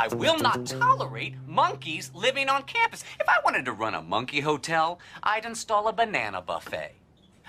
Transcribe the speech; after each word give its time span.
I 0.00 0.08
will 0.08 0.38
not 0.38 0.64
tolerate 0.64 1.34
monkeys 1.46 2.10
living 2.14 2.48
on 2.48 2.62
campus. 2.62 3.04
If 3.20 3.28
I 3.28 3.36
wanted 3.44 3.66
to 3.66 3.72
run 3.72 3.94
a 3.94 4.00
monkey 4.00 4.40
hotel, 4.40 4.98
I'd 5.22 5.44
install 5.44 5.88
a 5.88 5.92
banana 5.92 6.40
buffet. 6.40 6.94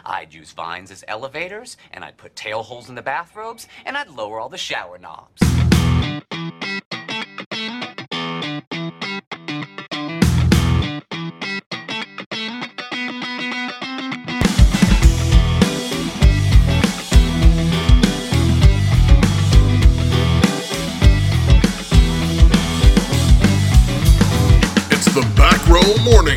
I'd 0.05 0.33
use 0.33 0.51
vines 0.51 0.91
as 0.91 1.05
elevators, 1.07 1.77
and 1.91 2.03
I'd 2.03 2.17
put 2.17 2.35
tail 2.35 2.61
holes 2.61 2.89
in 2.89 2.95
the 2.95 3.01
bathrobes, 3.01 3.69
and 3.85 3.95
I'd 3.95 4.09
lower 4.09 4.41
all 4.41 4.49
the 4.49 4.57
shower 4.57 4.97
knobs. 4.97 5.41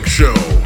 Show 0.03 0.64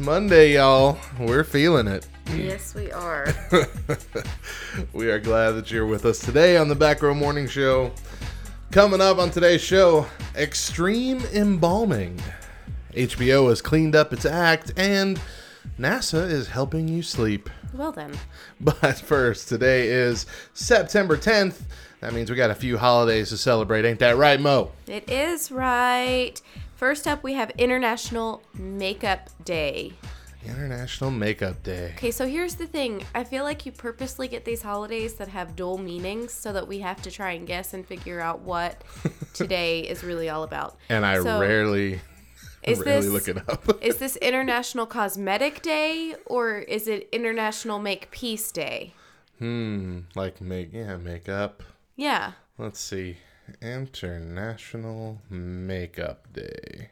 it's 0.00 0.06
Monday, 0.06 0.54
y'all. 0.54 0.98
We're 1.18 1.44
feeling 1.44 1.86
it. 1.86 2.08
Yes, 2.34 2.74
we 2.74 2.90
are. 2.90 3.26
We 4.92 5.10
are 5.10 5.18
glad 5.18 5.52
that 5.52 5.70
you're 5.70 5.84
with 5.84 6.06
us 6.06 6.20
today 6.20 6.56
on 6.56 6.68
the 6.68 6.74
Back 6.76 7.02
Row 7.02 7.12
Morning 7.12 7.46
Show. 7.48 7.90
Coming 8.70 9.00
up 9.00 9.18
on 9.18 9.30
today's 9.30 9.60
show, 9.60 10.06
extreme 10.36 11.20
embalming. 11.34 12.20
HBO 12.92 13.48
has 13.50 13.60
cleaned 13.60 13.96
up 13.96 14.12
its 14.12 14.24
act, 14.24 14.72
and 14.76 15.20
NASA 15.78 16.30
is 16.30 16.48
helping 16.48 16.86
you 16.88 17.02
sleep. 17.02 17.50
well 17.74 17.92
then, 17.92 18.12
But 18.60 18.98
first, 19.00 19.48
today 19.48 19.88
is 19.88 20.24
September 20.54 21.16
10th. 21.16 21.62
That 22.00 22.14
means 22.14 22.30
we 22.30 22.36
got 22.36 22.50
a 22.50 22.54
few 22.54 22.78
holidays 22.78 23.28
to 23.30 23.36
celebrate. 23.36 23.84
Ain't 23.84 23.98
that 23.98 24.16
right, 24.16 24.40
Mo? 24.40 24.70
it 24.86 25.10
is 25.10 25.50
right. 25.50 26.40
First 26.80 27.06
up, 27.06 27.22
we 27.22 27.34
have 27.34 27.50
International 27.58 28.42
Makeup 28.54 29.28
Day. 29.44 29.92
International 30.42 31.10
Makeup 31.10 31.62
Day. 31.62 31.92
Okay, 31.98 32.10
so 32.10 32.26
here's 32.26 32.54
the 32.54 32.66
thing. 32.66 33.04
I 33.14 33.22
feel 33.22 33.44
like 33.44 33.66
you 33.66 33.72
purposely 33.72 34.28
get 34.28 34.46
these 34.46 34.62
holidays 34.62 35.12
that 35.16 35.28
have 35.28 35.54
dual 35.56 35.76
meanings 35.76 36.32
so 36.32 36.54
that 36.54 36.66
we 36.66 36.78
have 36.78 37.02
to 37.02 37.10
try 37.10 37.32
and 37.32 37.46
guess 37.46 37.74
and 37.74 37.86
figure 37.86 38.18
out 38.18 38.40
what 38.40 38.82
today 39.34 39.80
is 39.80 40.02
really 40.02 40.30
all 40.30 40.42
about. 40.42 40.78
And 40.88 41.04
I 41.04 41.22
So, 41.22 41.38
rarely, 41.38 42.00
is 42.62 42.78
rarely 42.78 43.08
this 43.08 43.12
look 43.12 43.28
it 43.28 43.46
up. 43.46 43.82
is 43.82 43.98
this 43.98 44.16
International 44.16 44.86
Cosmetic 44.86 45.60
Day 45.60 46.14
or 46.24 46.60
is 46.60 46.88
it 46.88 47.10
International 47.12 47.78
Make 47.78 48.10
Peace 48.10 48.50
Day? 48.50 48.94
Hmm, 49.38 49.98
like 50.14 50.40
make 50.40 50.72
yeah, 50.72 50.96
makeup. 50.96 51.62
Yeah. 51.96 52.32
Let's 52.56 52.80
see. 52.80 53.18
International 53.60 55.20
Makeup 55.28 56.32
Day. 56.32 56.90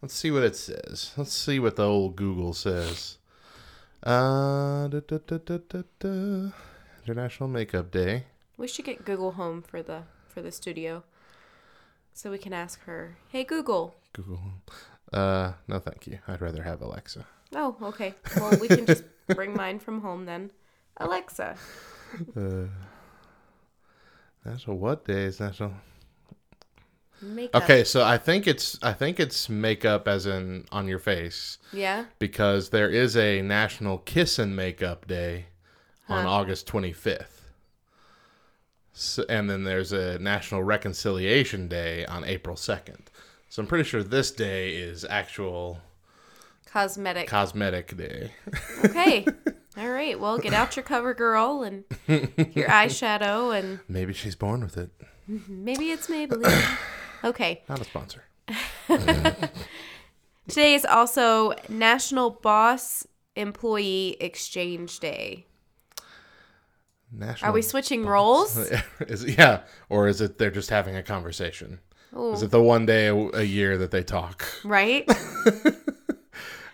Let's 0.00 0.14
see 0.14 0.30
what 0.30 0.42
it 0.42 0.56
says. 0.56 1.12
Let's 1.16 1.32
see 1.32 1.58
what 1.58 1.76
the 1.76 1.84
old 1.84 2.16
Google 2.16 2.54
says. 2.54 3.18
Uh, 4.02 4.88
da, 4.88 5.00
da, 5.00 5.58
da. 5.98 6.50
International 7.04 7.48
Makeup 7.48 7.90
Day. 7.90 8.24
We 8.56 8.68
should 8.68 8.84
get 8.84 9.04
Google 9.04 9.32
Home 9.32 9.62
for 9.62 9.82
the 9.82 10.02
for 10.28 10.42
the 10.42 10.52
studio. 10.52 11.02
So 12.12 12.30
we 12.30 12.38
can 12.38 12.52
ask 12.52 12.82
her, 12.84 13.16
"Hey 13.28 13.44
Google." 13.44 13.96
Google. 14.12 14.40
Uh, 15.12 15.52
no, 15.66 15.78
thank 15.78 16.06
you. 16.06 16.18
I'd 16.28 16.40
rather 16.40 16.62
have 16.62 16.82
Alexa. 16.82 17.26
Oh, 17.54 17.76
okay. 17.82 18.14
Well, 18.36 18.58
we 18.60 18.68
can 18.68 18.86
just 18.86 19.04
bring 19.28 19.54
mine 19.54 19.78
from 19.78 20.02
home 20.02 20.26
then. 20.26 20.50
Alexa. 20.98 21.56
National 24.48 24.78
what 24.78 25.04
day 25.04 25.24
is 25.24 25.40
National? 25.40 25.72
Makeup. 27.20 27.64
Okay, 27.64 27.82
so 27.84 28.04
I 28.04 28.16
think 28.16 28.46
it's 28.46 28.78
I 28.82 28.92
think 28.92 29.18
it's 29.18 29.48
makeup 29.48 30.06
as 30.06 30.26
in 30.26 30.64
on 30.70 30.86
your 30.86 31.00
face. 31.00 31.58
Yeah. 31.72 32.04
because 32.18 32.70
there 32.70 32.88
is 32.88 33.16
a 33.16 33.42
National 33.42 33.98
Kiss 33.98 34.38
and 34.38 34.54
Makeup 34.54 35.06
Day 35.06 35.46
on 36.08 36.24
Huh. 36.24 36.30
August 36.30 36.66
25th. 36.68 37.40
So, 38.92 39.24
and 39.28 39.48
then 39.50 39.64
there's 39.64 39.92
a 39.92 40.18
National 40.18 40.62
Reconciliation 40.62 41.68
Day 41.68 42.04
on 42.06 42.24
April 42.24 42.56
2nd. 42.56 43.00
So 43.48 43.62
I'm 43.62 43.66
pretty 43.68 43.84
sure 43.84 44.02
this 44.02 44.30
day 44.30 44.74
is 44.76 45.04
actual 45.04 45.80
Cosmetic. 46.66 47.26
cosmetic 47.28 47.96
day. 47.96 48.32
okay. 48.84 49.26
All 49.78 49.88
right. 49.90 50.18
Well, 50.18 50.38
get 50.38 50.52
out 50.52 50.74
your 50.76 50.82
cover 50.82 51.14
girl 51.14 51.62
and 51.62 51.84
your 52.08 52.18
eyeshadow 52.68 53.56
and 53.58 53.78
Maybe 53.88 54.12
she's 54.12 54.34
born 54.34 54.60
with 54.62 54.76
it. 54.76 54.90
maybe 55.48 55.90
it's 55.90 56.08
Maybelline. 56.08 56.78
Okay. 57.22 57.62
Not 57.68 57.80
a 57.80 57.84
sponsor. 57.84 58.24
Today 60.48 60.74
is 60.74 60.84
also 60.84 61.52
National 61.68 62.30
Boss 62.30 63.06
Employee 63.36 64.16
Exchange 64.20 64.98
Day. 64.98 65.46
National 67.12 67.50
Are 67.50 67.54
we 67.54 67.62
switching 67.62 68.04
roles? 68.04 68.56
is 69.00 69.22
it- 69.24 69.38
yeah, 69.38 69.60
or 69.88 70.08
is 70.08 70.20
it 70.20 70.38
they're 70.38 70.50
just 70.50 70.70
having 70.70 70.96
a 70.96 71.02
conversation? 71.02 71.78
Is 72.16 72.42
it 72.42 72.50
the 72.50 72.62
one 72.62 72.86
day 72.86 73.06
a, 73.08 73.14
a 73.14 73.42
year 73.42 73.76
that 73.78 73.90
they 73.90 74.02
talk? 74.02 74.44
right? 74.64 75.06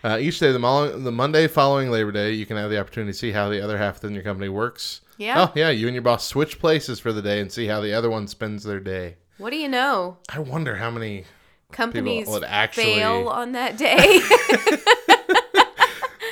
Uh, 0.05 0.19
each 0.19 0.37
day, 0.37 0.51
the, 0.51 0.59
mol- 0.59 0.99
the 0.99 1.11
Monday 1.11 1.47
following 1.47 1.89
Labor 1.89 2.11
Day, 2.11 2.31
you 2.33 2.45
can 2.45 2.57
have 2.57 2.69
the 2.69 2.79
opportunity 2.79 3.11
to 3.11 3.17
see 3.17 3.31
how 3.31 3.49
the 3.49 3.59
other 3.59 3.75
half 3.75 4.03
in 4.03 4.13
your 4.13 4.21
company 4.21 4.49
works. 4.49 5.01
Yeah. 5.17 5.47
Oh, 5.47 5.51
yeah. 5.55 5.71
You 5.71 5.87
and 5.87 5.95
your 5.95 6.03
boss 6.03 6.23
switch 6.27 6.59
places 6.59 6.99
for 6.99 7.11
the 7.11 7.23
day 7.23 7.41
and 7.41 7.51
see 7.51 7.65
how 7.65 7.81
the 7.81 7.91
other 7.91 8.11
one 8.11 8.27
spends 8.27 8.63
their 8.63 8.79
day. 8.79 9.15
What 9.39 9.49
do 9.49 9.55
you 9.55 9.67
know? 9.67 10.17
I 10.29 10.37
wonder 10.39 10.75
how 10.75 10.91
many. 10.91 11.25
Companies 11.71 12.27
would 12.27 12.43
actually- 12.43 12.83
fail 12.83 13.27
on 13.29 13.53
that 13.53 13.77
day. 13.77 14.19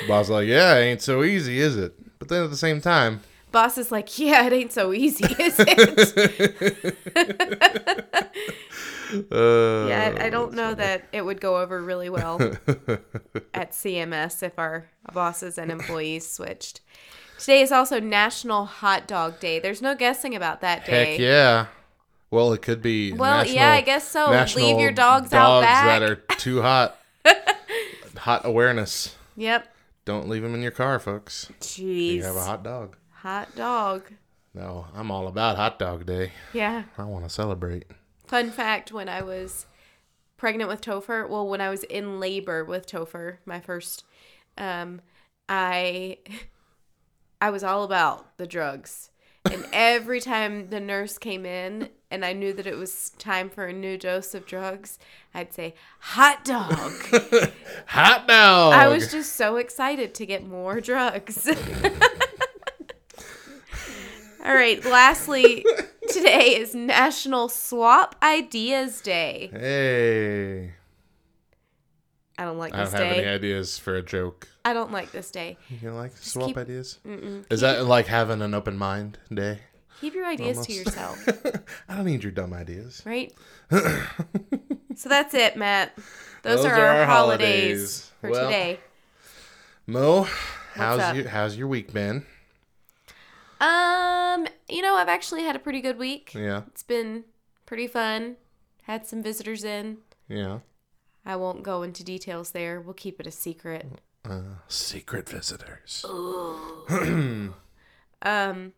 Boss 0.08 0.28
like, 0.28 0.46
yeah, 0.46 0.76
it 0.76 0.84
ain't 0.84 1.02
so 1.02 1.24
easy, 1.24 1.58
is 1.58 1.76
it? 1.76 1.94
But 2.20 2.28
then 2.28 2.44
at 2.44 2.50
the 2.50 2.56
same 2.56 2.80
time, 2.80 3.22
Boss 3.50 3.76
is 3.76 3.90
like, 3.90 4.18
yeah, 4.20 4.46
it 4.46 4.52
ain't 4.52 4.72
so 4.72 4.92
easy, 4.92 5.24
is 5.42 5.56
it? 5.58 6.96
uh, 9.32 9.86
yeah, 9.88 10.14
I, 10.18 10.26
I 10.26 10.30
don't 10.30 10.54
know 10.54 10.74
that 10.74 11.04
it 11.12 11.24
would 11.24 11.40
go 11.40 11.58
over 11.58 11.80
really 11.82 12.08
well 12.08 12.40
at 13.54 13.72
CMS 13.72 14.42
if 14.42 14.58
our 14.58 14.88
bosses 15.12 15.58
and 15.58 15.70
employees 15.70 16.30
switched. 16.30 16.80
Today 17.38 17.62
is 17.62 17.72
also 17.72 18.00
National 18.00 18.64
Hot 18.64 19.06
Dog 19.08 19.40
Day. 19.40 19.58
There's 19.58 19.82
no 19.82 19.94
guessing 19.94 20.34
about 20.34 20.60
that 20.60 20.84
day. 20.86 21.12
heck 21.12 21.18
yeah. 21.20 21.66
Well, 22.30 22.52
it 22.52 22.62
could 22.62 22.82
be. 22.82 23.12
Well, 23.12 23.38
national- 23.38 23.54
yeah, 23.56 23.72
I 23.72 23.80
guess 23.80 24.08
so. 24.08 24.30
Leave 24.56 24.80
your 24.80 24.92
dogs 24.92 25.32
out 25.32 25.60
back. 25.60 26.00
Dogs 26.00 26.00
that 26.00 26.10
are 26.32 26.36
too 26.36 26.62
hot. 26.62 26.98
hot 28.16 28.42
awareness. 28.44 29.14
Yep. 29.36 29.68
Don't 30.04 30.28
leave 30.28 30.42
them 30.42 30.54
in 30.54 30.62
your 30.62 30.70
car, 30.70 30.98
folks. 30.98 31.50
Jeez. 31.60 32.14
You 32.14 32.22
have 32.24 32.36
a 32.36 32.42
hot 32.44 32.62
dog. 32.62 32.96
hot 33.10 33.54
dog. 33.56 34.10
No, 34.52 34.86
I'm 34.94 35.10
all 35.10 35.26
about 35.26 35.56
hot 35.56 35.78
dog 35.78 36.06
day. 36.06 36.32
Yeah. 36.52 36.84
I 36.96 37.04
want 37.04 37.24
to 37.24 37.30
celebrate. 37.30 37.86
Fun 38.26 38.50
fact 38.50 38.92
when 38.92 39.08
I 39.08 39.22
was 39.22 39.66
pregnant 40.36 40.68
with 40.68 40.80
Topher, 40.80 41.28
well, 41.28 41.46
when 41.46 41.60
I 41.60 41.70
was 41.70 41.84
in 41.84 42.20
labor 42.20 42.64
with 42.64 42.86
Topher, 42.86 43.38
my 43.44 43.60
first, 43.60 44.04
um, 44.56 45.00
I 45.48 46.18
I 47.40 47.50
was 47.50 47.62
all 47.62 47.84
about 47.84 48.36
the 48.38 48.46
drugs. 48.46 49.10
And 49.44 49.66
every 49.72 50.20
time 50.20 50.70
the 50.70 50.80
nurse 50.80 51.18
came 51.18 51.44
in 51.44 51.90
and 52.10 52.24
I 52.24 52.32
knew 52.32 52.52
that 52.54 52.66
it 52.66 52.76
was 52.76 53.10
time 53.18 53.50
for 53.50 53.66
a 53.66 53.72
new 53.72 53.98
dose 53.98 54.34
of 54.34 54.46
drugs, 54.46 54.98
I'd 55.34 55.52
say, 55.52 55.74
hot 55.98 56.44
dog. 56.44 56.72
Hot 57.88 58.26
dog. 58.26 58.72
I 58.72 58.88
was 58.88 59.10
just 59.10 59.34
so 59.34 59.56
excited 59.56 60.14
to 60.14 60.26
get 60.26 60.46
more 60.46 60.80
drugs. 60.80 61.46
All 64.44 64.54
right, 64.54 64.84
lastly, 64.84 65.64
today 66.10 66.56
is 66.56 66.74
National 66.74 67.48
Swap 67.48 68.14
Ideas 68.22 69.00
Day. 69.00 69.48
Hey. 69.52 70.72
I 72.36 72.44
don't 72.44 72.58
like 72.58 72.72
this 72.74 72.90
day. 72.90 72.96
I 72.96 73.00
don't 73.00 73.08
have 73.10 73.18
any 73.18 73.28
ideas 73.28 73.78
for 73.78 73.94
a 73.96 74.02
joke. 74.02 74.48
I 74.64 74.74
don't 74.74 74.92
like 74.92 75.12
this 75.12 75.30
day. 75.30 75.56
You 75.70 75.90
know, 75.90 75.96
like 75.96 76.14
swap 76.16 76.48
keep- 76.48 76.58
ideas? 76.58 76.98
Mm-mm. 77.06 77.44
Is 77.50 77.60
that 77.62 77.86
like 77.86 78.06
having 78.06 78.42
an 78.42 78.52
open 78.54 78.76
mind 78.76 79.18
day? 79.32 79.60
Keep 80.00 80.14
your 80.14 80.26
ideas 80.26 80.66
to 80.66 80.72
yourself, 80.72 81.26
I 81.88 81.94
don't 81.96 82.04
need 82.04 82.22
your 82.24 82.32
dumb 82.32 82.52
ideas. 82.52 83.02
right? 83.04 83.32
So 84.96 85.08
that's 85.08 85.34
it, 85.34 85.56
Matt. 85.56 85.92
Those, 86.44 86.58
Those 86.62 86.66
are, 86.66 86.74
are 86.76 86.86
our, 87.00 87.04
holidays, 87.06 88.12
holidays. 88.12 88.12
for 88.20 88.30
Well, 88.30 88.44
today. 88.46 88.78
Mo, 89.88 90.28
how's 90.74 91.00
up? 91.00 91.16
how's 91.26 91.56
your 91.56 91.66
week 91.66 91.92
been? 91.92 92.24
Um, 93.60 94.46
you 94.68 94.82
know, 94.82 94.94
I've 94.96 95.08
actually 95.08 95.42
had 95.44 95.56
a 95.56 95.58
pretty 95.58 95.80
good 95.80 95.98
week. 95.98 96.32
Yeah, 96.34 96.62
It's 96.68 96.82
been 96.82 97.24
pretty 97.66 97.86
fun. 97.86 98.36
Had 98.82 99.06
some 99.06 99.22
visitors 99.22 99.64
in. 99.64 99.98
yeah. 100.28 100.58
I 101.26 101.36
won't 101.36 101.62
go 101.62 101.82
into 101.82 102.04
details 102.04 102.50
there. 102.50 102.80
We'll 102.80 102.92
keep 102.92 103.18
it 103.18 103.26
a 103.26 103.30
secret. 103.30 103.86
Uh, 104.28 104.56
secret 104.68 105.28
visitors. 105.28 106.04
Um, 108.26 108.72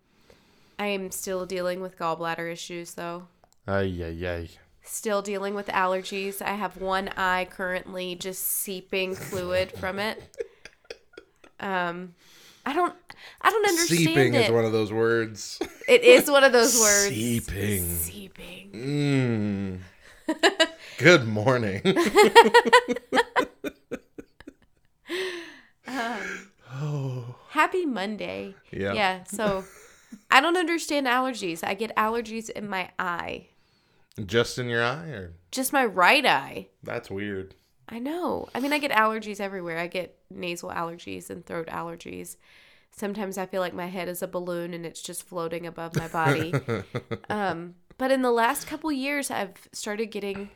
I 0.78 0.86
am 0.86 1.10
still 1.12 1.46
dealing 1.46 1.80
with 1.80 1.96
gallbladder 1.98 2.50
issues 2.52 2.94
though. 2.94 3.28
Ay 3.66 4.02
ay 4.02 4.26
ay. 4.28 4.48
Still 4.82 5.22
dealing 5.22 5.54
with 5.54 5.68
allergies. 5.68 6.42
I 6.42 6.54
have 6.54 6.76
one 6.80 7.08
eye 7.16 7.46
currently 7.48 8.16
just 8.16 8.42
seeping 8.44 9.14
fluid 9.14 9.72
from 9.72 9.98
it. 9.98 10.22
Um, 11.58 12.14
I 12.66 12.72
don't, 12.72 12.92
I 13.42 13.50
don't 13.50 13.64
understand 13.66 14.00
Seeping 14.00 14.34
it. 14.34 14.46
is 14.46 14.50
one 14.50 14.64
of 14.64 14.72
those 14.72 14.92
words. 14.92 15.60
it 15.88 16.02
is 16.02 16.28
one 16.28 16.42
of 16.44 16.52
those 16.52 16.78
words. 16.80 17.14
Seeping. 17.14 17.88
Seeping. 17.88 19.80
Mm. 20.28 20.36
Good 20.98 21.26
morning. 21.28 21.80
Happy 27.50 27.86
Monday. 27.86 28.54
Yeah. 28.70 28.92
Yeah. 28.92 29.24
So, 29.24 29.64
I 30.30 30.40
don't 30.40 30.56
understand 30.56 31.06
allergies. 31.06 31.64
I 31.64 31.74
get 31.74 31.94
allergies 31.96 32.50
in 32.50 32.68
my 32.68 32.90
eye, 32.98 33.46
Just 34.24 34.58
in 34.58 34.68
your 34.68 34.82
eye, 34.84 35.06
or 35.08 35.32
just 35.52 35.72
my 35.72 35.84
right 35.84 36.24
eye. 36.24 36.68
that's 36.82 37.10
weird. 37.10 37.54
I 37.88 37.98
know. 37.98 38.48
I 38.54 38.60
mean, 38.60 38.72
I 38.72 38.78
get 38.78 38.90
allergies 38.90 39.40
everywhere. 39.40 39.78
I 39.78 39.86
get 39.86 40.16
nasal 40.30 40.70
allergies 40.70 41.30
and 41.30 41.44
throat 41.46 41.68
allergies. 41.68 42.36
Sometimes 42.90 43.38
I 43.38 43.46
feel 43.46 43.60
like 43.60 43.74
my 43.74 43.86
head 43.86 44.08
is 44.08 44.22
a 44.22 44.26
balloon 44.26 44.74
and 44.74 44.84
it's 44.86 45.02
just 45.02 45.22
floating 45.22 45.66
above 45.66 45.94
my 45.96 46.08
body. 46.08 46.52
um, 47.30 47.74
but 47.98 48.10
in 48.10 48.22
the 48.22 48.30
last 48.32 48.66
couple 48.66 48.90
years, 48.90 49.30
I've 49.30 49.68
started 49.72 50.06
getting 50.06 50.50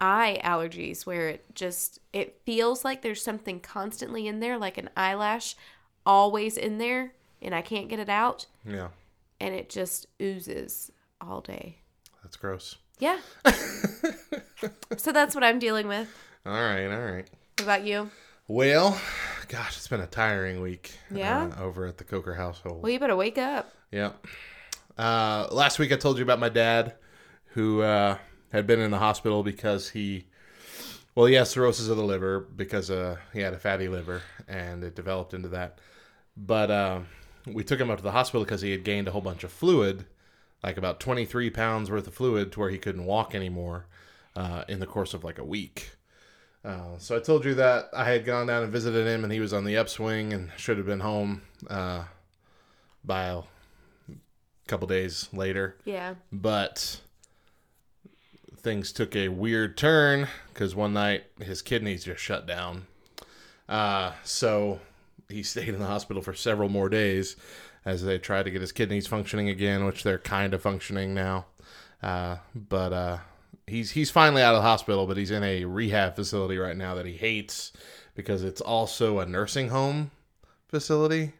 eye 0.00 0.38
allergies 0.44 1.06
where 1.06 1.28
it 1.28 1.44
just 1.54 1.98
it 2.12 2.40
feels 2.44 2.84
like 2.84 3.02
there's 3.02 3.22
something 3.22 3.60
constantly 3.60 4.26
in 4.26 4.40
there, 4.40 4.58
like 4.58 4.78
an 4.78 4.90
eyelash 4.96 5.56
always 6.04 6.56
in 6.56 6.78
there, 6.78 7.12
and 7.42 7.54
I 7.54 7.62
can't 7.62 7.88
get 7.88 7.98
it 7.98 8.08
out, 8.08 8.46
Yeah, 8.64 8.88
and 9.40 9.54
it 9.54 9.68
just 9.68 10.06
oozes 10.22 10.90
all 11.20 11.40
day. 11.40 11.78
that's 12.22 12.36
gross. 12.36 12.76
Yeah. 13.00 13.18
so 14.96 15.12
that's 15.12 15.34
what 15.34 15.44
I'm 15.44 15.58
dealing 15.58 15.86
with. 15.88 16.08
All 16.48 16.54
right, 16.54 16.86
all 16.86 17.12
right. 17.12 17.28
What 17.58 17.62
about 17.62 17.84
you? 17.84 18.10
Well, 18.46 18.98
gosh, 19.48 19.76
it's 19.76 19.86
been 19.86 20.00
a 20.00 20.06
tiring 20.06 20.62
week. 20.62 20.92
Yeah? 21.10 21.50
uh, 21.54 21.62
over 21.62 21.84
at 21.84 21.98
the 21.98 22.04
Coker 22.04 22.32
household. 22.32 22.82
Well, 22.82 22.90
you 22.90 22.98
better 22.98 23.16
wake 23.16 23.36
up. 23.36 23.70
Yeah. 23.92 24.12
Uh, 24.96 25.46
last 25.52 25.78
week 25.78 25.92
I 25.92 25.96
told 25.96 26.16
you 26.16 26.22
about 26.22 26.38
my 26.38 26.48
dad 26.48 26.94
who 27.48 27.82
uh, 27.82 28.16
had 28.50 28.66
been 28.66 28.80
in 28.80 28.90
the 28.90 28.98
hospital 28.98 29.42
because 29.42 29.90
he, 29.90 30.24
well, 31.14 31.26
he 31.26 31.34
has 31.34 31.50
cirrhosis 31.50 31.88
of 31.88 31.98
the 31.98 32.02
liver 32.02 32.40
because 32.40 32.90
uh, 32.90 33.16
he 33.34 33.40
had 33.40 33.52
a 33.52 33.58
fatty 33.58 33.88
liver 33.88 34.22
and 34.48 34.82
it 34.82 34.96
developed 34.96 35.34
into 35.34 35.50
that. 35.50 35.82
But 36.34 36.70
uh, 36.70 37.00
we 37.46 37.62
took 37.62 37.78
him 37.78 37.90
up 37.90 37.98
to 37.98 38.02
the 38.02 38.12
hospital 38.12 38.42
because 38.42 38.62
he 38.62 38.70
had 38.70 38.84
gained 38.84 39.06
a 39.06 39.10
whole 39.10 39.20
bunch 39.20 39.44
of 39.44 39.52
fluid, 39.52 40.06
like 40.62 40.78
about 40.78 40.98
23 40.98 41.50
pounds 41.50 41.90
worth 41.90 42.06
of 42.06 42.14
fluid 42.14 42.52
to 42.52 42.60
where 42.60 42.70
he 42.70 42.78
couldn't 42.78 43.04
walk 43.04 43.34
anymore 43.34 43.84
uh, 44.34 44.64
in 44.66 44.80
the 44.80 44.86
course 44.86 45.12
of 45.12 45.24
like 45.24 45.38
a 45.38 45.44
week. 45.44 45.90
Uh, 46.68 46.98
so 46.98 47.16
I 47.16 47.20
told 47.20 47.46
you 47.46 47.54
that 47.54 47.88
I 47.94 48.04
had 48.04 48.26
gone 48.26 48.46
down 48.46 48.62
and 48.62 48.70
visited 48.70 49.06
him, 49.06 49.24
and 49.24 49.32
he 49.32 49.40
was 49.40 49.54
on 49.54 49.64
the 49.64 49.78
upswing 49.78 50.34
and 50.34 50.50
should 50.58 50.76
have 50.76 50.84
been 50.84 51.00
home 51.00 51.40
uh, 51.70 52.04
by 53.02 53.24
a 53.28 53.42
couple 54.66 54.86
days 54.86 55.30
later. 55.32 55.76
Yeah. 55.86 56.16
But 56.30 57.00
things 58.58 58.92
took 58.92 59.16
a 59.16 59.28
weird 59.28 59.78
turn 59.78 60.28
because 60.52 60.74
one 60.74 60.92
night 60.92 61.24
his 61.40 61.62
kidneys 61.62 62.04
just 62.04 62.20
shut 62.20 62.46
down. 62.46 62.86
Uh, 63.66 64.12
so 64.22 64.80
he 65.30 65.42
stayed 65.44 65.70
in 65.70 65.78
the 65.78 65.86
hospital 65.86 66.20
for 66.20 66.34
several 66.34 66.68
more 66.68 66.90
days 66.90 67.36
as 67.86 68.04
they 68.04 68.18
tried 68.18 68.42
to 68.42 68.50
get 68.50 68.60
his 68.60 68.72
kidneys 68.72 69.06
functioning 69.06 69.48
again, 69.48 69.86
which 69.86 70.02
they're 70.02 70.18
kind 70.18 70.52
of 70.52 70.60
functioning 70.60 71.14
now. 71.14 71.46
Uh, 72.02 72.36
but 72.54 72.92
uh, 72.92 73.18
he's 73.68 73.90
he's 73.92 74.10
finally 74.10 74.42
out 74.42 74.54
of 74.54 74.62
the 74.62 74.68
hospital, 74.68 75.06
but 75.06 75.16
he's 75.16 75.30
in 75.30 75.42
a 75.44 75.64
rehab 75.64 76.16
facility 76.16 76.58
right 76.58 76.76
now 76.76 76.94
that 76.94 77.06
he 77.06 77.12
hates 77.16 77.72
because 78.14 78.42
it's 78.42 78.60
also 78.60 79.18
a 79.20 79.26
nursing 79.26 79.68
home 79.68 80.10
facility 80.68 81.32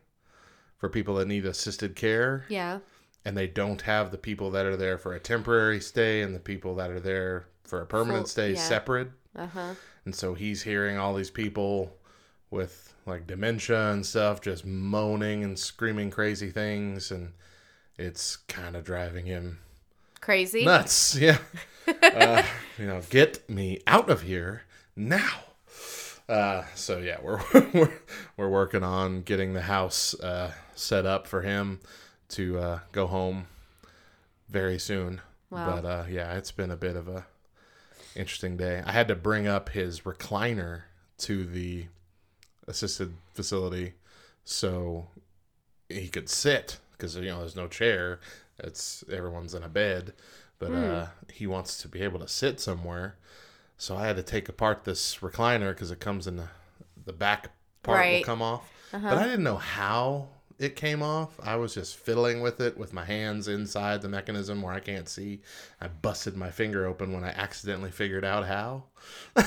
for 0.77 0.89
people 0.89 1.15
that 1.17 1.27
need 1.29 1.45
assisted 1.45 1.97
care 1.97 2.45
Yeah. 2.49 2.79
and 3.25 3.37
they 3.37 3.47
don't 3.49 3.83
have 3.83 4.11
the 4.11 4.19
people 4.19 4.51
that 4.53 4.65
are 4.65 4.77
there 4.77 4.97
for 4.97 5.13
a 5.15 5.21
temporary 5.21 5.81
stay 5.81 6.23
and 6.23 6.35
the 6.35 6.39
people 6.41 6.77
that 6.77 6.91
are 6.91 7.01
there 7.01 7.47
for 7.65 7.81
a 7.83 7.87
permanent 7.87 8.25
Full- 8.27 8.29
stay 8.29 8.53
yeah. 8.55 8.61
separate. 8.61 9.11
Uh 9.35 9.47
huh. 9.47 9.75
And 10.05 10.15
so 10.15 10.35
he's 10.35 10.63
hearing 10.63 10.97
all 10.97 11.15
these 11.15 11.31
people 11.31 11.97
with 12.51 12.95
like 13.07 13.27
dementia 13.27 13.91
and 13.91 14.05
stuff 14.07 14.41
just 14.41 14.65
moaning 14.65 15.43
and 15.45 15.59
screaming 15.59 16.11
crazy 16.11 16.51
things 16.51 17.11
and 17.11 17.33
it's 17.99 18.37
kind 18.37 18.77
of 18.77 18.85
driving 18.85 19.27
him 19.27 19.59
Crazy. 20.29 20.63
nuts. 20.63 21.17
Yeah. 21.17 21.39
uh, 22.03 22.43
you 22.79 22.85
know, 22.85 23.01
get 23.09 23.49
me 23.49 23.81
out 23.87 24.11
of 24.11 24.21
here 24.21 24.65
now. 24.95 25.45
Uh, 26.29 26.65
so 26.75 26.99
yeah, 26.99 27.17
we're, 27.23 27.41
we're 27.73 27.93
we're 28.37 28.49
working 28.51 28.83
on 28.83 29.23
getting 29.23 29.55
the 29.55 29.63
house 29.63 30.13
uh, 30.21 30.53
set 30.75 31.07
up 31.07 31.27
for 31.27 31.41
him 31.41 31.81
to 32.29 32.59
uh, 32.59 32.79
go 32.93 33.07
home 33.07 33.47
very 34.51 34.79
soon. 34.79 35.23
Wow. 35.49 35.77
But 35.81 35.85
uh, 35.87 36.05
yeah, 36.11 36.35
it's 36.35 36.53
been 36.53 36.71
a 36.71 36.77
bit 36.77 36.95
of 36.95 37.09
a 37.09 37.25
interesting 38.15 38.59
day. 38.59 38.83
I 38.85 38.93
had 38.93 39.09
to 39.09 39.15
bring 39.15 39.47
up 39.47 39.71
his 39.71 40.01
recliner 40.01 40.83
to 41.21 41.47
the 41.47 41.87
assisted 42.67 43.15
facility 43.33 43.95
so 44.45 45.07
he 45.89 46.09
could 46.09 46.29
sit 46.29 46.81
because 46.93 47.17
you 47.17 47.31
know 47.31 47.39
there's 47.39 47.57
no 47.57 47.67
chair. 47.67 48.21
It's 48.59 49.05
everyone's 49.13 49.55
in 49.55 49.63
a 49.63 49.69
bed, 49.69 50.13
but 50.59 50.71
uh, 50.73 51.07
he 51.33 51.47
wants 51.47 51.79
to 51.79 51.89
be 51.89 52.03
able 52.03 52.19
to 52.21 52.29
sit 52.29 52.61
somewhere. 52.61 53.17
So 53.77 53.97
I 53.97 54.07
had 54.07 54.17
to 54.17 54.23
take 54.23 54.49
apart 54.49 54.85
this 54.85 55.17
recliner 55.19 55.71
because 55.71 55.91
it 55.91 56.00
comes 56.00 56.27
in 56.27 56.37
the 56.37 56.49
the 57.05 57.12
back 57.12 57.50
part 57.83 57.99
will 58.19 58.25
come 58.25 58.43
off, 58.43 58.71
but 59.11 59.19
I 59.19 59.25
didn't 59.25 59.45
know 59.45 59.57
how 59.57 60.29
it 60.59 60.75
came 60.77 61.03
off. 61.03 61.38
I 61.43 61.55
was 61.57 61.73
just 61.75 61.97
fiddling 61.97 62.41
with 62.41 62.61
it 62.61 62.77
with 62.77 62.93
my 62.93 63.05
hands 63.05 63.47
inside 63.47 64.03
the 64.03 64.09
mechanism 64.09 64.61
where 64.61 64.75
I 64.75 64.81
can't 64.81 65.09
see. 65.09 65.41
I 65.81 65.87
busted 65.88 66.37
my 66.37 66.50
finger 66.50 66.85
open 66.87 67.12
when 67.12 67.23
I 67.25 67.29
accidentally 67.29 67.93
figured 67.93 68.25
out 68.25 68.47
how. 68.47 68.85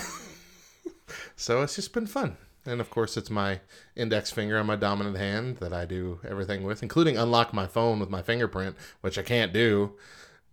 so 1.36 1.62
it's 1.62 1.76
just 1.76 1.94
been 1.94 2.08
fun. 2.08 2.38
And 2.66 2.80
of 2.80 2.90
course, 2.90 3.18
it's 3.18 3.30
my 3.30 3.60
index 3.96 4.32
finger 4.32 4.58
on 4.60 4.68
my 4.68 4.76
dominant 4.76 5.18
hand 5.18 5.58
that 5.58 5.74
I 5.74 5.86
do 5.86 6.20
everything 6.28 6.64
with, 6.64 6.84
including 6.84 7.18
unlock 7.18 7.54
my 7.54 7.66
phone 7.68 8.00
with 8.00 8.10
my 8.10 8.22
fingerprint, 8.22 8.76
which 9.02 9.18
I 9.18 9.24
can't 9.24 9.52
do 9.52 9.94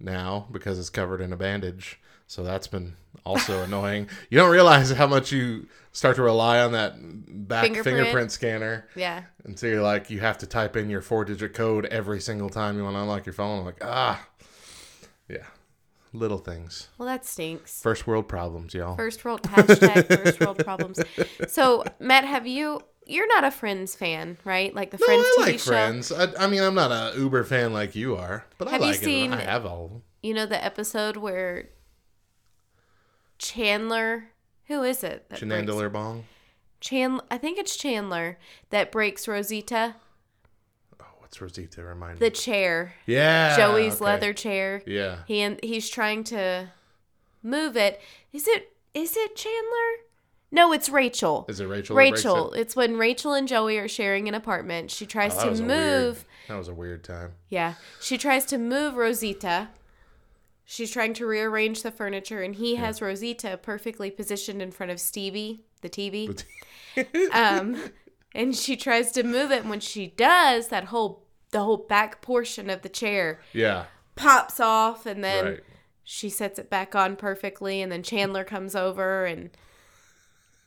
now 0.01 0.47
because 0.51 0.79
it's 0.79 0.91
covered 0.91 1.21
in 1.21 1.33
a 1.33 1.37
bandage. 1.37 2.01
So 2.27 2.43
that's 2.43 2.67
been 2.67 2.95
also 3.25 3.63
annoying. 3.65 4.09
You 4.31 4.39
don't 4.39 4.51
realize 4.51 4.91
how 4.91 5.07
much 5.07 5.33
you 5.33 5.67
start 5.93 6.17
to 6.17 6.23
rely 6.23 6.61
on 6.61 6.73
that 6.73 6.95
back 7.49 7.65
Fingerprint. 7.65 7.97
fingerprint, 7.99 8.33
scanner 8.33 8.87
Yeah. 8.95 9.23
until 9.45 9.71
you're 9.71 9.83
like, 9.83 10.11
you 10.11 10.21
have 10.21 10.39
to 10.39 10.47
type 10.47 10.77
in 10.77 10.89
your 10.91 11.01
four 11.03 11.25
digit 11.25 11.55
code 11.55 11.87
every 11.87 12.21
single 12.21 12.49
time 12.51 12.77
you 12.77 12.85
want 12.85 12.97
to 12.97 13.01
unlock 13.01 13.27
your 13.27 13.33
phone. 13.33 13.61
I'm 13.61 13.65
like, 13.65 13.83
ah, 13.83 14.28
little 16.13 16.39
things. 16.39 16.89
Well, 16.99 17.07
that 17.09 17.25
stinks. 17.25 17.81
First 17.83 18.07
world 18.07 18.29
problems, 18.29 18.75
y'all. 18.75 18.97
First 18.97 19.25
world 19.25 19.43
hashtag 19.43 20.07
first 20.25 20.41
world 20.41 20.59
problems. 20.65 21.01
So, 21.49 21.85
Matt, 22.01 22.25
have 22.25 22.47
you? 22.47 22.81
You're 23.07 23.27
not 23.29 23.45
a 23.45 23.51
Friends 23.51 23.95
fan, 23.95 24.37
right? 24.45 24.75
Like 24.75 24.91
the 24.91 24.99
no, 24.99 25.07
Friends 25.07 25.25
I 25.27 25.35
TV 25.41 25.47
like 25.47 25.59
show. 25.61 25.71
Friends. 25.71 26.13
I, 26.13 26.29
I 26.39 26.47
mean, 26.47 26.63
I'm 26.63 26.75
not 26.75 26.91
a 26.91 27.19
Uber 27.19 27.45
fan 27.45 27.73
like 27.73 27.95
you 27.97 28.17
are, 28.17 28.45
but 28.59 28.69
Have 28.69 28.83
I 28.83 28.87
you 28.87 28.91
like 28.93 29.01
seen- 29.01 29.33
it. 29.33 29.37
I 29.37 29.43
have 29.43 29.65
all 29.65 29.85
of 29.87 29.91
them. 29.93 30.03
You 30.23 30.35
know 30.35 30.47
the 30.47 30.63
episode 30.63 31.17
where 31.17 31.69
Chandler, 33.39 34.31
who 34.67 34.83
is 34.83 35.05
it? 35.05 35.29
Chenandler 35.31 35.91
Bong. 35.93 36.25
Chandler, 36.81 37.23
I 37.31 37.39
think 37.39 37.59
it's 37.59 37.77
Chandler 37.77 38.39
that 38.71 38.93
breaks 38.93 39.27
Rosita, 39.29 39.97
what's 41.29 41.41
Rosita 41.41 41.83
remind 41.85 42.19
the 42.19 42.31
chair, 42.31 42.95
Yeah. 43.07 43.57
Joey's 43.57 43.97
okay. 43.97 44.05
leather 44.05 44.33
chair. 44.33 44.83
Yeah. 44.87 45.19
He 45.27 45.41
and 45.43 45.61
he's 45.63 45.89
trying 45.89 46.25
to 46.25 46.69
move 47.43 47.77
it. 47.77 48.01
Is 48.33 48.49
it 48.49 48.73
is 48.95 49.17
it 49.17 49.37
Chandler? 49.37 50.05
No, 50.51 50.73
it's 50.73 50.89
Rachel. 50.89 51.45
Is 51.49 51.61
it 51.61 51.67
Rachel? 51.67 51.95
Rachel. 51.95 52.53
it? 52.53 52.61
It's 52.61 52.75
when 52.75 52.97
Rachel 52.97 53.35
and 53.35 53.47
Joey 53.47 53.77
are 53.79 53.87
sharing 53.89 54.29
an 54.29 54.35
apartment. 54.35 54.91
She 54.91 55.05
tries 55.05 55.37
Oh, 55.37 55.55
to 55.55 55.63
move. 55.63 56.15
Weird, 56.17 56.49
that 56.49 56.57
was 56.57 56.69
a 56.69 56.75
weird 56.75 57.05
time. 57.05 57.33
Yeah. 57.51 57.75
She 58.01 58.17
tries 58.17 58.47
to 58.47 58.57
move 58.59 58.95
Rosita. 58.97 59.69
she's 60.65 60.91
trying 60.91 61.13
to 61.15 61.27
rearrange 61.27 61.83
the 61.83 61.91
furniture, 61.91 62.41
and 62.43 62.55
he 62.55 62.77
has 62.77 63.03
Rosita 63.03 63.59
perfectly 63.63 64.11
positioned 64.11 64.63
in 64.63 64.71
front 64.71 64.91
of 64.91 65.01
Stevie, 65.01 65.65
the 65.83 65.91
TV. 65.91 66.43
um, 67.33 67.77
and 68.35 68.55
she 68.57 68.77
tries 68.77 69.13
to 69.13 69.23
move 69.23 69.51
it. 69.51 69.61
And 69.63 69.71
when 69.71 69.81
she 69.81 70.09
does, 70.09 70.69
that 70.69 70.85
whole 70.85 71.25
the 71.51 71.61
whole 71.61 71.79
back 71.79 72.21
portion 72.21 72.69
of 72.69 72.83
the 72.83 72.89
chair 72.91 73.41
Yeah. 73.55 73.85
pops 74.17 74.61
off, 74.61 75.07
and 75.07 75.25
then 75.25 75.45
Right. 75.45 75.61
she 76.05 76.29
sets 76.29 76.59
it 76.59 76.69
back 76.69 76.95
on 76.95 77.17
perfectly. 77.17 77.81
And 77.81 77.91
then 77.91 78.03
Chandler 78.03 78.45
comes 78.45 78.77
over 78.77 79.25
and 79.25 79.49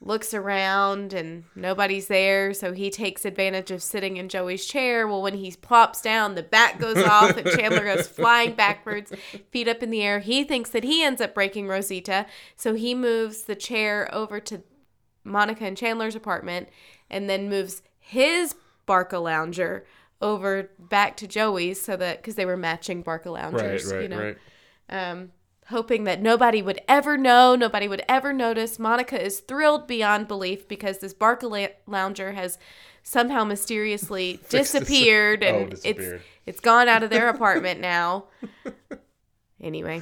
looks 0.03 0.33
around, 0.33 1.13
and 1.13 1.43
nobody's 1.53 2.07
there. 2.07 2.51
So 2.55 2.73
he 2.73 2.89
takes 2.89 3.23
advantage 3.25 3.69
of 3.69 3.83
sitting 3.83 4.17
in 4.17 4.29
Joey's 4.29 4.65
chair. 4.65 5.07
Well, 5.07 5.21
when 5.21 5.35
he 5.35 5.51
plops 5.51 6.01
down, 6.01 6.33
the 6.33 6.41
back 6.41 6.79
goes 6.79 6.97
off, 7.03 7.37
and 7.37 7.47
Chandler 7.51 7.83
goes 7.85 8.07
flying 8.07 8.53
backwards, 8.53 9.13
feet 9.51 9.67
up 9.67 9.83
in 9.83 9.91
the 9.91 10.01
air. 10.01 10.17
He 10.17 10.43
thinks 10.43 10.71
that 10.71 10.83
he 10.83 11.03
ends 11.03 11.21
up 11.21 11.35
breaking 11.35 11.67
Rosita, 11.67 12.25
so 12.55 12.73
he 12.73 12.95
moves 12.95 13.43
the 13.43 13.55
chair 13.55 14.09
over 14.11 14.39
to 14.39 14.63
Monica 15.23 15.65
and 15.65 15.77
Chandler's 15.77 16.15
apartment 16.15 16.69
and 17.11 17.29
then 17.29 17.49
moves 17.49 17.83
his 17.99 18.55
Barcalounger 18.87 19.83
over 20.21 20.69
back 20.79 21.17
to 21.17 21.27
Joey's 21.27 21.79
so 21.81 21.95
that 21.97 22.17
because 22.17 22.35
they 22.35 22.45
were 22.45 22.57
matching 22.57 23.03
Barcaloungers, 23.03 23.91
right, 23.91 24.01
you 24.03 24.07
know, 24.09 24.19
right. 24.19 24.37
um, 24.89 25.31
hoping 25.67 26.05
that 26.05 26.21
nobody 26.21 26.61
would 26.61 26.81
ever 26.87 27.17
know, 27.17 27.55
nobody 27.55 27.87
would 27.87 28.03
ever 28.07 28.33
notice. 28.33 28.79
Monica 28.79 29.21
is 29.21 29.39
thrilled 29.39 29.87
beyond 29.87 30.27
belief 30.27 30.67
because 30.67 30.99
this 30.99 31.13
Barca 31.13 31.47
la- 31.47 31.67
lounger 31.85 32.31
has 32.31 32.57
somehow 33.03 33.43
mysteriously 33.43 34.39
disappeared 34.49 35.43
oh, 35.43 35.47
and 35.47 35.69
disappeared. 35.71 36.15
it's 36.15 36.23
it's 36.45 36.59
gone 36.59 36.87
out 36.87 37.03
of 37.03 37.09
their 37.09 37.29
apartment 37.35 37.79
now. 37.79 38.25
Anyway, 39.59 40.01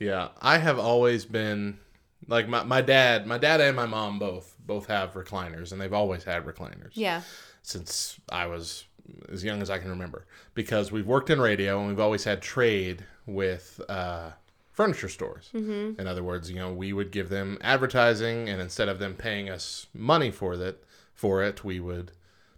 Yeah, 0.00 0.28
I 0.42 0.58
have 0.58 0.78
always 0.78 1.24
been 1.24 1.78
like 2.26 2.48
my, 2.48 2.64
my 2.64 2.80
dad, 2.80 3.26
my 3.26 3.38
dad 3.38 3.60
and 3.60 3.76
my 3.76 3.86
mom 3.86 4.18
both 4.18 4.55
both 4.66 4.86
have 4.86 5.14
recliners 5.14 5.72
and 5.72 5.80
they've 5.80 5.92
always 5.92 6.24
had 6.24 6.44
recliners. 6.44 6.90
yeah, 6.94 7.22
Since 7.62 8.18
I 8.30 8.46
was 8.46 8.84
as 9.32 9.44
young 9.44 9.62
as 9.62 9.70
I 9.70 9.78
can 9.78 9.90
remember 9.90 10.26
because 10.54 10.90
we've 10.90 11.06
worked 11.06 11.30
in 11.30 11.40
radio 11.40 11.78
and 11.78 11.88
we've 11.88 12.00
always 12.00 12.24
had 12.24 12.42
trade 12.42 13.04
with 13.26 13.80
uh, 13.88 14.30
furniture 14.72 15.08
stores. 15.08 15.48
Mm-hmm. 15.54 16.00
In 16.00 16.06
other 16.06 16.24
words, 16.24 16.50
you 16.50 16.56
know, 16.56 16.72
we 16.72 16.92
would 16.92 17.10
give 17.12 17.28
them 17.28 17.58
advertising 17.60 18.48
and 18.48 18.60
instead 18.60 18.88
of 18.88 18.98
them 18.98 19.14
paying 19.14 19.48
us 19.48 19.86
money 19.94 20.30
for 20.30 20.56
that 20.56 20.82
for 21.14 21.42
it, 21.42 21.64
we 21.64 21.78
would 21.80 22.12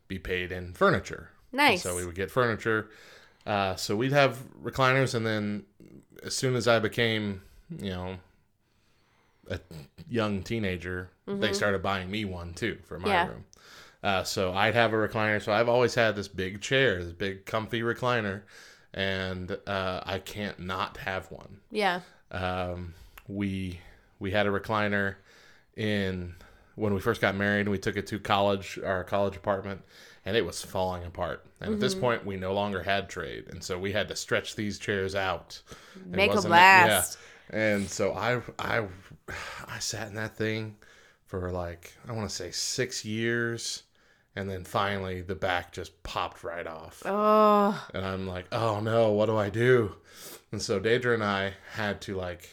be 0.08 0.18
paid 0.18 0.50
in 0.50 0.72
furniture. 0.72 1.30
And 1.52 1.58
Nice. 1.58 1.82
so 1.82 1.94
we 1.94 2.04
would 2.06 2.14
get 2.14 2.30
furniture. 2.30 2.88
Uh, 3.46 3.76
so 3.76 3.94
we'd 3.96 4.12
have 4.12 4.38
recliners, 4.62 5.14
and 5.14 5.24
then 5.24 5.64
as 6.22 6.34
soon 6.34 6.54
as 6.56 6.66
I 6.68 6.78
became, 6.80 7.40
you 7.78 7.90
know, 7.90 8.16
a 9.48 9.58
young 10.08 10.42
teenager, 10.42 11.08
they 11.28 11.52
started 11.52 11.82
buying 11.82 12.10
me 12.10 12.24
one 12.24 12.54
too 12.54 12.78
for 12.84 12.98
my 12.98 13.04
Mm-hmm. 13.08 13.12
Yeah. 13.12 13.28
room. 13.28 13.44
Uh, 14.02 14.22
so 14.24 14.52
I'd 14.54 14.74
have 14.74 14.92
a 14.92 14.96
recliner. 14.96 15.42
So 15.42 15.52
I've 15.52 15.68
always 15.68 15.94
had 15.94 16.14
this 16.16 16.28
big 16.28 16.60
chair, 16.60 17.02
this 17.02 17.12
big 17.12 17.44
comfy 17.46 17.82
recliner, 17.82 18.42
and 18.94 19.56
uh, 19.66 20.00
I 20.06 20.18
can't 20.20 20.58
not 20.60 20.96
have 20.98 21.30
one 21.30 21.58
yeah, 21.70 22.00
um, 22.30 22.94
we 23.28 23.80
we 24.18 24.30
had 24.30 24.46
a 24.46 24.50
recliner 24.50 25.16
in 25.76 26.34
when 26.74 26.94
we 26.94 27.00
first 27.00 27.20
got 27.20 27.34
married 27.36 27.60
and 27.62 27.70
we 27.70 27.78
took 27.78 27.96
it 27.96 28.06
to 28.08 28.18
college 28.18 28.78
our 28.84 29.04
college 29.04 29.36
apartment 29.36 29.82
and 30.24 30.36
it 30.36 30.44
was 30.44 30.62
falling 30.62 31.04
apart 31.04 31.44
and 31.60 31.74
at 31.74 31.80
this 31.80 31.92
Mm-hmm. 31.94 32.00
point 32.00 32.26
we 32.26 32.36
no 32.36 32.54
longer 32.54 32.82
had 32.82 33.08
trade 33.08 33.44
and 33.50 33.62
so 33.62 33.78
we 33.78 33.92
had 33.92 34.08
to 34.08 34.16
stretch 34.16 34.56
these 34.56 34.78
chairs 34.78 35.14
out 35.14 35.60
Make 36.06 36.30
'em 36.30 36.36
wasn't- 36.36 36.52
last. 36.52 37.18
yeah. 37.52 37.58
and 37.74 37.88
so 37.88 38.12
i 38.14 38.40
i 38.58 38.86
i 39.68 39.78
sat 39.80 40.08
in 40.08 40.14
that 40.14 40.36
thing 40.36 40.76
for 41.28 41.50
like 41.52 41.92
i 42.08 42.12
want 42.12 42.28
to 42.28 42.34
say 42.34 42.50
six 42.50 43.04
years 43.04 43.84
and 44.34 44.48
then 44.48 44.64
finally 44.64 45.20
the 45.20 45.34
back 45.34 45.72
just 45.72 46.02
popped 46.02 46.42
right 46.44 46.66
off 46.66 47.02
oh, 47.04 47.88
and 47.92 48.04
I'm 48.04 48.26
like, 48.28 48.46
oh 48.52 48.78
no, 48.78 49.10
what 49.10 49.26
do 49.26 49.36
I 49.36 49.50
do? 49.50 49.96
And 50.52 50.62
so 50.62 50.78
Deidre 50.78 51.14
and 51.14 51.24
I 51.24 51.54
had 51.74 52.00
to 52.02 52.14
like 52.14 52.48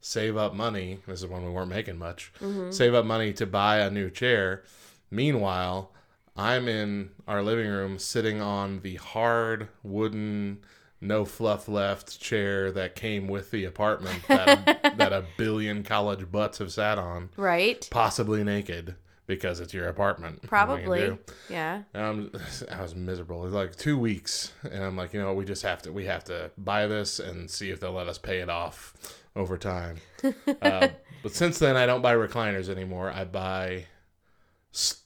save 0.00 0.36
up 0.36 0.54
money. 0.54 0.98
This 1.06 1.20
is 1.20 1.26
when 1.26 1.44
we 1.44 1.50
weren't 1.50 1.70
making 1.70 1.98
much. 1.98 2.32
Mm-hmm. 2.40 2.70
Save 2.70 2.94
up 2.94 3.06
money 3.06 3.32
to 3.34 3.46
buy 3.46 3.78
a 3.78 3.90
new 3.90 4.10
chair. 4.10 4.64
Meanwhile, 5.10 5.90
I'm 6.36 6.68
in 6.68 7.10
our 7.26 7.42
living 7.42 7.68
room 7.68 7.98
sitting 7.98 8.40
on 8.40 8.80
the 8.80 8.96
hard 8.96 9.68
wooden, 9.82 10.58
no 11.00 11.24
fluff 11.24 11.68
left 11.68 12.20
chair 12.20 12.70
that 12.72 12.94
came 12.94 13.26
with 13.26 13.50
the 13.50 13.64
apartment 13.64 14.22
that 14.28 14.68
a, 14.84 14.96
that 14.96 15.12
a 15.12 15.24
billion 15.36 15.82
college 15.82 16.30
butts 16.30 16.58
have 16.58 16.72
sat 16.72 16.98
on, 16.98 17.30
right, 17.36 17.86
possibly 17.90 18.44
naked 18.44 18.96
because 19.30 19.60
it's 19.60 19.72
your 19.72 19.86
apartment. 19.86 20.42
What 20.42 20.52
are 20.52 20.80
you 20.80 20.86
gonna 20.86 21.16
probably, 21.16 21.18
yeah, 21.48 21.82
And 21.94 22.04
I'm, 22.04 22.82
was 22.82 22.96
miserable. 22.96 23.42
It 23.42 23.44
was 23.46 23.54
like 23.54 23.76
two 23.76 23.96
weeks, 23.96 24.52
and 24.64 24.82
I'm 24.82 24.96
like, 24.96 25.14
you 25.14 25.20
know, 25.20 25.32
we 25.32 25.44
just 25.44 25.62
have 25.62 25.82
to, 25.82 25.92
we 25.92 26.06
have 26.06 26.24
to 26.24 26.50
buy 26.58 26.88
this 26.88 27.20
and 27.20 27.48
see 27.48 27.70
if 27.70 27.78
they'll 27.78 27.92
let 27.92 28.08
us 28.08 28.18
pay 28.18 28.40
it 28.40 28.50
off 28.50 28.92
over 29.36 29.56
time. 29.56 29.98
uh, 30.62 30.88
but 31.22 31.32
since 31.32 31.60
then, 31.60 31.76
I 31.76 31.86
don't 31.86 32.02
buy 32.02 32.14
recliners 32.14 32.68
anymore. 32.68 33.12
I 33.12 33.24
buy, 33.24 33.86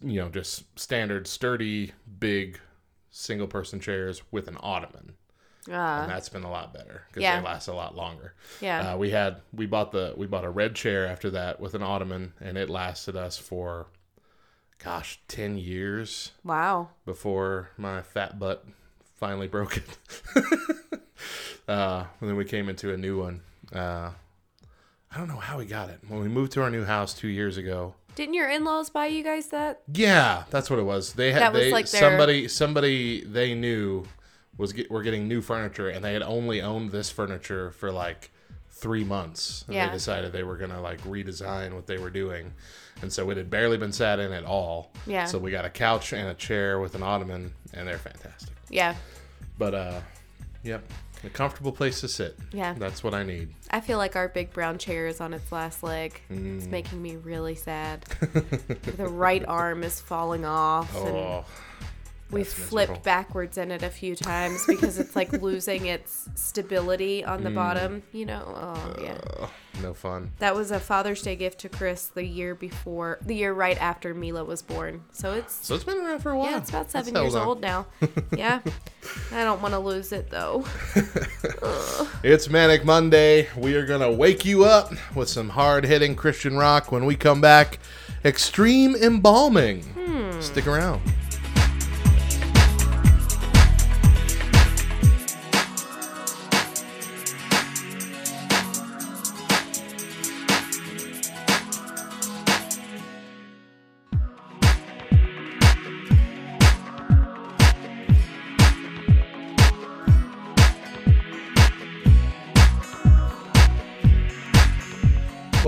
you 0.00 0.20
know, 0.20 0.30
just 0.30 0.78
standard, 0.78 1.26
sturdy, 1.26 1.92
big, 2.18 2.58
single 3.10 3.46
person 3.46 3.78
chairs 3.78 4.22
with 4.30 4.48
an 4.48 4.56
ottoman, 4.60 5.16
uh, 5.68 5.73
and 5.73 6.11
that's 6.11 6.28
been 6.28 6.44
a 6.44 6.50
lot 6.50 6.73
better 6.75 7.02
because 7.09 7.23
Yeah. 7.23 7.38
they 7.40 7.44
last 7.47 7.68
a 7.68 7.73
lot 7.75 7.94
longer. 7.97 8.35
yeah, 8.61 8.92
Uh, 8.92 8.97
we 8.97 9.11
had 9.11 9.40
we 9.52 9.66
bought 9.66 9.92
the 9.92 10.14
we 10.16 10.26
bought 10.26 10.44
a 10.44 10.50
red 10.50 10.75
chair 10.75 11.06
after 11.06 11.30
that 11.30 11.61
with 11.61 11.75
an 11.75 11.83
ottoman, 11.83 12.33
and 12.40 12.56
it 12.59 12.68
lasted 12.71 13.16
us 13.16 13.37
for, 13.38 13.87
gosh, 14.83 15.21
ten 15.28 15.56
years 15.59 16.33
wow, 16.44 16.88
before 17.06 17.71
my 17.76 18.02
fat 18.02 18.38
butt 18.38 18.64
finally 19.16 19.49
broke 19.54 19.76
it. 19.78 19.99
uh, 21.68 22.04
and 22.21 22.28
then 22.28 22.37
we 22.37 22.44
came 22.44 22.68
into 22.68 22.92
a 22.92 22.97
new 22.97 23.18
one. 23.21 23.40
Uh, 23.73 24.11
I 25.12 25.18
don't 25.18 25.28
know 25.28 25.37
how 25.37 25.59
we 25.59 25.64
got 25.66 25.90
it. 25.90 26.00
When 26.09 26.21
we 26.21 26.28
moved 26.28 26.52
to 26.52 26.62
our 26.62 26.71
new 26.71 26.85
house 26.85 27.14
two 27.14 27.28
years 27.28 27.56
ago. 27.56 27.94
Didn't 28.16 28.35
your 28.35 28.49
in-laws 28.49 28.90
buy 28.90 29.06
you 29.06 29.25
guys 29.25 29.49
that? 29.49 29.83
Yeah, 29.92 30.44
that's 30.50 30.71
what 30.71 30.78
it 30.78 30.83
was. 30.85 31.14
They 31.14 31.33
had 31.33 31.42
That 31.42 31.52
was 31.52 31.62
they, 31.62 31.73
like 31.73 31.88
their- 31.90 32.00
somebody 32.00 32.49
somebody 32.49 33.25
they 33.25 33.54
knew 33.54 34.04
was 34.56 34.73
get, 34.73 34.90
were 34.90 35.02
getting 35.02 35.26
new 35.28 35.40
furniture, 35.40 35.88
and 35.88 36.04
they 36.04 36.12
had 36.12 36.23
only 36.23 36.61
owned 36.61 36.90
this 36.92 37.11
furniture 37.11 37.70
for 37.73 37.90
like 37.90 38.30
three 38.70 39.04
months. 39.04 39.64
And 39.66 39.75
Yeah. 39.75 39.87
They 39.88 39.92
decided 39.94 40.32
they 40.32 40.42
were 40.42 40.56
gonna 40.56 40.80
like 40.80 41.00
redesign 41.02 41.75
what 41.75 41.87
they 41.87 41.99
were 41.99 42.11
doing, 42.11 42.52
and 43.02 43.12
so 43.12 43.30
it 43.30 43.37
had 43.37 43.50
barely 43.50 43.76
been 43.76 43.92
sat 43.92 44.18
in 44.18 44.32
at 44.32 44.44
all. 44.44 44.92
Yeah. 45.06 45.25
So 45.26 45.38
we 45.38 45.50
got 45.50 45.64
a 45.64 45.70
couch 45.70 46.12
and 46.12 46.28
a 46.28 46.34
chair 46.34 46.80
with 46.80 46.94
an 46.94 47.02
ottoman, 47.02 47.52
and 47.73 47.87
they're 47.88 47.99
fantastic. 47.99 48.54
Yeah, 48.70 48.94
But 49.58 49.75
uh, 49.75 50.00
yep, 50.62 50.82
a 51.23 51.28
comfortable 51.30 51.70
place 51.73 52.00
to 52.00 52.08
sit. 52.08 52.37
Yeah. 52.52 52.75
that's 52.75 53.04
what 53.04 53.14
I 53.14 53.23
need. 53.23 53.50
I 53.70 53.80
feel 53.80 53.99
like 53.99 54.16
our 54.16 54.28
big 54.28 54.52
brown 54.52 54.78
chair 54.78 55.06
is 55.06 55.20
on 55.20 55.32
its 55.34 55.50
last 55.52 55.82
leg. 55.82 56.20
Mm. 56.30 56.58
It's 56.58 56.66
making 56.66 57.00
me 57.00 57.16
really 57.16 57.54
sad. 57.54 58.02
the 58.96 59.06
right 59.08 59.44
arm 59.46 59.82
is 59.84 60.00
falling 60.00 60.44
off, 60.44 60.94
and 60.96 61.08
Oh, 61.08 61.44
we've 62.35 62.45
that's 62.47 62.69
flipped 62.69 62.91
miserable. 62.91 63.05
backwards 63.05 63.59
in 63.59 63.71
it 63.71 63.83
a 63.83 63.91
few 63.91 64.14
times 64.17 64.64
because 64.67 64.99
it's 64.99 65.14
like 65.17 65.33
losing 65.43 65.87
its 65.87 66.29
stability 66.35 67.25
on 67.25 67.43
the 67.45 67.50
Mm. 67.50 67.55
bottom. 67.55 68.03
You 68.12 68.26
know? 68.26 68.43
Oh 68.55 68.95
yeah. 69.03 69.49
no 69.83 69.95
fun. 69.95 70.33
That 70.38 70.55
was 70.55 70.71
a 70.71 70.79
Father's 70.81 71.23
Day 71.23 71.37
gift 71.37 71.61
to 71.61 71.69
Chris 71.69 72.07
the 72.07 72.25
year 72.25 72.55
before, 72.55 73.19
the 73.25 73.35
year 73.35 73.53
right 73.53 73.81
after 73.81 74.12
Mila 74.14 74.45
was 74.45 74.62
born. 74.62 75.05
So 75.12 75.33
it's 75.33 75.55
So 75.67 75.75
it's 75.75 75.85
been 75.85 75.99
around 75.99 76.21
for 76.21 76.31
a 76.33 76.38
while. 76.38 76.50
yeah, 76.50 76.59
it's 76.59 76.71
about 76.71 76.91
seven 76.91 77.14
years 77.14 77.35
on. 77.35 77.47
old 77.47 77.61
now. 77.61 77.87
Yeah, 78.37 78.61
I 79.33 79.45
don't 79.45 79.62
want 79.62 79.75
to 79.75 79.79
lose 79.81 80.12
it 80.12 80.31
though. 80.31 80.64
It's 82.23 82.49
Manic 82.49 82.85
Monday. 82.87 83.49
We 83.57 83.75
are 83.75 83.85
going 83.85 84.00
to 84.00 84.11
wake 84.11 84.45
you 84.47 84.64
up 84.64 84.93
with 85.14 85.29
some 85.29 85.50
hard 85.50 85.85
hitting 85.85 86.17
Christian 86.17 86.57
rock 86.57 86.91
when 86.91 87.05
we 87.05 87.17
come 87.17 87.41
back. 87.43 87.79
Extreme 88.25 88.97
embalming. 88.97 89.83
Hmm. 89.83 90.41
Stick 90.41 90.67
around. 90.67 91.03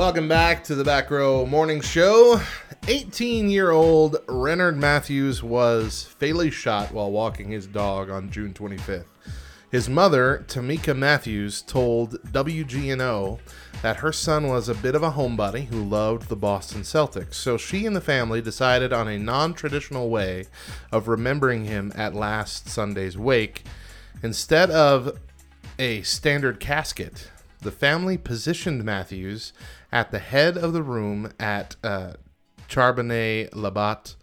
Welcome 0.06 0.28
back 0.28 0.62
to 0.64 0.76
the 0.76 0.84
Back 0.84 1.10
Row 1.10 1.44
Morning 1.46 1.80
Show. 1.80 2.40
18 2.86 3.50
year 3.50 3.72
old 3.72 4.18
Renard 4.28 4.76
Matthews 4.76 5.42
was 5.42 6.04
fatally 6.04 6.48
shot 6.48 6.92
while 6.92 7.10
walking 7.10 7.50
his 7.50 7.66
dog 7.66 8.08
on 8.08 8.30
June 8.30 8.54
25th. 8.54 9.06
His 9.68 9.88
mother, 9.88 10.44
Tamika 10.46 10.96
Matthews, 10.96 11.60
told 11.60 12.22
WGNO 12.22 13.40
that 13.82 13.96
her 13.96 14.12
son 14.12 14.46
was 14.46 14.68
a 14.68 14.76
bit 14.76 14.94
of 14.94 15.02
a 15.02 15.10
homebody 15.10 15.66
who 15.66 15.82
loved 15.82 16.28
the 16.28 16.36
Boston 16.36 16.82
Celtics, 16.82 17.34
so 17.34 17.56
she 17.56 17.84
and 17.84 17.96
the 17.96 18.00
family 18.00 18.40
decided 18.40 18.92
on 18.92 19.08
a 19.08 19.18
non 19.18 19.54
traditional 19.54 20.08
way 20.08 20.44
of 20.92 21.08
remembering 21.08 21.64
him 21.64 21.92
at 21.96 22.14
last 22.14 22.68
Sunday's 22.68 23.18
wake. 23.18 23.64
Instead 24.22 24.70
of 24.70 25.18
a 25.80 26.02
standard 26.02 26.60
casket, 26.60 27.28
the 27.66 27.72
family 27.72 28.16
positioned 28.16 28.84
Matthews 28.84 29.52
at 29.96 30.10
the 30.10 30.18
head 30.18 30.58
of 30.58 30.74
the 30.74 30.82
room 30.82 31.32
at 31.40 31.74
uh, 31.82 32.12
Charbonnet 32.68 33.48
Labat 33.52 34.14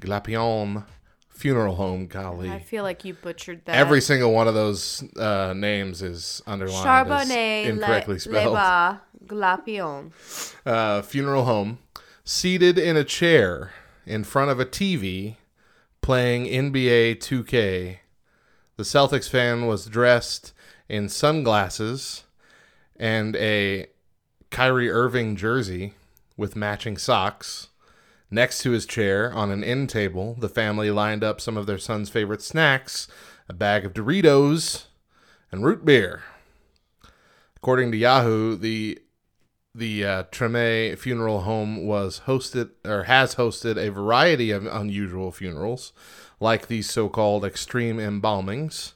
Glapion 0.00 0.86
Funeral 1.28 1.74
Home. 1.74 2.06
Golly. 2.06 2.50
I 2.50 2.60
feel 2.60 2.82
like 2.82 3.04
you 3.04 3.12
butchered 3.12 3.62
that. 3.66 3.76
Every 3.76 4.00
single 4.00 4.32
one 4.32 4.48
of 4.48 4.54
those 4.54 5.04
uh, 5.18 5.52
names 5.54 6.00
is 6.00 6.40
underlined 6.46 6.82
Charbonnet 6.82 7.66
incorrectly 7.66 8.14
Le- 8.14 8.20
spelled. 8.20 8.56
Leba 8.56 9.00
Glapion. 9.26 10.12
Uh, 10.64 11.02
funeral 11.02 11.44
home, 11.44 11.78
seated 12.24 12.78
in 12.78 12.96
a 12.96 13.04
chair 13.04 13.72
in 14.06 14.24
front 14.24 14.50
of 14.50 14.58
a 14.58 14.64
TV, 14.64 15.36
playing 16.00 16.46
NBA 16.46 17.16
2K. 17.16 17.98
The 18.76 18.82
Celtics 18.82 19.28
fan 19.28 19.66
was 19.66 19.84
dressed 19.84 20.54
in 20.88 21.10
sunglasses 21.10 22.24
and 22.96 23.36
a 23.36 23.88
Kyrie 24.50 24.90
Irving 24.90 25.36
jersey 25.36 25.94
with 26.36 26.56
matching 26.56 26.96
socks. 26.96 27.68
Next 28.30 28.60
to 28.62 28.72
his 28.72 28.86
chair, 28.86 29.32
on 29.32 29.50
an 29.50 29.64
end 29.64 29.88
table, 29.88 30.36
the 30.38 30.48
family 30.48 30.90
lined 30.90 31.24
up 31.24 31.40
some 31.40 31.56
of 31.56 31.66
their 31.66 31.78
son's 31.78 32.10
favorite 32.10 32.42
snacks 32.42 33.08
a 33.48 33.54
bag 33.54 33.86
of 33.86 33.94
Doritos 33.94 34.84
and 35.50 35.64
root 35.64 35.84
beer. 35.84 36.22
According 37.56 37.90
to 37.92 37.96
Yahoo, 37.96 38.56
the 38.56 38.98
the 39.74 40.04
uh, 40.04 40.22
Treme 40.24 40.98
Funeral 40.98 41.42
Home 41.42 41.86
was 41.86 42.22
hosted 42.26 42.70
or 42.84 43.04
has 43.04 43.36
hosted 43.36 43.76
a 43.76 43.90
variety 43.90 44.50
of 44.50 44.66
unusual 44.66 45.30
funerals, 45.30 45.92
like 46.40 46.66
these 46.66 46.90
so-called 46.90 47.44
extreme 47.44 47.98
embalmings. 47.98 48.94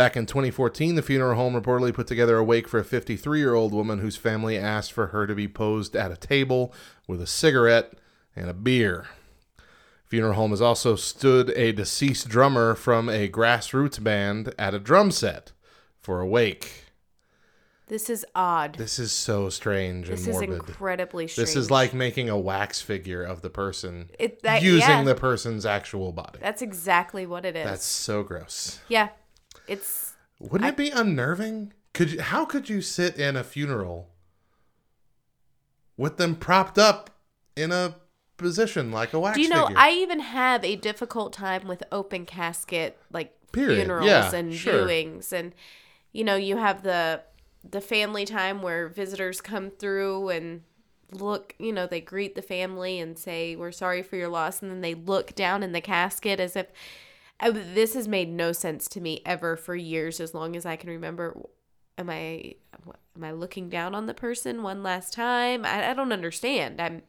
Back 0.00 0.16
in 0.16 0.24
2014, 0.24 0.94
the 0.94 1.02
funeral 1.02 1.34
home 1.34 1.52
reportedly 1.52 1.92
put 1.92 2.06
together 2.06 2.38
a 2.38 2.42
wake 2.42 2.66
for 2.66 2.80
a 2.80 2.82
53-year-old 2.82 3.74
woman 3.74 3.98
whose 3.98 4.16
family 4.16 4.56
asked 4.56 4.94
for 4.94 5.08
her 5.08 5.26
to 5.26 5.34
be 5.34 5.46
posed 5.46 5.94
at 5.94 6.10
a 6.10 6.16
table 6.16 6.72
with 7.06 7.20
a 7.20 7.26
cigarette 7.26 7.92
and 8.34 8.48
a 8.48 8.54
beer. 8.54 9.08
Funeral 10.06 10.32
home 10.32 10.52
has 10.52 10.62
also 10.62 10.96
stood 10.96 11.50
a 11.50 11.72
deceased 11.72 12.30
drummer 12.30 12.74
from 12.74 13.10
a 13.10 13.28
grassroots 13.28 14.02
band 14.02 14.54
at 14.58 14.72
a 14.72 14.78
drum 14.78 15.10
set 15.10 15.52
for 15.98 16.20
a 16.20 16.26
wake. 16.26 16.86
This 17.88 18.08
is 18.08 18.24
odd. 18.34 18.76
This 18.76 18.98
is 18.98 19.12
so 19.12 19.50
strange 19.50 20.08
This 20.08 20.24
and 20.26 20.34
is 20.34 20.40
incredibly 20.40 21.28
strange. 21.28 21.46
This 21.46 21.56
is 21.56 21.70
like 21.70 21.92
making 21.92 22.30
a 22.30 22.38
wax 22.38 22.80
figure 22.80 23.22
of 23.22 23.42
the 23.42 23.50
person 23.50 24.08
It- 24.18 24.40
that- 24.44 24.62
using 24.62 24.88
yeah. 24.88 25.02
the 25.02 25.14
person's 25.14 25.66
actual 25.66 26.10
body. 26.12 26.38
That's 26.40 26.62
exactly 26.62 27.26
what 27.26 27.44
it 27.44 27.54
is. 27.54 27.66
That's 27.66 27.84
so 27.84 28.22
gross. 28.22 28.78
yeah. 28.88 29.10
It's 29.70 30.14
Wouldn't 30.40 30.68
it 30.68 30.76
be 30.76 30.90
unnerving? 30.90 31.72
Could 31.94 32.12
you, 32.12 32.20
how 32.20 32.44
could 32.44 32.68
you 32.68 32.82
sit 32.82 33.16
in 33.16 33.36
a 33.36 33.44
funeral 33.44 34.10
with 35.96 36.16
them 36.16 36.34
propped 36.34 36.78
up 36.78 37.10
in 37.56 37.70
a 37.72 37.94
position 38.36 38.90
like 38.90 39.12
a 39.12 39.20
wax 39.20 39.36
Do 39.36 39.42
you 39.42 39.48
know, 39.48 39.66
figure? 39.66 39.80
I 39.80 39.90
even 39.92 40.20
have 40.20 40.64
a 40.64 40.74
difficult 40.76 41.32
time 41.32 41.68
with 41.68 41.82
open 41.92 42.26
casket 42.26 42.98
like 43.12 43.32
Period. 43.52 43.76
funerals 43.76 44.08
Yeah, 44.08 44.34
and 44.34 44.52
sure. 44.54 44.86
viewings 44.86 45.32
and 45.32 45.54
you 46.12 46.24
know, 46.24 46.36
you 46.36 46.56
have 46.56 46.82
the 46.82 47.22
the 47.68 47.80
family 47.80 48.24
time 48.24 48.62
where 48.62 48.88
visitors 48.88 49.40
come 49.40 49.70
through 49.70 50.30
and 50.30 50.62
look, 51.12 51.54
you 51.58 51.72
know, 51.72 51.86
they 51.86 52.00
greet 52.00 52.34
the 52.34 52.42
family 52.42 52.98
and 52.98 53.18
say 53.18 53.54
we're 53.54 53.70
sorry 53.72 54.02
for 54.02 54.16
your 54.16 54.28
loss 54.28 54.62
and 54.62 54.70
then 54.70 54.80
they 54.80 54.94
look 54.94 55.34
down 55.34 55.62
in 55.62 55.72
the 55.72 55.80
casket 55.80 56.40
as 56.40 56.56
if 56.56 56.66
I, 56.66 56.70
this 57.48 57.94
has 57.94 58.06
made 58.06 58.30
no 58.30 58.52
sense 58.52 58.88
to 58.88 59.00
me 59.00 59.22
ever 59.24 59.56
for 59.56 59.74
years 59.74 60.20
as 60.20 60.34
long 60.34 60.56
as 60.56 60.66
I 60.66 60.76
can 60.76 60.90
remember 60.90 61.36
am 61.96 62.10
I 62.10 62.54
am 63.16 63.24
I 63.24 63.32
looking 63.32 63.68
down 63.68 63.94
on 63.94 64.06
the 64.06 64.14
person 64.14 64.62
one 64.62 64.82
last 64.82 65.12
time? 65.12 65.64
I, 65.64 65.90
I 65.90 65.94
don't 65.94 66.12
understand. 66.12 66.80
I'm 66.80 67.02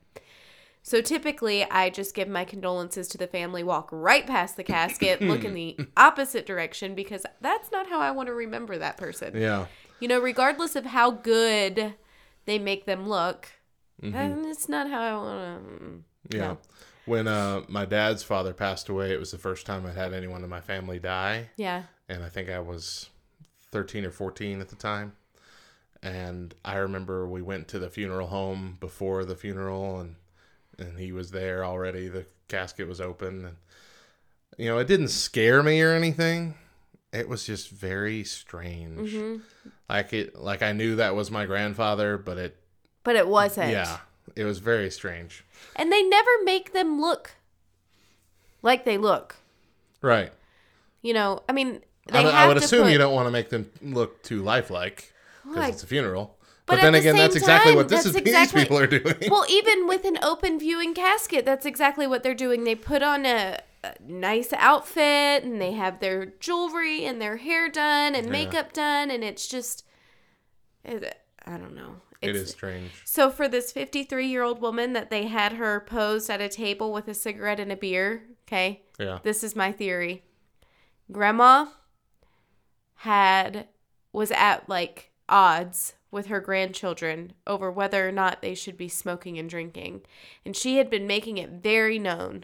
so 0.83 0.99
typically, 0.99 1.63
I 1.63 1.91
just 1.91 2.15
give 2.15 2.27
my 2.27 2.43
condolences 2.43 3.07
to 3.09 3.17
the 3.17 3.27
family, 3.27 3.63
walk 3.63 3.89
right 3.91 4.25
past 4.25 4.57
the 4.57 4.63
casket, 4.63 5.21
look 5.21 5.43
in 5.43 5.53
the 5.53 5.77
opposite 5.97 6.45
direction 6.47 6.95
because 6.95 7.23
that's 7.39 7.71
not 7.71 7.87
how 7.87 7.99
I 7.99 8.11
want 8.11 8.27
to 8.27 8.33
remember 8.33 8.77
that 8.77 8.97
person. 8.97 9.39
yeah. 9.39 9.67
You 9.99 10.07
know, 10.07 10.19
regardless 10.19 10.75
of 10.75 10.85
how 10.85 11.11
good 11.11 11.93
they 12.45 12.57
make 12.57 12.85
them 12.85 13.07
look, 13.07 13.49
Mm-hmm. 14.01 14.43
that's 14.43 14.67
not 14.69 14.89
how 14.89 15.01
I 15.01 15.13
want 15.15 16.03
to. 16.29 16.37
Yeah. 16.37 16.41
No. 16.43 16.57
When 17.05 17.27
uh, 17.27 17.61
my 17.67 17.85
dad's 17.85 18.23
father 18.23 18.53
passed 18.53 18.87
away, 18.89 19.11
it 19.11 19.19
was 19.19 19.31
the 19.31 19.37
first 19.37 19.65
time 19.65 19.85
I'd 19.85 19.95
had 19.95 20.13
anyone 20.13 20.43
in 20.43 20.49
my 20.49 20.61
family 20.61 20.99
die. 20.99 21.49
Yeah. 21.57 21.83
and 22.09 22.23
I 22.23 22.29
think 22.29 22.49
I 22.49 22.59
was 22.59 23.09
13 23.71 24.05
or 24.05 24.11
14 24.11 24.61
at 24.61 24.69
the 24.69 24.75
time. 24.75 25.13
And 26.03 26.53
I 26.65 26.75
remember 26.77 27.27
we 27.27 27.41
went 27.41 27.67
to 27.69 27.79
the 27.79 27.89
funeral 27.89 28.27
home 28.27 28.77
before 28.79 29.23
the 29.23 29.35
funeral, 29.35 29.99
and 29.99 30.15
and 30.79 30.97
he 30.97 31.11
was 31.11 31.29
there 31.29 31.63
already. 31.63 32.07
The 32.07 32.25
casket 32.47 32.87
was 32.87 32.99
open, 32.99 33.45
and 33.45 33.55
you 34.57 34.67
know, 34.67 34.79
it 34.79 34.87
didn't 34.87 35.09
scare 35.09 35.61
me 35.61 35.79
or 35.83 35.93
anything. 35.93 36.55
It 37.13 37.29
was 37.29 37.45
just 37.45 37.69
very 37.69 38.23
strange. 38.23 39.13
Like 39.87 40.11
it, 40.13 40.35
like 40.35 40.63
I 40.63 40.71
knew 40.71 40.95
that 40.95 41.13
was 41.13 41.29
my 41.29 41.45
grandfather, 41.45 42.17
but 42.17 42.37
it, 42.39 42.57
But 43.03 43.15
it 43.15 43.27
wasn't. 43.27 43.71
yeah, 43.71 43.97
it 44.35 44.43
was 44.43 44.59
very 44.59 44.89
strange. 44.91 45.43
And 45.75 45.91
they 45.91 46.03
never 46.03 46.29
make 46.43 46.73
them 46.73 47.01
look 47.01 47.31
like 48.61 48.85
they 48.85 48.97
look. 48.97 49.35
Right. 50.01 50.31
You 51.01 51.13
know, 51.13 51.41
I 51.49 51.51
mean, 51.51 51.81
they 52.07 52.19
I, 52.19 52.45
I 52.45 52.47
would 52.47 52.57
assume 52.57 52.83
put, 52.83 52.91
you 52.91 52.97
don't 52.97 53.13
want 53.13 53.27
to 53.27 53.31
make 53.31 53.49
them 53.49 53.69
look 53.81 54.21
too 54.23 54.43
lifelike 54.43 55.11
because 55.43 55.57
Like- 55.57 55.73
it's 55.73 55.83
a 55.83 55.87
funeral. 55.87 56.37
But 56.67 56.75
But, 56.75 56.81
then 56.83 56.93
the 56.93 56.99
again, 56.99 57.15
that's 57.17 57.35
exactly 57.35 57.71
time, 57.71 57.75
what 57.77 57.89
this 57.89 58.05
is. 58.05 58.15
exactly- 58.15 58.61
These 58.61 58.67
people 58.67 58.77
are 58.77 58.87
doing. 58.87 59.15
well, 59.29 59.45
even 59.49 59.87
with 59.87 60.05
an 60.05 60.19
open 60.23 60.59
viewing 60.59 60.93
casket, 60.93 61.43
that's 61.43 61.65
exactly 61.65 62.05
what 62.07 62.21
they're 62.23 62.35
doing. 62.35 62.63
They 62.63 62.75
put 62.75 63.01
on 63.01 63.25
a, 63.25 63.59
a 63.83 63.93
nice 64.07 64.53
outfit 64.53 65.43
and 65.43 65.59
they 65.59 65.71
have 65.73 65.99
their 65.99 66.27
jewelry 66.39 67.03
and 67.03 67.19
their 67.19 67.37
hair 67.37 67.67
done 67.67 68.13
and 68.15 68.29
makeup 68.29 68.71
done, 68.73 69.09
and 69.11 69.23
it's 69.23 69.47
just, 69.47 69.83
it, 70.85 71.19
I 71.45 71.57
don't 71.57 71.75
know. 71.75 71.95
It 72.21 72.35
It's, 72.35 72.51
strange. 72.51 72.91
So 73.05 73.29
for 73.31 73.47
this 73.47 73.71
53 73.71 74.27
year 74.27 74.43
old 74.43 74.61
woman 74.61 74.93
that 74.93 75.09
they 75.09 75.27
had 75.27 75.53
her 75.53 75.79
posed 75.79 76.29
at 76.29 76.41
a 76.41 76.49
table 76.49 76.91
with 76.93 77.07
a 77.07 77.13
cigarette 77.13 77.59
and 77.59 77.71
a 77.71 77.75
beer, 77.75 78.23
okay, 78.47 78.83
Yeah. 78.99 79.19
this 79.23 79.43
is 79.43 79.55
my 79.55 79.71
theory. 79.71 80.23
Grandma 81.11 81.65
had 82.95 83.67
was 84.13 84.31
at 84.31 84.67
like 84.69 85.11
odds 85.27 85.93
with 86.11 86.27
her 86.27 86.39
grandchildren 86.41 87.33
over 87.47 87.71
whether 87.71 88.07
or 88.07 88.11
not 88.11 88.41
they 88.41 88.53
should 88.53 88.77
be 88.77 88.89
smoking 88.89 89.37
and 89.39 89.49
drinking. 89.49 90.01
And 90.45 90.55
she 90.55 90.77
had 90.77 90.89
been 90.89 91.07
making 91.07 91.37
it 91.37 91.49
very 91.49 91.97
known. 91.97 92.43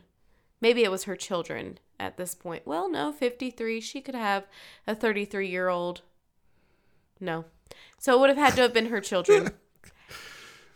Maybe 0.61 0.83
it 0.83 0.91
was 0.91 1.03
her 1.03 1.15
children 1.17 1.79
at 1.99 2.17
this 2.17 2.33
point. 2.33 2.65
Well, 2.65 2.89
no, 2.89 3.11
53. 3.11 3.81
She 3.81 4.01
could 4.01 4.15
have 4.15 4.47
a 4.87 4.95
33 4.95 5.49
year 5.49 5.67
old. 5.67 6.01
No. 7.19 7.45
So 7.99 8.15
it 8.15 8.19
would 8.21 8.29
have 8.29 8.37
had 8.37 8.55
to 8.55 8.61
have 8.61 8.73
been 8.73 8.87
her 8.87 9.01
children. 9.01 9.51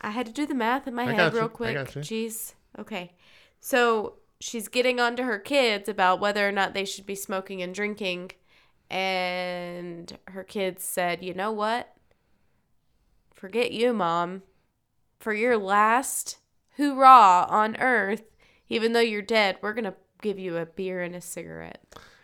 I 0.02 0.10
had 0.10 0.26
to 0.26 0.32
do 0.32 0.46
the 0.46 0.54
math 0.54 0.86
in 0.86 0.94
my 0.94 1.04
I 1.04 1.12
head 1.12 1.32
you. 1.32 1.38
real 1.38 1.48
quick. 1.48 1.76
Jeez. 1.76 2.54
Okay. 2.78 3.12
So 3.60 4.14
she's 4.40 4.68
getting 4.68 4.98
on 4.98 5.16
to 5.16 5.22
her 5.22 5.38
kids 5.38 5.88
about 5.88 6.20
whether 6.20 6.46
or 6.46 6.52
not 6.52 6.74
they 6.74 6.84
should 6.84 7.06
be 7.06 7.14
smoking 7.14 7.62
and 7.62 7.74
drinking. 7.74 8.32
And 8.90 10.18
her 10.28 10.44
kids 10.44 10.84
said, 10.84 11.22
you 11.22 11.34
know 11.34 11.52
what? 11.52 11.94
Forget 13.32 13.72
you, 13.72 13.92
mom. 13.92 14.42
For 15.18 15.32
your 15.32 15.56
last 15.56 16.38
hoorah 16.76 17.46
on 17.48 17.76
earth, 17.76 18.24
even 18.68 18.92
though 18.92 19.00
you're 19.00 19.22
dead, 19.22 19.58
we're 19.62 19.72
going 19.72 19.84
to 19.84 19.94
give 20.20 20.38
you 20.38 20.56
a 20.56 20.66
beer 20.66 21.02
and 21.02 21.14
a 21.14 21.20
cigarette. 21.20 21.82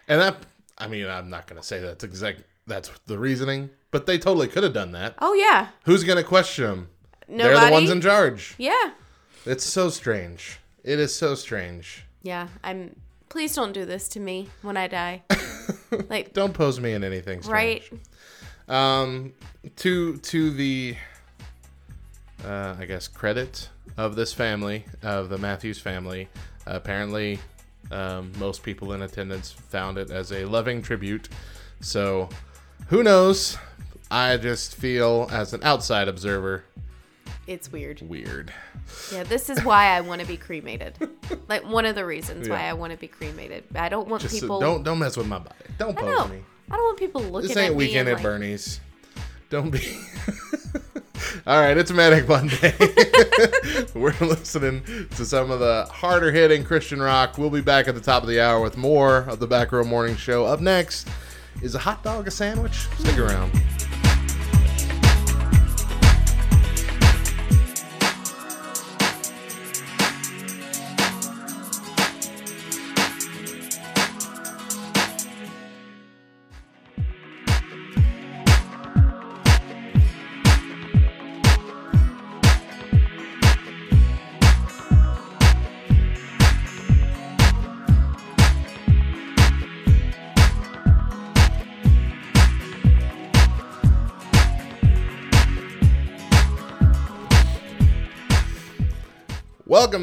And 0.08 0.20
that, 0.20 0.36
I 0.76 0.88
mean, 0.88 1.06
I'm 1.06 1.30
not 1.30 1.46
going 1.46 1.60
to 1.60 1.66
say 1.66 1.80
that's 1.80 2.04
exact. 2.04 2.42
That's 2.66 2.90
the 3.06 3.18
reasoning, 3.18 3.70
but 3.90 4.04
they 4.04 4.18
totally 4.18 4.48
could 4.48 4.62
have 4.62 4.74
done 4.74 4.92
that. 4.92 5.14
Oh, 5.20 5.32
yeah. 5.32 5.68
Who's 5.84 6.04
going 6.04 6.18
to 6.18 6.24
question 6.24 6.64
them? 6.66 6.88
They're 7.28 7.58
the 7.66 7.70
ones 7.72 7.90
in 7.90 8.00
charge. 8.00 8.54
Yeah. 8.58 8.92
It's 9.44 9.64
so 9.64 9.88
strange. 9.90 10.58
It 10.84 10.98
is 10.98 11.14
so 11.14 11.34
strange. 11.34 12.04
Yeah. 12.22 12.48
I'm. 12.64 12.96
Please 13.28 13.54
don't 13.54 13.72
do 13.72 13.84
this 13.84 14.08
to 14.10 14.20
me 14.20 14.48
when 14.62 14.76
I 14.78 14.88
die. 14.88 15.22
like, 16.08 16.32
Don't 16.32 16.54
pose 16.54 16.80
me 16.80 16.92
in 16.94 17.04
anything 17.04 17.42
strange. 17.42 17.90
right? 18.68 19.04
Um, 19.04 19.34
to 19.76 20.16
to 20.16 20.50
the, 20.50 20.96
uh, 22.44 22.74
I 22.78 22.86
guess 22.86 23.06
credit 23.08 23.68
of 23.96 24.16
this 24.16 24.32
family 24.32 24.84
of 25.02 25.28
the 25.28 25.36
Matthews 25.38 25.78
family. 25.78 26.28
apparently, 26.66 27.38
um, 27.90 28.32
most 28.38 28.62
people 28.62 28.92
in 28.92 29.02
attendance 29.02 29.52
found 29.52 29.98
it 29.98 30.10
as 30.10 30.32
a 30.32 30.44
loving 30.44 30.80
tribute. 30.82 31.28
So, 31.80 32.28
Who 32.88 33.02
knows? 33.02 33.58
I 34.10 34.36
just 34.38 34.74
feel, 34.74 35.28
as 35.30 35.52
an 35.52 35.60
outside 35.62 36.08
observer, 36.08 36.64
It's 37.48 37.72
weird. 37.72 38.02
weird. 38.02 38.52
Yeah, 39.10 39.22
this 39.22 39.48
is 39.48 39.64
why 39.64 39.96
I 39.96 40.02
want 40.02 40.20
to 40.20 40.26
be 40.26 40.36
cremated. 40.36 40.98
like 41.48 41.66
one 41.66 41.86
of 41.86 41.94
the 41.94 42.04
reasons 42.04 42.46
why 42.46 42.68
I 42.68 42.74
want 42.74 42.92
to 42.92 42.98
be 42.98 43.08
cremated. 43.08 43.64
I 43.74 43.88
don't 43.88 44.06
want 44.06 44.20
Just 44.20 44.36
uh, 44.36 44.40
people. 44.40 44.60
don't 44.60 44.82
don't 44.82 44.98
mess 44.98 45.16
with 45.16 45.26
my 45.26 45.38
body. 45.38 45.54
Don't 45.78 45.96
I 45.96 46.02
pose 46.02 46.14
don't. 46.14 46.30
me. 46.30 46.42
I 46.70 46.76
don't 46.76 46.84
want 46.84 46.98
people 46.98 47.22
looking 47.22 47.36
at 47.36 47.42
me. 47.42 47.48
This 47.48 47.56
at 47.56 47.64
ain't 47.64 47.72
me. 47.72 47.78
weekend 47.78 48.08
at 48.10 48.14
like, 48.16 48.22
Bernie's. 48.22 48.80
Don't 49.48 49.70
be. 49.70 49.80
All 51.46 51.58
right, 51.58 51.74
it's 51.78 51.90
a 51.90 51.94
Manic 51.94 52.28
Monday. 52.28 52.74
We're 53.94 54.14
listening 54.20 54.82
to 55.16 55.24
some 55.24 55.50
of 55.50 55.58
the 55.58 55.86
harder 55.90 56.30
hitting 56.30 56.64
Christian 56.64 57.00
rock. 57.00 57.38
We'll 57.38 57.48
be 57.48 57.62
back 57.62 57.88
at 57.88 57.94
the 57.94 58.00
top 58.02 58.22
of 58.22 58.28
the 58.28 58.42
hour 58.42 58.60
with 58.60 58.76
more 58.76 59.20
of 59.20 59.40
the 59.40 59.46
Back 59.46 59.72
Row 59.72 59.84
Morning 59.84 60.16
Show. 60.16 60.44
Up 60.44 60.60
next 60.60 61.08
is 61.62 61.74
a 61.74 61.78
hot 61.78 62.04
dog 62.04 62.28
a 62.28 62.30
sandwich? 62.30 62.74
Stick 62.98 63.18
around. 63.18 63.52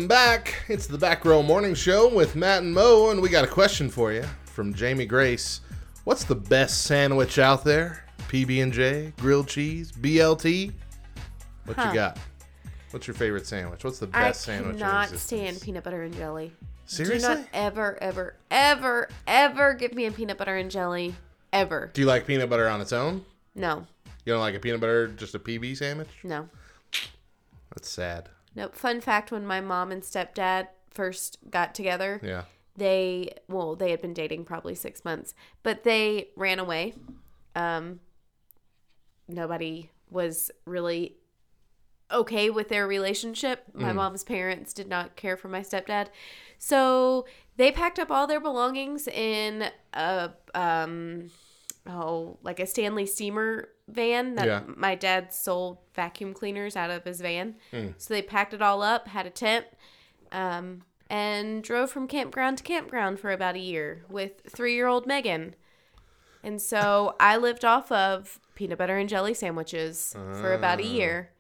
Welcome 0.08 0.44
back. 0.44 0.66
It's 0.68 0.86
the 0.86 1.00
Back 1.00 1.26
Row 1.26 1.42
Morning 1.42 1.74
Show 1.74 2.14
with 2.14 2.36
Matt 2.36 2.62
and 2.62 2.72
Mo, 2.72 3.10
and 3.10 3.20
we 3.20 3.28
got 3.28 3.44
a 3.44 3.48
question 3.48 3.90
for 3.90 4.14
you 4.14 4.24
from 4.46 4.72
Jamie 4.72 5.08
Grace. 5.08 5.62
What's 6.04 6.24
the 6.24 6.36
best 6.36 6.84
sandwich 6.84 7.40
out 7.40 7.64
there? 7.64 8.06
PB 8.28 8.62
and 8.62 8.72
J, 8.72 9.14
grilled 9.18 9.48
cheese, 9.48 9.92
BLT. 9.92 10.74
What 11.66 11.76
Huh. 11.78 11.88
you 11.88 11.96
got? 11.96 12.20
What's 12.92 13.08
your 13.08 13.16
favorite 13.16 13.48
sandwich? 13.48 13.84
What's 13.84 13.98
the 13.98 14.08
I 14.14 14.26
best 14.26 14.42
sandwich? 14.42 14.76
in 14.76 14.80
cannot 14.80 15.10
stand 15.10 15.60
peanut 15.60 15.84
butter 15.84 16.04
and 16.04 16.14
jelly. 16.14 16.54
Seriously? 16.86 17.18
Do 17.28 17.40
not 17.40 17.48
ever, 17.52 17.98
ever, 18.00 18.36
ever, 18.52 19.10
ever 19.26 19.74
give 19.74 19.96
me 19.96 20.06
a 20.06 20.12
peanut 20.12 20.38
butter 20.38 20.56
and 20.56 20.70
jelly. 20.70 21.16
Ever. 21.52 21.90
Do 21.96 22.02
you 22.02 22.06
like 22.08 22.28
peanut 22.28 22.48
butter 22.48 22.70
on 22.70 22.80
its 22.80 22.94
own? 22.94 23.26
No. 23.56 23.88
You 24.24 24.34
don't 24.34 24.42
like 24.42 24.54
a 24.54 24.60
peanut 24.60 24.82
butter, 24.82 25.08
just 25.08 25.34
a 25.34 25.40
PB 25.40 25.76
sandwich? 25.78 26.10
No. 26.24 26.48
That's 27.74 27.90
sad. 27.90 28.30
Nope. 28.56 28.76
Fun 28.76 29.02
fact 29.02 29.32
when 29.32 29.46
my 29.46 29.62
mom 29.62 29.92
and 29.92 30.02
stepdad 30.02 30.68
first 30.90 31.38
got 31.50 31.76
together, 31.76 32.20
Yeah. 32.24 32.44
they, 32.78 33.34
well, 33.48 33.76
they 33.76 33.92
had 33.92 34.02
been 34.02 34.14
dating 34.14 34.46
probably 34.46 34.76
six 34.76 35.04
months, 35.04 35.34
but 35.62 35.84
they 35.84 36.30
ran 36.36 36.60
away. 36.60 36.94
Um, 37.56 38.00
nobody 39.28 39.92
was 40.10 40.52
really 40.66 41.18
okay 42.12 42.50
with 42.50 42.70
their 42.70 42.88
relationship. 42.88 43.64
My 43.74 43.92
mom's 43.92 44.24
parents 44.24 44.74
did 44.74 44.88
not 44.88 45.16
care 45.16 45.36
for 45.36 45.48
my 45.48 45.62
stepdad. 45.62 46.08
So 46.60 47.26
they 47.58 47.72
packed 47.72 47.98
up 48.00 48.12
all 48.12 48.28
their 48.28 48.40
belongings 48.40 49.08
in 49.08 49.70
a 49.94 50.32
um 50.54 51.32
oh, 51.88 52.38
like 52.44 52.60
a 52.60 52.68
Stanley 52.68 53.06
steamer 53.06 53.70
van 53.88 54.36
that 54.36 54.48
Yeah. 54.48 54.62
my 54.66 54.96
dad 54.96 55.32
sold 55.34 55.78
vacuum 55.94 56.34
cleaners 56.34 56.76
out 56.76 56.90
of 56.90 57.04
his 57.04 57.22
van. 57.22 57.56
Hmm. 57.72 57.90
So 57.98 58.14
they 58.14 58.22
packed 58.22 58.54
it 58.54 58.62
all 58.62 58.82
up, 58.82 59.08
had 59.10 59.26
a 59.26 59.30
tent, 59.30 59.66
um, 60.32 60.84
and 61.10 61.64
drove 61.64 61.92
from 61.92 62.08
campground 62.08 62.58
to 62.58 62.64
campground 62.64 63.20
for 63.20 63.32
about 63.32 63.56
a 63.56 63.60
year 63.60 64.04
with 64.10 64.42
three 64.50 64.74
year 64.74 64.88
old 64.88 65.06
Megan. 65.06 65.56
And 66.44 66.62
so 66.62 67.16
I 67.20 67.38
lived 67.38 67.64
off 67.66 67.92
of 67.92 68.40
peanut 68.56 68.78
butter 68.78 68.98
and 68.98 69.10
jelly 69.10 69.34
sandwiches 69.34 70.14
for 70.14 70.54
about 70.54 70.80
a 70.80 70.86
year. 70.86 71.32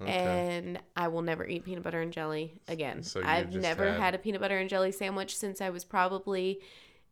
Ah, 0.00 0.04
and 0.04 0.78
I 0.96 1.08
will 1.08 1.22
never 1.22 1.46
eat 1.46 1.64
peanut 1.64 1.82
butter 1.82 2.00
and 2.02 2.12
jelly 2.12 2.60
again. 2.68 3.02
So 3.02 3.22
I've 3.24 3.54
never 3.54 3.92
had- 3.92 4.00
had 4.00 4.14
a 4.14 4.18
peanut 4.18 4.40
butter 4.42 4.58
and 4.58 4.68
jelly 4.68 4.92
sandwich 4.92 5.36
since 5.36 5.60
I 5.60 5.70
was 5.70 5.84
probably 5.84 6.60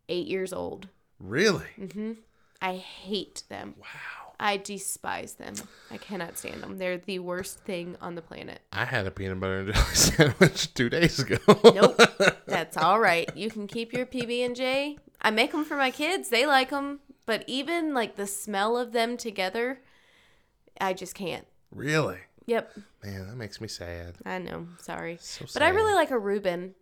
eight 0.07 0.27
years 0.27 0.53
old. 0.53 0.87
Really? 1.19 1.65
Mm-hmm. 1.79 2.13
I 2.61 2.75
hate 2.75 3.43
them. 3.49 3.73
Wow. 3.79 4.24
I 4.39 4.57
despise 4.57 5.33
them. 5.35 5.53
I 5.91 5.97
cannot 5.97 6.37
stand 6.37 6.61
them. 6.61 6.77
They're 6.77 6.97
the 6.97 7.19
worst 7.19 7.59
thing 7.59 7.95
on 8.01 8.15
the 8.15 8.21
planet. 8.21 8.59
I 8.73 8.85
had 8.85 9.05
a 9.07 9.11
peanut 9.11 9.39
butter 9.39 9.59
and 9.59 9.73
jelly 9.73 9.85
sandwich 9.95 10.73
two 10.73 10.89
days 10.89 11.19
ago. 11.19 11.37
Nope. 11.63 11.99
That's 12.45 12.77
all 12.77 12.99
right. 12.99 13.29
You 13.35 13.49
can 13.49 13.67
keep 13.67 13.93
your 13.93 14.05
PB 14.05 14.45
and 14.45 14.55
J. 14.55 14.97
I 15.21 15.31
make 15.31 15.51
them 15.51 15.63
for 15.65 15.77
my 15.77 15.91
kids. 15.91 16.29
They 16.29 16.45
like 16.45 16.69
them, 16.69 16.99
but 17.25 17.43
even 17.47 17.93
like 17.93 18.15
the 18.17 18.27
smell 18.27 18.77
of 18.77 18.91
them 18.91 19.17
together, 19.17 19.79
I 20.79 20.93
just 20.93 21.15
can't. 21.15 21.47
really? 21.71 22.17
Yep. 22.47 22.77
Man, 23.03 23.27
that 23.27 23.35
makes 23.37 23.59
me 23.59 23.67
sad. 23.67 24.17
I 24.23 24.37
know. 24.37 24.67
Sorry. 24.79 25.17
So 25.19 25.45
but 25.51 25.63
I 25.63 25.69
really 25.69 25.95
like 25.95 26.11
a 26.11 26.19
Reuben 26.19 26.75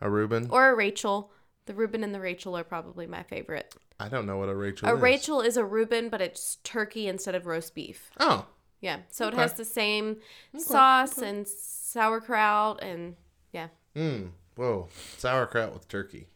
A 0.00 0.08
Reuben? 0.08 0.46
or 0.50 0.70
a 0.70 0.74
Rachel. 0.74 1.30
The 1.66 1.74
Reuben 1.74 2.02
and 2.02 2.14
the 2.14 2.20
Rachel 2.20 2.56
are 2.56 2.64
probably 2.64 3.06
my 3.06 3.22
favorite. 3.22 3.74
I 4.02 4.08
don't 4.08 4.26
know 4.26 4.36
what 4.36 4.48
a 4.48 4.54
Rachel 4.54 4.88
is. 4.88 4.92
A 4.92 4.96
is. 4.96 5.02
Rachel 5.02 5.40
is 5.40 5.56
a 5.56 5.64
Reuben, 5.64 6.08
but 6.08 6.20
it's 6.20 6.56
turkey 6.64 7.06
instead 7.06 7.36
of 7.36 7.46
roast 7.46 7.74
beef. 7.74 8.10
Oh, 8.18 8.46
Yeah. 8.80 8.98
So 9.10 9.28
it 9.28 9.34
has 9.34 9.52
the 9.52 9.64
same 9.64 10.16
sauce 10.58 11.18
and 11.18 11.46
sauerkraut 11.46 12.82
and 12.82 13.14
yeah. 13.52 13.68
mm, 13.94 14.30
whoa. 14.56 14.88
Sauerkraut 15.18 15.72
with 15.72 15.86
turkey. 15.86 16.26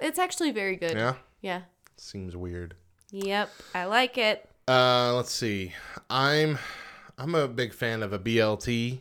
It's 0.00 0.18
actually 0.18 0.52
very 0.52 0.76
good. 0.76 0.92
Yeah? 0.92 1.14
Yeah. 1.40 1.62
Seems 1.96 2.36
weird. 2.36 2.74
Yep. 3.10 3.50
I 3.74 3.86
like 3.86 4.16
it. 4.16 4.48
Uh, 4.68 5.14
let's 5.14 5.32
see. 5.32 5.72
I'm 6.08 6.58
I'm 7.16 7.34
a 7.34 7.48
big 7.48 7.72
fan 7.74 8.04
of 8.04 8.12
a 8.12 8.18
BLT 8.18 9.00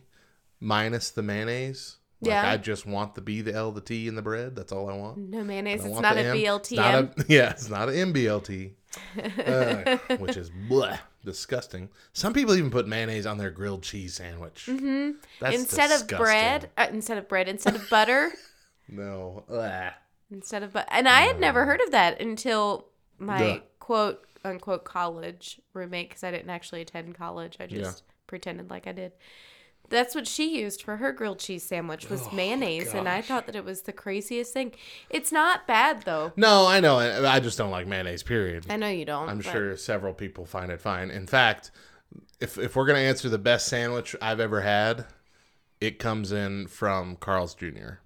minus 0.60 1.12
the 1.12 1.22
mayonnaise. 1.22 1.97
Like, 2.22 2.30
Yeah. 2.32 2.50
I 2.52 2.58
just 2.58 2.86
want 2.86 3.14
the 3.16 3.22
B, 3.22 3.42
the 3.42 3.54
L, 3.54 3.72
the 3.72 3.82
T 3.82 4.08
in 4.08 4.16
the 4.16 4.22
bread. 4.22 4.56
That's 4.56 4.72
all 4.72 4.90
I 4.90 4.96
want. 4.96 5.18
No 5.20 5.44
mayonnaise. 5.44 5.86
I 5.86 5.90
It's 5.90 6.00
not 6.00 6.18
M. 6.18 6.36
It's 6.38 6.72
not 6.72 6.94
a- 6.96 7.26
yeah, 7.28 7.50
it's 7.52 7.70
not 7.70 7.90
an 7.90 8.14
MBLT, 8.14 8.72
uh, 9.46 9.98
which 10.18 10.38
is 10.38 10.50
bleh, 10.70 11.00
disgusting. 11.24 11.90
Some 12.14 12.34
people 12.34 12.56
even 12.56 12.72
put 12.72 12.88
mayonnaise 12.88 13.26
on 13.26 13.38
their 13.38 13.52
grilled 13.52 13.84
cheese 13.84 14.16
sandwich. 14.16 14.66
Mm-hmm. 14.68 15.12
That's 15.40 15.56
instead 15.56 15.92
of 15.92 16.08
bread, 16.08 16.70
uh, 16.78 16.88
instead 16.92 17.18
of 17.18 17.28
bread, 17.28 17.48
instead 17.48 17.76
of 17.76 17.90
butter, 17.90 18.32
No. 18.90 19.44
Ugh. 19.52 19.94
instead 20.32 20.64
of 20.64 20.74
but, 20.74 20.88
and 20.90 21.08
I 21.08 21.22
had 21.22 21.40
never 21.40 21.66
heard 21.66 21.82
of 21.82 21.92
that 21.92 22.22
until 22.22 22.88
my 23.20 23.38
Duh. 23.38 23.60
quote 23.80 24.24
unquote 24.46 24.86
college 24.86 25.60
roommate 25.74 26.10
because 26.10 26.24
I 26.24 26.32
didn't 26.32 26.50
actually 26.50 26.82
attend 26.82 27.16
college. 27.16 27.58
I 27.60 27.68
just 27.68 28.04
pretended 28.28 28.70
like 28.70 28.88
I 28.88 28.92
did. 28.94 29.12
That's 29.90 30.14
what 30.14 30.28
she 30.28 30.60
used 30.60 30.82
for 30.82 30.98
her 30.98 31.12
grilled 31.12 31.40
cheese 31.40 31.64
sandwich 31.64 32.10
was 32.10 32.28
oh, 32.28 32.36
mayonnaise, 32.36 32.94
and 32.94 33.08
I 33.08 33.22
thought 33.22 33.46
that 33.46 33.56
it 33.56 33.64
was 33.64 33.84
the 33.84 33.94
craziest 33.94 34.54
thing. 34.54 34.74
It's 35.10 35.32
not 35.32 35.66
bad 35.66 36.04
though. 36.04 36.34
No, 36.36 36.68
I 36.68 36.80
know. 36.80 36.98
I 36.98 37.36
I 37.36 37.40
just 37.40 37.58
don't 37.58 37.72
like 37.72 37.88
mayonnaise. 37.88 38.24
Period. 38.24 38.66
I 38.70 38.76
know 38.76 38.90
you 38.90 39.06
don't. 39.06 39.30
I'm 39.30 39.38
but- 39.38 39.46
sure 39.52 39.78
several 39.78 40.14
people 40.14 40.46
find 40.46 40.72
it 40.72 40.82
fine. 40.82 41.10
In 41.10 41.26
fact, 41.26 41.72
if 42.40 42.58
if 42.58 42.76
we're 42.76 42.86
gonna 42.86 43.00
answer 43.00 43.30
the 43.30 43.38
best 43.38 43.68
sandwich 43.68 44.16
I've 44.22 44.40
ever 44.40 44.62
had, 44.62 45.06
it 45.80 46.00
comes 46.00 46.32
in 46.32 46.68
from 46.68 47.16
Carl's 47.16 47.56
Jr. 47.56 48.00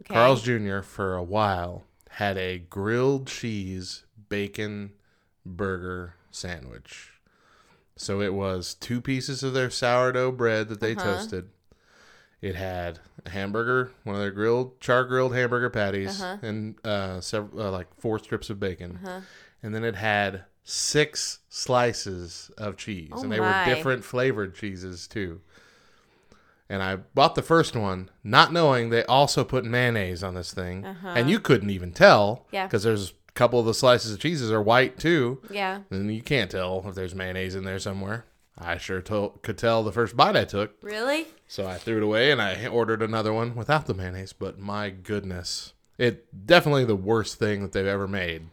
Okay. 0.00 0.14
Carl's 0.14 0.42
Jr. 0.42 0.80
for 0.80 1.14
a 1.14 1.22
while 1.22 1.84
had 2.10 2.38
a 2.38 2.58
grilled 2.58 3.26
cheese 3.26 4.04
bacon 4.28 4.92
burger 5.44 6.14
sandwich. 6.30 7.12
So 7.96 8.20
it 8.20 8.34
was 8.34 8.74
two 8.74 9.00
pieces 9.00 9.42
of 9.42 9.54
their 9.54 9.70
sourdough 9.70 10.32
bread 10.32 10.68
that 10.68 10.80
they 10.80 10.94
toasted. 10.94 11.48
It 12.42 12.54
had 12.54 13.00
a 13.24 13.30
hamburger, 13.30 13.90
one 14.04 14.16
of 14.16 14.20
their 14.20 14.30
grilled 14.30 14.78
char 14.80 15.04
grilled 15.04 15.34
hamburger 15.34 15.70
patties, 15.70 16.20
and 16.42 16.76
uh, 16.84 17.20
several 17.20 17.62
uh, 17.66 17.70
like 17.70 17.88
four 17.98 18.18
strips 18.18 18.50
of 18.50 18.60
bacon, 18.60 18.98
and 19.62 19.74
then 19.74 19.82
it 19.84 19.96
had 19.96 20.44
six 20.62 21.38
slices 21.48 22.50
of 22.58 22.76
cheese, 22.76 23.10
Oh 23.12 23.22
and 23.22 23.32
they 23.32 23.40
my. 23.40 23.46
were 23.68 23.74
different 23.74 24.04
flavored 24.04 24.54
cheeses 24.54 25.06
too. 25.08 25.40
And 26.68 26.82
I 26.82 26.96
bought 26.96 27.36
the 27.36 27.42
first 27.42 27.76
one, 27.76 28.10
not 28.24 28.52
knowing 28.52 28.90
they 28.90 29.04
also 29.04 29.44
put 29.44 29.64
mayonnaise 29.64 30.22
on 30.24 30.34
this 30.34 30.52
thing, 30.52 30.84
and 31.04 31.30
you 31.30 31.38
couldn't 31.40 31.70
even 31.70 31.92
tell, 31.92 32.46
Yeah. 32.50 32.66
because 32.66 32.82
there's 32.82 33.14
couple 33.36 33.60
of 33.60 33.66
the 33.66 33.74
slices 33.74 34.12
of 34.12 34.18
cheeses 34.18 34.50
are 34.50 34.60
white 34.62 34.98
too, 34.98 35.40
Yeah. 35.50 35.82
and 35.90 36.12
you 36.12 36.22
can't 36.22 36.50
tell 36.50 36.82
if 36.88 36.94
there's 36.94 37.14
mayonnaise 37.14 37.54
in 37.54 37.64
there 37.64 37.78
somewhere. 37.78 38.24
I 38.58 38.78
sure 38.78 39.02
could 39.02 39.58
tell 39.58 39.82
the 39.84 39.92
first 39.92 40.16
bite 40.16 40.34
I 40.36 40.44
took, 40.46 40.72
Really? 40.82 41.26
so 41.46 41.66
I 41.66 41.76
threw 41.76 41.98
it 41.98 42.02
away 42.02 42.30
and 42.32 42.40
I 42.40 42.66
ordered 42.66 43.02
another 43.02 43.32
one 43.32 43.54
without 43.54 43.86
the 43.86 43.92
mayonnaise. 43.94 44.32
But 44.32 44.58
my 44.58 44.88
goodness, 44.90 45.74
it 45.98 46.46
definitely 46.46 46.86
the 46.86 46.96
worst 46.96 47.38
thing 47.38 47.60
that 47.62 47.72
they've 47.72 47.86
ever 47.86 48.08
made. 48.08 48.46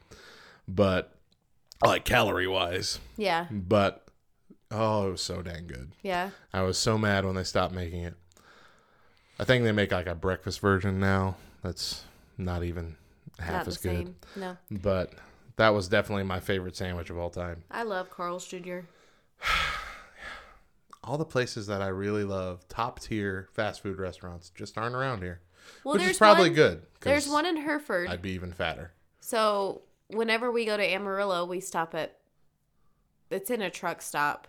But 0.67 1.15
like 1.83 2.03
calorie 2.05 2.47
wise. 2.47 2.99
Yeah. 3.17 3.47
But 3.49 4.05
oh, 4.71 5.07
it 5.07 5.11
was 5.11 5.21
so 5.21 5.41
dang 5.41 5.67
good. 5.67 5.91
Yeah. 6.01 6.31
I 6.53 6.63
was 6.63 6.77
so 6.77 6.97
mad 6.97 7.25
when 7.25 7.35
they 7.35 7.43
stopped 7.45 7.73
making 7.73 8.03
it. 8.03 8.15
I 9.39 9.45
think 9.45 9.63
they 9.63 9.71
make 9.71 9.91
like 9.93 10.07
a 10.07 10.15
breakfast 10.15 10.59
version 10.59 10.99
now. 10.99 11.37
That's 11.63 12.03
not 12.37 12.63
even 12.63 12.97
half 13.39 13.51
Not 13.51 13.67
as 13.67 13.77
the 13.79 13.89
good. 13.89 13.97
same. 13.97 14.15
No. 14.35 14.57
But 14.71 15.13
that 15.57 15.69
was 15.69 15.87
definitely 15.87 16.23
my 16.23 16.39
favorite 16.39 16.75
sandwich 16.75 17.09
of 17.09 17.17
all 17.17 17.29
time. 17.29 17.63
I 17.71 17.83
love 17.83 18.09
Carl's 18.09 18.45
Jr. 18.47 18.79
All 21.03 21.17
the 21.17 21.25
places 21.25 21.67
that 21.67 21.81
I 21.81 21.87
really 21.87 22.23
love, 22.23 22.65
top 22.69 22.99
tier 23.01 23.49
fast 23.51 23.81
food 23.81 23.99
restaurants, 23.99 24.51
just 24.51 24.77
aren't 24.77 24.95
around 24.95 25.21
here. 25.21 25.41
Well, 25.83 25.95
which 25.95 26.01
there's 26.03 26.11
is 26.13 26.17
probably 26.17 26.49
one, 26.49 26.55
good. 26.55 26.81
'cause 26.99 27.03
There's 27.11 27.27
one 27.29 27.45
in 27.45 27.57
Hereford. 27.57 28.09
I'd 28.09 28.21
be 28.21 28.31
even 28.31 28.53
fatter. 28.53 28.93
So 29.19 29.81
whenever 30.07 30.49
we 30.49 30.63
go 30.65 30.77
to 30.77 30.83
Amarillo, 30.83 31.43
we 31.45 31.59
stop 31.59 31.93
at. 31.93 32.19
It's 33.29 33.49
in 33.49 33.61
a 33.61 33.69
truck 33.69 34.01
stop 34.01 34.47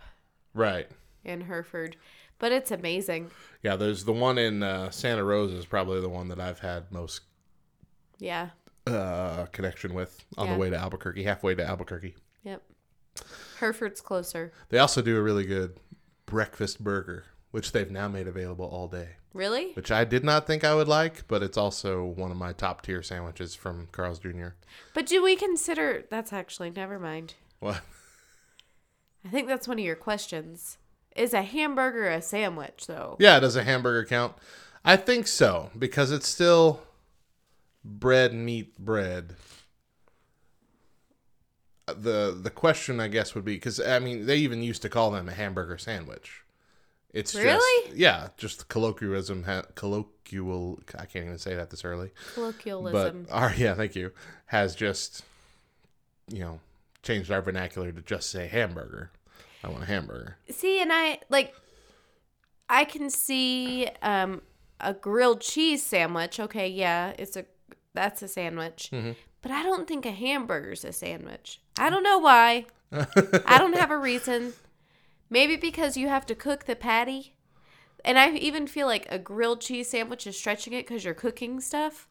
Right. 0.53 0.87
in 1.25 1.41
Hereford, 1.41 1.97
but 2.39 2.51
it's 2.53 2.71
amazing. 2.71 3.31
Yeah, 3.61 3.75
there's 3.75 4.05
the 4.05 4.13
one 4.13 4.37
in 4.37 4.63
uh, 4.63 4.91
Santa 4.91 5.23
Rosa 5.25 5.57
is 5.57 5.65
probably 5.65 5.99
the 5.99 6.09
one 6.09 6.29
that 6.29 6.39
I've 6.39 6.59
had 6.59 6.89
most 6.91 7.21
Yeah. 8.17 8.51
Uh, 8.87 9.45
connection 9.51 9.93
with 9.93 10.23
on 10.37 10.47
Yeah. 10.47 10.53
the 10.53 10.59
way 10.59 10.69
to 10.69 10.75
Albuquerque, 10.77 11.23
halfway 11.23 11.55
to 11.55 11.65
Albuquerque. 11.65 12.15
Yep. 12.43 12.61
Hereford's 13.59 14.01
closer. 14.01 14.51
They 14.69 14.77
also 14.79 15.01
do 15.01 15.17
a 15.17 15.21
really 15.21 15.45
good 15.45 15.79
breakfast 16.25 16.83
burger, 16.83 17.25
which 17.51 17.71
they've 17.71 17.89
now 17.89 18.07
made 18.07 18.27
available 18.27 18.65
all 18.65 18.87
day, 18.87 19.09
Really? 19.33 19.71
which 19.73 19.91
I 19.91 20.03
did 20.03 20.23
not 20.23 20.45
think 20.45 20.63
I 20.63 20.75
would 20.75 20.87
like, 20.87 21.27
but 21.27 21.41
it's 21.41 21.57
also 21.57 22.03
one 22.03 22.31
of 22.31 22.37
my 22.37 22.51
top 22.53 22.81
tier 22.81 23.01
sandwiches 23.01 23.55
from 23.55 23.87
Carl's 23.91 24.19
Jr. 24.19 24.49
But 24.93 25.05
do 25.05 25.23
we 25.23 25.35
consider 25.35 26.05
that's 26.09 26.33
actually 26.33 26.69
never 26.71 26.99
mind. 26.99 27.35
What? 27.59 27.81
I 29.25 29.29
think 29.29 29.47
that's 29.47 29.67
one 29.67 29.79
of 29.79 29.85
your 29.85 29.95
questions. 29.95 30.77
Is 31.15 31.33
a 31.33 31.41
hamburger 31.41 32.07
a 32.09 32.21
sandwich 32.21 32.85
though? 32.87 33.15
Yeah, 33.19 33.39
does 33.39 33.55
a 33.55 33.63
hamburger 33.63 34.05
count? 34.05 34.33
I 34.83 34.97
think 34.97 35.25
so 35.27 35.71
because 35.79 36.11
it's 36.11 36.27
still 36.27 36.81
bread, 37.85 38.33
meat, 38.33 38.77
bread. 38.77 39.35
The 41.87 42.35
the 42.41 42.49
question 42.49 42.99
I 42.99 43.07
guess 43.07 43.35
would 43.35 43.45
be 43.45 43.53
because 43.55 43.79
I 43.79 43.99
mean 43.99 44.25
they 44.25 44.37
even 44.37 44.63
used 44.63 44.81
to 44.81 44.89
call 44.89 45.11
them 45.11 45.29
a 45.29 45.33
hamburger 45.33 45.77
sandwich. 45.77 46.41
It's 47.13 47.35
Really? 47.35 47.83
just 47.85 47.95
yeah, 47.95 48.29
just 48.37 48.69
colloquialism, 48.69 49.43
ha- 49.43 49.65
colloquial. 49.75 50.79
I 50.97 51.05
can't 51.05 51.25
even 51.25 51.37
say 51.37 51.53
that 51.55 51.69
this 51.69 51.85
early. 51.85 52.11
but 52.33 52.33
Colloquialism. 52.33 53.27
our 53.31 53.53
yeah, 53.55 53.75
thank 53.75 53.95
you 53.95 54.11
has 54.47 54.75
just 54.75 55.23
you 56.27 56.39
know 56.39 56.59
changed 57.03 57.29
our 57.29 57.41
vernacular 57.43 57.91
to 57.91 58.01
just 58.01 58.31
say 58.31 58.47
hamburger. 58.47 59.11
I 59.63 59.69
want 59.69 59.83
a 59.83 59.85
hamburger. 59.85 60.37
see, 60.49 60.81
and 60.81 60.91
I 60.91 61.19
like 61.29 61.53
I 62.67 62.83
can 62.85 63.11
see 63.11 63.87
um 64.01 64.41
a 64.79 64.95
grilled 64.95 65.41
cheese 65.41 65.83
sandwich. 65.83 66.39
Okay, 66.39 66.67
yeah, 66.67 67.13
it's 67.19 67.37
a 67.37 67.45
that's 67.95 68.21
a 68.21 68.27
sandwich. 68.27 68.89
Mm-hmm. 68.91 69.11
But 69.41 69.51
I 69.51 69.63
don't 69.63 69.87
think 69.87 70.05
a 70.05 70.11
hamburger's 70.11 70.83
a 70.85 70.91
sandwich. 70.93 71.61
I 71.77 71.89
don't 71.89 72.03
know 72.03 72.19
why. 72.19 72.65
I 72.91 73.57
don't 73.57 73.75
have 73.75 73.91
a 73.91 73.97
reason. 73.97 74.53
Maybe 75.29 75.55
because 75.55 75.97
you 75.97 76.07
have 76.07 76.25
to 76.27 76.35
cook 76.35 76.65
the 76.65 76.75
patty. 76.75 77.33
And 78.03 78.19
I 78.19 78.31
even 78.31 78.67
feel 78.67 78.85
like 78.87 79.07
a 79.09 79.17
grilled 79.17 79.61
cheese 79.61 79.89
sandwich 79.89 80.27
is 80.27 80.37
stretching 80.37 80.73
it 80.73 80.85
because 80.87 81.03
you're 81.03 81.13
cooking 81.15 81.59
stuff. 81.59 82.07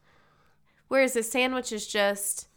Whereas 0.87 1.15
a 1.15 1.23
sandwich 1.23 1.71
is 1.71 1.87
just 1.87 2.47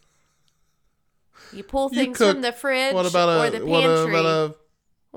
you 1.53 1.63
pull 1.63 1.89
things 1.89 2.19
cook- 2.19 2.35
from 2.35 2.43
the 2.43 2.53
fridge 2.53 2.95
What 2.95 3.07
about 3.07 3.29
or 3.29 3.47
a 3.47 3.51
the 3.59 3.65
what 3.67 3.83
pantry. 3.83 4.19
about 4.19 4.57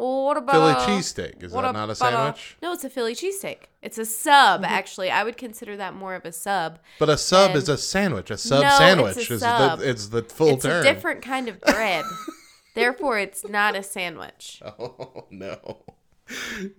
Well, 0.02 0.26
what 0.26 0.36
a 0.38 0.40
about 0.40 0.54
Philly 0.86 0.98
cheesesteak? 1.00 1.44
Is 1.44 1.52
what 1.54 1.62
that 1.62 1.74
not 1.74 1.90
a 1.92 1.96
sandwich? 1.96 2.58
no, 2.62 2.74
it's 2.74 2.84
a 2.84 2.90
Philly 2.90 3.14
cheesesteak. 3.14 3.66
It's 3.84 4.00
a 4.00 4.06
sub, 4.06 4.62
Mm-hmm. 4.64 4.74
actually. 4.74 5.12
I 5.12 5.24
would 5.24 5.38
consider 5.38 5.78
that 5.78 5.94
more 5.94 6.16
of 6.16 6.26
a 6.26 6.32
sub. 6.32 6.80
But 6.98 7.10
a 7.10 7.18
sub 7.18 7.52
And- 7.52 7.60
is 7.60 7.70
a 7.70 7.78
sandwich. 7.78 8.32
A 8.32 8.38
sub 8.38 8.62
No, 8.64 8.68
it's 8.70 8.78
sandwich 8.78 9.30
a 9.30 9.34
is 9.36 9.40
sub. 9.42 9.80
the 9.80 9.90
it's 9.90 10.08
the 10.08 10.24
full 10.24 10.48
term. 10.48 10.56
it's 10.56 10.64
term. 10.66 10.82
a 10.82 10.84
different 10.94 11.22
kind 11.22 11.48
of 11.50 11.62
bread. 11.62 12.04
Therefore, 12.74 13.20
it's 13.20 13.48
not 13.48 13.76
a 13.76 13.84
sandwich. 13.84 14.62
Oh 14.80 15.28
no. 15.30 15.84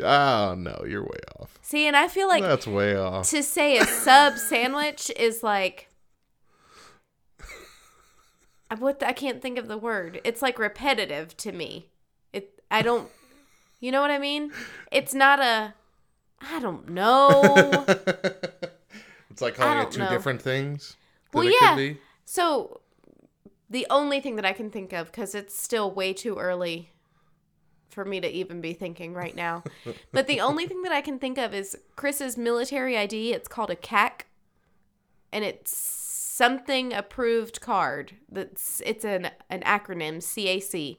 Oh 0.02 0.54
no, 0.58 0.84
you're 0.88 1.02
way 1.04 1.18
off. 1.38 1.58
See, 1.62 1.86
and 1.86 1.94
I 1.96 2.08
feel 2.08 2.26
like 2.26 2.42
That's 2.42 2.66
way 2.66 2.96
off. 2.96 3.28
to 3.30 3.42
say 3.42 3.76
a 3.76 3.84
sub 3.84 4.36
sandwich 4.38 5.10
is 5.16 5.42
like 5.44 5.90
I- 8.70 8.74
what 8.76 9.02
I 9.02 9.12
can't 9.12 9.40
think 9.42 9.58
of 9.58 9.68
the 9.68 9.78
word. 9.78 10.20
It's 10.24 10.42
like 10.42 10.58
repetitive 10.58 11.36
to 11.38 11.52
me. 11.52 11.90
I 12.72 12.82
don't 12.82 13.08
you 13.80 13.92
know 13.92 14.00
what 14.00 14.10
I 14.10 14.18
mean? 14.18 14.52
It's 14.90 15.14
not 15.14 15.38
a 15.40 15.74
I 16.40 16.58
don't 16.60 16.88
know. 16.88 17.84
It's 19.30 19.40
like 19.40 19.54
calling 19.54 19.78
it 19.78 19.90
two 19.90 20.00
know. 20.00 20.10
different 20.10 20.42
things. 20.42 20.96
well, 21.32 21.44
yeah. 21.44 21.70
could 21.70 21.76
be. 21.76 21.98
So 22.26 22.80
the 23.70 23.86
only 23.88 24.20
thing 24.20 24.36
that 24.36 24.44
I 24.44 24.52
can 24.52 24.70
think 24.70 24.92
of 24.92 25.10
cuz 25.12 25.34
it's 25.34 25.58
still 25.58 25.90
way 25.90 26.12
too 26.12 26.36
early 26.36 26.90
for 27.88 28.04
me 28.04 28.20
to 28.20 28.28
even 28.28 28.60
be 28.60 28.72
thinking 28.72 29.14
right 29.14 29.34
now. 29.34 29.64
but 30.12 30.26
the 30.26 30.40
only 30.40 30.66
thing 30.66 30.82
that 30.82 30.92
I 30.92 31.00
can 31.00 31.18
think 31.18 31.38
of 31.38 31.54
is 31.54 31.76
Chris's 31.96 32.36
military 32.36 32.96
ID. 32.96 33.32
It's 33.32 33.48
called 33.48 33.70
a 33.70 33.76
CAC 33.76 34.22
and 35.32 35.44
it's 35.44 35.76
something 35.76 36.92
approved 36.92 37.60
card. 37.60 38.14
That's 38.30 38.82
it's 38.84 39.04
an 39.04 39.30
an 39.48 39.62
acronym 39.62 40.18
CAC, 40.18 40.98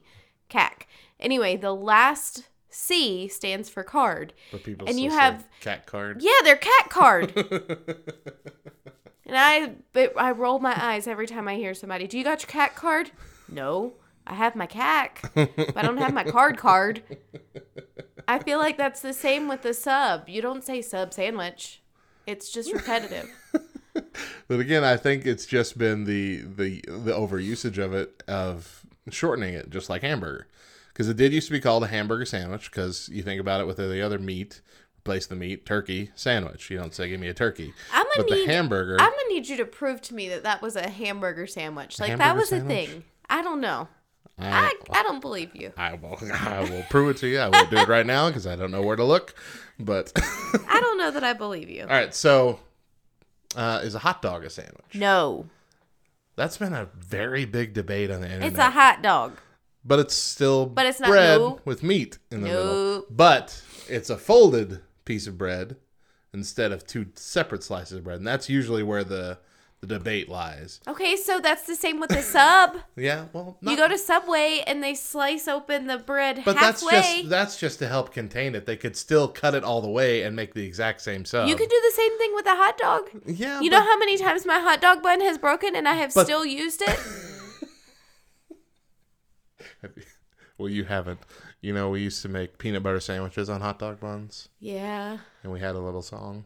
CAC. 0.54 0.82
Anyway, 1.20 1.56
the 1.56 1.74
last 1.74 2.48
C 2.70 3.28
stands 3.28 3.68
for 3.68 3.82
card. 3.82 4.32
But 4.52 4.62
people 4.64 4.88
And 4.88 4.98
you 5.00 5.10
say 5.10 5.16
have- 5.16 5.44
cat 5.60 5.86
card. 5.86 6.22
Yeah, 6.22 6.32
they're 6.42 6.56
cat 6.56 6.90
card. 6.90 7.32
and 9.26 9.36
I 9.36 9.72
but 9.92 10.12
I 10.16 10.30
roll 10.32 10.58
my 10.58 10.74
eyes 10.76 11.06
every 11.06 11.26
time 11.26 11.48
I 11.48 11.56
hear 11.56 11.74
somebody. 11.74 12.06
Do 12.06 12.18
you 12.18 12.24
got 12.24 12.42
your 12.42 12.48
cat 12.50 12.74
card? 12.74 13.10
No. 13.48 13.94
I 14.26 14.32
have 14.34 14.56
my 14.56 14.66
CAC, 14.66 15.34
but 15.34 15.76
I 15.76 15.82
don't 15.82 15.98
have 15.98 16.14
my 16.14 16.24
card 16.24 16.56
card. 16.56 17.02
I 18.26 18.38
feel 18.38 18.58
like 18.58 18.78
that's 18.78 19.02
the 19.02 19.12
same 19.12 19.48
with 19.48 19.60
the 19.60 19.74
sub. 19.74 20.30
You 20.30 20.40
don't 20.40 20.64
say 20.64 20.80
sub 20.80 21.12
sandwich. 21.12 21.82
It's 22.26 22.50
just 22.50 22.72
repetitive. 22.72 23.28
But 24.48 24.58
again, 24.58 24.82
I 24.82 24.96
think 24.96 25.24
it's 25.24 25.46
just 25.46 25.78
been 25.78 26.02
the 26.04 26.38
the 26.38 26.80
the 26.88 27.12
overusage 27.12 27.78
of 27.78 27.94
it 27.94 28.24
of 28.26 28.83
shortening 29.10 29.54
it, 29.54 29.70
just 29.70 29.88
like 29.90 30.02
hamburger, 30.02 30.46
because 30.92 31.08
it 31.08 31.16
did 31.16 31.32
used 31.32 31.48
to 31.48 31.52
be 31.52 31.60
called 31.60 31.84
a 31.84 31.88
hamburger 31.88 32.24
sandwich. 32.24 32.70
Because 32.70 33.08
you 33.10 33.22
think 33.22 33.40
about 33.40 33.60
it 33.60 33.66
with 33.66 33.76
the 33.76 34.00
other 34.00 34.18
meat, 34.18 34.60
replace 34.98 35.26
the 35.26 35.36
meat, 35.36 35.66
turkey 35.66 36.10
sandwich. 36.14 36.70
You 36.70 36.78
don't 36.78 36.94
say 36.94 37.08
give 37.08 37.20
me 37.20 37.28
a 37.28 37.34
turkey. 37.34 37.74
I'm 37.92 38.06
gonna 38.16 38.28
need 38.30 38.46
the 38.46 38.52
hamburger. 38.52 38.96
I'm 39.00 39.10
gonna 39.10 39.28
need 39.28 39.48
you 39.48 39.56
to 39.58 39.64
prove 39.66 40.00
to 40.02 40.14
me 40.14 40.28
that 40.30 40.44
that 40.44 40.62
was 40.62 40.76
a 40.76 40.88
hamburger 40.88 41.46
sandwich. 41.46 42.00
Like 42.00 42.16
that 42.18 42.36
was 42.36 42.48
sandwich? 42.48 42.88
a 42.88 42.90
thing. 42.90 43.04
I 43.28 43.42
don't 43.42 43.60
know. 43.60 43.88
I, 44.38 44.74
I 44.92 44.98
I 44.98 45.02
don't 45.04 45.20
believe 45.20 45.54
you. 45.54 45.72
I 45.76 45.94
will 45.94 46.18
I 46.32 46.60
will 46.68 46.84
prove 46.90 47.10
it 47.10 47.18
to 47.18 47.28
you. 47.28 47.38
I 47.38 47.48
won't 47.48 47.70
do 47.70 47.76
it 47.76 47.88
right 47.88 48.06
now 48.06 48.28
because 48.28 48.46
I 48.46 48.56
don't 48.56 48.70
know 48.70 48.82
where 48.82 48.96
to 48.96 49.04
look. 49.04 49.34
But 49.78 50.12
I 50.16 50.80
don't 50.80 50.98
know 50.98 51.10
that 51.10 51.22
I 51.22 51.32
believe 51.34 51.68
you. 51.68 51.82
all 51.82 51.88
right, 51.88 52.14
so 52.14 52.60
uh, 53.56 53.80
is 53.84 53.94
a 53.94 54.00
hot 54.00 54.22
dog 54.22 54.44
a 54.44 54.50
sandwich? 54.50 54.94
No, 54.94 55.46
That's 56.36 56.56
been 56.56 56.72
a 56.72 56.88
very 56.98 57.44
big 57.44 57.74
debate 57.74 58.10
on 58.10 58.20
the 58.20 58.26
internet. 58.26 58.48
it's 58.48 58.58
a 58.58 58.70
hot 58.70 59.02
dog. 59.02 59.36
but 59.84 59.98
it's 59.98 60.14
still 60.14 60.66
But 60.66 60.86
it's 60.86 61.00
not 61.00 61.08
bread 61.10 61.38
no. 61.40 61.60
with 61.64 61.82
meat 61.82 62.18
in 62.30 62.40
the 62.42 62.48
middle. 62.48 63.04
But 63.10 63.62
it's 63.88 64.10
a 64.10 64.16
folded 64.16 64.80
piece 65.04 65.26
of 65.26 65.38
bread 65.38 65.76
instead 66.32 66.72
of 66.72 66.86
two 66.86 67.06
separate 67.14 67.62
slices 67.62 67.98
of 67.98 68.04
bread, 68.04 68.18
and 68.18 68.26
that's 68.26 68.48
usually 68.48 68.82
where 68.82 69.04
the 69.04 69.38
the 69.86 69.98
debate 69.98 70.28
lies. 70.28 70.80
Okay, 70.88 71.16
so 71.16 71.40
that's 71.40 71.64
the 71.66 71.74
same 71.74 72.00
with 72.00 72.10
the 72.10 72.22
sub. 72.34 72.76
Yeah, 72.96 73.26
well, 73.32 73.56
You 73.60 73.76
go 73.76 73.86
to 73.88 73.98
Subway 73.98 74.62
and 74.66 74.82
they 74.82 74.94
slice 74.94 75.46
open 75.48 75.86
the 75.86 75.98
bread 75.98 76.42
but 76.44 76.54
that's 76.56 76.82
just 76.84 77.28
that's 77.28 77.58
just 77.58 77.78
to 77.80 77.88
help 77.88 78.12
contain 78.12 78.54
it. 78.54 78.66
They 78.66 78.76
could 78.76 78.96
still 78.96 79.28
cut 79.28 79.54
it 79.54 79.64
all 79.64 79.80
the 79.82 79.90
way 79.90 80.22
and 80.22 80.34
make 80.34 80.54
the 80.54 80.64
exact 80.64 81.00
same 81.02 81.24
sub. 81.24 81.48
you 81.48 81.56
could 81.56 81.68
do 81.68 81.80
the 81.84 81.94
same 81.94 82.16
thing 82.18 82.32
with 82.34 82.46
a 82.46 82.54
hot 82.56 82.78
dog. 82.78 83.10
yeah. 83.26 83.60
You 83.60 83.70
but- 83.70 83.78
know 83.78 83.82
how 83.84 83.98
many 83.98 84.16
times 84.18 84.46
my 84.46 84.58
hot 84.60 84.80
dog 84.80 85.02
bun 85.02 85.20
has 85.20 85.38
broken 85.38 85.76
and 85.76 85.86
I 85.88 85.94
have 85.94 86.14
But- 86.14 86.24
still 86.24 86.44
used 86.46 86.82
it? 86.82 86.98
Well, 90.56 90.68
you 90.68 90.84
haven't. 90.84 91.18
You 91.60 91.74
know, 91.74 91.90
we 91.90 92.00
used 92.00 92.22
to 92.22 92.28
make 92.28 92.58
peanut 92.58 92.82
butter 92.82 93.00
sandwiches 93.00 93.48
on 93.50 93.60
hot 93.60 93.78
dog 93.80 93.98
buns, 93.98 94.48
yeah. 94.60 95.18
and 95.42 95.52
we 95.52 95.58
had 95.58 95.74
a 95.74 95.80
little 95.80 96.02
song: 96.02 96.44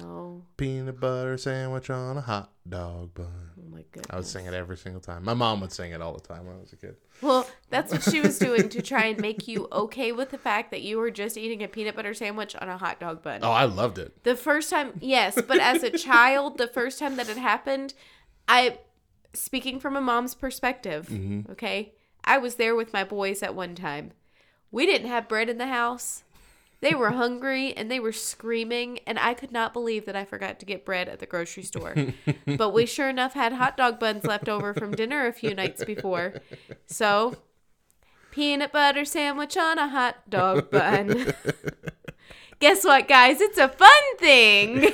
No. 0.00 0.42
"Peanut 0.56 0.98
butter 1.00 1.36
sandwich 1.36 1.90
on 1.90 2.16
a 2.16 2.20
hot 2.20 2.50
dog 2.68 3.14
bun." 3.14 3.50
Oh 3.58 3.68
my 3.70 3.82
goodness. 3.92 4.06
I 4.10 4.16
would 4.16 4.26
sing 4.26 4.46
it 4.46 4.54
every 4.54 4.76
single 4.76 5.00
time. 5.00 5.24
My 5.24 5.34
mom 5.34 5.60
would 5.60 5.72
sing 5.72 5.92
it 5.92 6.00
all 6.02 6.12
the 6.14 6.20
time 6.20 6.46
when 6.46 6.56
I 6.56 6.60
was 6.60 6.72
a 6.72 6.76
kid. 6.76 6.96
Well, 7.20 7.48
that's 7.70 7.92
what 7.92 8.02
she 8.02 8.20
was 8.20 8.38
doing 8.38 8.68
to 8.70 8.82
try 8.82 9.04
and 9.06 9.20
make 9.20 9.46
you 9.48 9.68
okay 9.72 10.12
with 10.12 10.30
the 10.30 10.38
fact 10.38 10.70
that 10.72 10.82
you 10.82 10.98
were 10.98 11.10
just 11.10 11.36
eating 11.38 11.62
a 11.62 11.68
peanut 11.68 11.94
butter 11.96 12.14
sandwich 12.14 12.54
on 12.56 12.68
a 12.68 12.76
hot 12.76 12.98
dog 13.00 13.22
bun. 13.22 13.40
Oh, 13.42 13.50
I 13.50 13.64
loved 13.64 13.98
it. 13.98 14.24
The 14.24 14.36
first 14.36 14.70
time, 14.70 14.92
yes, 15.00 15.38
but 15.46 15.58
as 15.58 15.82
a 15.82 15.90
child, 15.90 16.58
the 16.58 16.66
first 16.68 16.98
time 16.98 17.16
that 17.16 17.28
it 17.28 17.36
happened, 17.36 17.94
I, 18.48 18.78
speaking 19.34 19.78
from 19.80 19.96
a 19.96 20.00
mom's 20.00 20.34
perspective, 20.34 21.08
Mm-hmm. 21.08 21.52
okay, 21.52 21.94
I 22.24 22.38
was 22.38 22.56
there 22.56 22.74
with 22.74 22.92
my 22.92 23.04
boys 23.04 23.42
at 23.42 23.54
one 23.54 23.74
time. 23.74 24.12
We 24.70 24.86
didn't 24.86 25.08
have 25.08 25.28
bread 25.28 25.48
in 25.48 25.58
the 25.58 25.66
house. 25.66 26.24
They 26.82 26.94
were 26.96 27.12
hungry 27.12 27.72
and 27.76 27.88
they 27.88 28.00
were 28.00 28.10
screaming, 28.10 28.98
and 29.06 29.16
I 29.16 29.34
could 29.34 29.52
not 29.52 29.72
believe 29.72 30.04
that 30.06 30.16
I 30.16 30.24
forgot 30.24 30.58
to 30.58 30.66
get 30.66 30.84
bread 30.84 31.08
at 31.08 31.20
the 31.20 31.26
grocery 31.26 31.62
store. 31.62 31.94
but 32.58 32.70
we 32.70 32.86
sure 32.86 33.08
enough 33.08 33.34
had 33.34 33.52
hot 33.52 33.76
dog 33.76 34.00
buns 34.00 34.24
left 34.24 34.48
over 34.48 34.74
from 34.74 34.90
dinner 34.90 35.28
a 35.28 35.32
few 35.32 35.54
nights 35.54 35.84
before. 35.84 36.34
So, 36.86 37.36
peanut 38.32 38.72
butter 38.72 39.04
sandwich 39.04 39.56
on 39.56 39.78
a 39.78 39.88
hot 39.88 40.28
dog 40.28 40.72
bun. 40.72 41.32
Guess 42.58 42.84
what, 42.84 43.06
guys? 43.06 43.40
It's 43.40 43.58
a 43.58 43.68
fun 43.68 44.16
thing. 44.18 44.92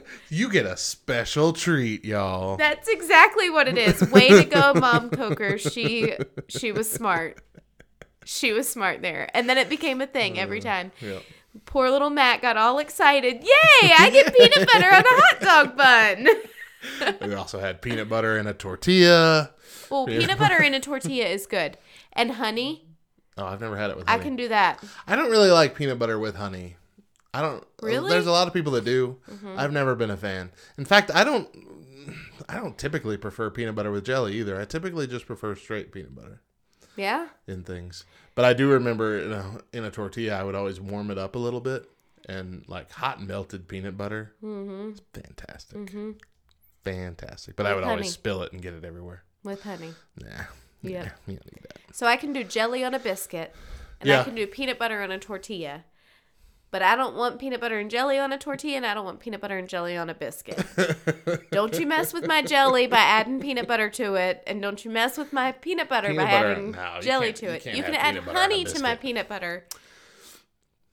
You 0.28 0.50
get 0.50 0.66
a 0.66 0.76
special 0.76 1.52
treat, 1.52 2.04
y'all. 2.04 2.56
That's 2.56 2.88
exactly 2.88 3.48
what 3.48 3.68
it 3.68 3.78
is. 3.78 4.02
Way 4.10 4.28
to 4.28 4.44
go, 4.44 4.74
Mom 4.74 5.08
Coker. 5.08 5.56
She 5.56 6.14
she 6.48 6.72
was 6.72 6.90
smart. 6.90 7.38
She 8.26 8.52
was 8.52 8.68
smart 8.68 9.02
there. 9.02 9.30
And 9.32 9.48
then 9.48 9.56
it 9.56 9.68
became 9.68 10.00
a 10.00 10.06
thing 10.06 10.38
every 10.38 10.60
time. 10.60 10.90
Yeah. 11.00 11.20
Poor 11.64 11.90
little 11.90 12.10
Matt 12.10 12.42
got 12.42 12.56
all 12.56 12.78
excited. 12.80 13.36
Yay, 13.42 13.92
I 13.98 14.10
get 14.10 14.34
peanut 14.36 14.68
butter 14.70 14.88
on 14.88 15.00
a 15.02 15.04
hot 15.08 15.40
dog 15.40 15.76
bun. 15.76 16.28
We 17.20 17.34
also 17.34 17.58
had 17.58 17.82
peanut 17.82 18.08
butter 18.08 18.38
in 18.38 18.46
a 18.46 18.54
tortilla. 18.54 19.50
Well, 19.90 20.06
peanut 20.06 20.38
butter 20.38 20.62
in 20.62 20.72
a 20.72 20.78
tortilla 20.88 21.26
is 21.26 21.44
good. 21.46 21.78
And 22.12 22.32
honey, 22.32 22.86
Oh, 23.38 23.44
I've 23.44 23.60
never 23.60 23.76
had 23.76 23.90
it 23.90 23.96
with 23.96 24.06
honey. 24.06 24.20
I 24.20 24.22
can 24.22 24.36
do 24.36 24.48
that. 24.48 24.82
I 25.06 25.16
don't 25.16 25.30
really 25.30 25.50
like 25.50 25.74
peanut 25.74 25.98
butter 25.98 26.18
with 26.18 26.36
honey. 26.36 26.76
I 27.34 27.42
don't. 27.42 27.64
Really? 27.82 27.96
Mm-hmm. 28.04 28.08
There's 28.10 28.26
a 28.26 28.30
lot 28.30 28.46
of 28.46 28.54
people 28.54 28.72
that 28.72 28.84
do. 28.84 29.16
I've 29.56 29.72
never 29.72 29.94
been 29.96 30.10
a 30.10 30.16
fan. 30.16 30.52
In 30.78 30.84
fact, 30.84 31.10
I 31.12 31.24
don't. 31.24 31.48
I 32.48 32.54
don't 32.54 32.78
typically 32.78 33.16
prefer 33.16 33.50
peanut 33.50 33.74
butter 33.74 33.90
with 33.90 34.04
jelly 34.04 34.34
either. 34.34 34.60
I 34.60 34.64
typically 34.64 35.06
just 35.08 35.26
prefer 35.26 35.54
straight 35.56 35.90
peanut 35.92 36.14
butter 36.14 36.40
Yeah? 36.96 37.28
in 37.46 37.62
things. 37.62 38.04
But 38.34 38.44
I 38.44 38.52
do 38.52 38.68
remember 38.70 39.18
in 39.18 39.32
a, 39.32 39.60
in 39.72 39.84
a 39.84 39.90
tortilla, 39.90 40.38
I 40.38 40.42
would 40.42 40.54
always 40.54 40.80
warm 40.80 41.10
it 41.10 41.18
up 41.18 41.34
a 41.34 41.38
little 41.38 41.60
bit, 41.60 41.88
and 42.28 42.64
like 42.68 42.90
hot 42.90 43.22
melted 43.22 43.68
peanut 43.68 43.96
butter. 43.96 44.32
Mm-hmm. 44.42 44.90
It's 44.90 45.00
fantastic. 45.12 45.90
Fantastic. 46.84 47.56
But 47.56 47.66
I 47.66 47.74
With 47.74 47.84
would 47.84 47.90
always 47.90 48.12
spill 48.12 48.42
it 48.42 48.52
and 48.52 48.62
get 48.62 48.74
it 48.74 48.84
everywhere. 48.84 49.24
With 49.42 49.62
honey. 49.62 49.94
Nah. 50.20 50.28
Yeah. 50.28 50.44
Yeah. 50.82 51.08
You 51.26 51.34
don't 51.34 51.52
need 51.52 51.62
that. 51.62 51.96
So 51.96 52.06
I 52.06 52.16
can 52.16 52.32
do 52.32 52.44
jelly 52.44 52.84
on 52.84 52.94
a 52.94 52.98
biscuit, 52.98 53.54
and 54.00 54.10
I 54.10 54.22
can 54.24 54.34
do 54.34 54.46
peanut 54.46 54.78
butter 54.78 55.02
on 55.02 55.10
a 55.10 55.18
tortilla. 55.18 55.84
But 56.76 56.82
I 56.82 56.94
don't 56.94 57.16
want 57.16 57.38
peanut 57.38 57.62
butter 57.62 57.78
and 57.78 57.90
jelly 57.90 58.18
on 58.18 58.34
a 58.34 58.38
tortilla, 58.38 58.76
and 58.76 58.84
I 58.84 58.92
don't 58.92 59.06
want 59.06 59.18
peanut 59.18 59.40
butter 59.40 59.56
and 59.56 59.66
jelly 59.66 59.96
on 59.96 60.10
a 60.10 60.14
biscuit. 60.14 60.62
don't 61.50 61.78
you 61.78 61.86
mess 61.86 62.12
with 62.12 62.26
my 62.26 62.42
jelly 62.42 62.86
by 62.86 62.98
adding 62.98 63.40
peanut 63.40 63.66
butter 63.66 63.88
to 63.88 64.16
it, 64.16 64.42
and 64.46 64.60
don't 64.60 64.84
you 64.84 64.90
mess 64.90 65.16
with 65.16 65.32
my 65.32 65.52
peanut 65.52 65.88
butter 65.88 66.08
Peanut 66.08 66.26
by 66.26 66.30
butter- 66.30 66.52
adding 66.52 66.72
no, 66.72 66.98
jelly 67.00 67.32
to 67.32 67.46
it. 67.46 67.62
can't 67.62 67.78
You 67.78 67.82
can 67.82 67.94
add 67.94 68.16
peanut 68.16 68.26
butter 68.26 68.38
on 68.38 68.50
a 68.50 68.54
honey 68.54 68.64
to 68.64 68.82
my 68.82 68.94
peanut 68.94 69.26
butter, 69.26 69.64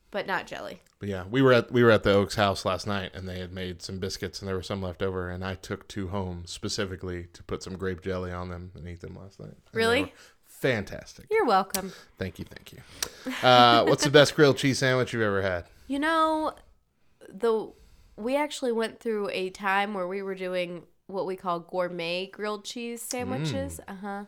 but 0.10 0.26
not 0.26 0.48
jelly. 0.48 0.80
But 1.00 1.10
yeah, 1.10 1.26
we 1.30 1.42
were 1.42 1.52
at 1.52 1.70
we 1.70 1.84
were 1.84 1.92
at 1.92 2.04
the 2.04 2.14
Oaks 2.14 2.36
house 2.36 2.64
last 2.64 2.88
night, 2.88 3.12
and 3.14 3.28
they 3.28 3.40
had 3.40 3.52
made 3.52 3.82
some 3.82 4.00
biscuits, 4.00 4.40
and 4.40 4.48
there 4.48 4.56
were 4.56 4.64
some 4.64 4.82
left 4.82 5.04
over, 5.04 5.30
and 5.30 5.44
I 5.44 5.56
took 5.56 5.90
two 5.90 6.08
home 6.08 6.44
specifically 6.46 7.28
to 7.34 7.44
put 7.44 7.62
some 7.62 7.76
grape 7.76 8.02
jelly 8.02 8.32
on 8.32 8.48
them 8.48 8.72
and 8.74 8.88
eat 8.88 9.02
them 9.02 9.18
last 9.22 9.38
night. 9.38 9.50
And 9.50 9.58
Really? 9.74 10.14
Fantastic. 10.64 11.26
You're 11.30 11.44
welcome. 11.46 11.92
Thank 12.18 12.40
you, 12.40 12.46
thank 12.46 12.72
you. 12.72 12.80
Uh, 13.46 13.84
what's 13.84 14.06
the 14.06 14.10
best 14.10 14.34
grilled 14.34 14.56
cheese 14.56 14.80
sandwich 14.80 15.12
you've 15.12 15.22
ever 15.22 15.42
had? 15.42 15.66
You 15.88 16.00
know, 16.00 16.54
the 17.28 17.72
we 18.16 18.36
actually 18.36 18.72
went 18.72 19.00
through 19.00 19.30
a 19.32 19.50
time 19.50 19.94
where 19.94 20.08
we 20.08 20.22
were 20.22 20.36
doing 20.36 20.84
what 21.08 21.26
we 21.26 21.36
call 21.36 21.60
gourmet 21.60 22.28
grilled 22.28 22.66
cheese 22.66 23.02
sandwiches. 23.02 23.80
Uh 23.88 23.96
huh. 23.96 24.24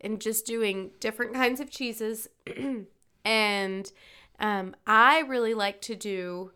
And 0.00 0.20
just 0.20 0.46
doing 0.46 0.92
different 1.00 1.34
kinds 1.34 1.60
of 1.60 1.70
cheeses. 1.70 2.28
and 3.24 3.92
um, 4.38 4.76
I 4.86 5.20
really 5.20 5.54
like 5.54 5.80
to 5.82 5.96
do 5.96 6.52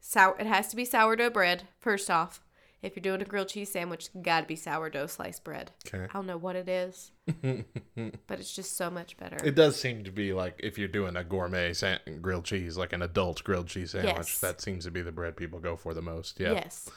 sour. 0.00 0.36
It 0.38 0.46
has 0.46 0.68
to 0.68 0.76
be 0.76 0.84
sourdough 0.84 1.30
bread 1.30 1.68
first 1.78 2.10
off. 2.10 2.43
If 2.84 2.94
you're 2.96 3.02
doing 3.02 3.22
a 3.22 3.24
grilled 3.24 3.48
cheese 3.48 3.72
sandwich, 3.72 4.10
got 4.20 4.42
to 4.42 4.46
be 4.46 4.56
sourdough 4.56 5.06
sliced 5.06 5.42
bread. 5.42 5.70
Okay. 5.86 6.04
I 6.04 6.12
don't 6.12 6.26
know 6.26 6.36
what 6.36 6.54
it 6.54 6.68
is, 6.68 7.12
but 7.42 8.38
it's 8.38 8.54
just 8.54 8.76
so 8.76 8.90
much 8.90 9.16
better. 9.16 9.38
It 9.42 9.54
does 9.54 9.80
seem 9.80 10.04
to 10.04 10.10
be 10.10 10.32
like 10.34 10.60
if 10.62 10.78
you're 10.78 10.88
doing 10.88 11.16
a 11.16 11.24
gourmet 11.24 11.72
san- 11.72 12.00
grilled 12.20 12.44
cheese, 12.44 12.76
like 12.76 12.92
an 12.92 13.00
adult 13.02 13.42
grilled 13.42 13.68
cheese 13.68 13.92
sandwich, 13.92 14.14
Yes. 14.16 14.38
that 14.40 14.60
seems 14.60 14.84
to 14.84 14.90
be 14.90 15.00
the 15.02 15.12
bread 15.12 15.34
people 15.36 15.58
go 15.60 15.76
for 15.76 15.94
the 15.94 16.02
most. 16.02 16.38
Yeah. 16.38 16.52
Yes, 16.52 16.90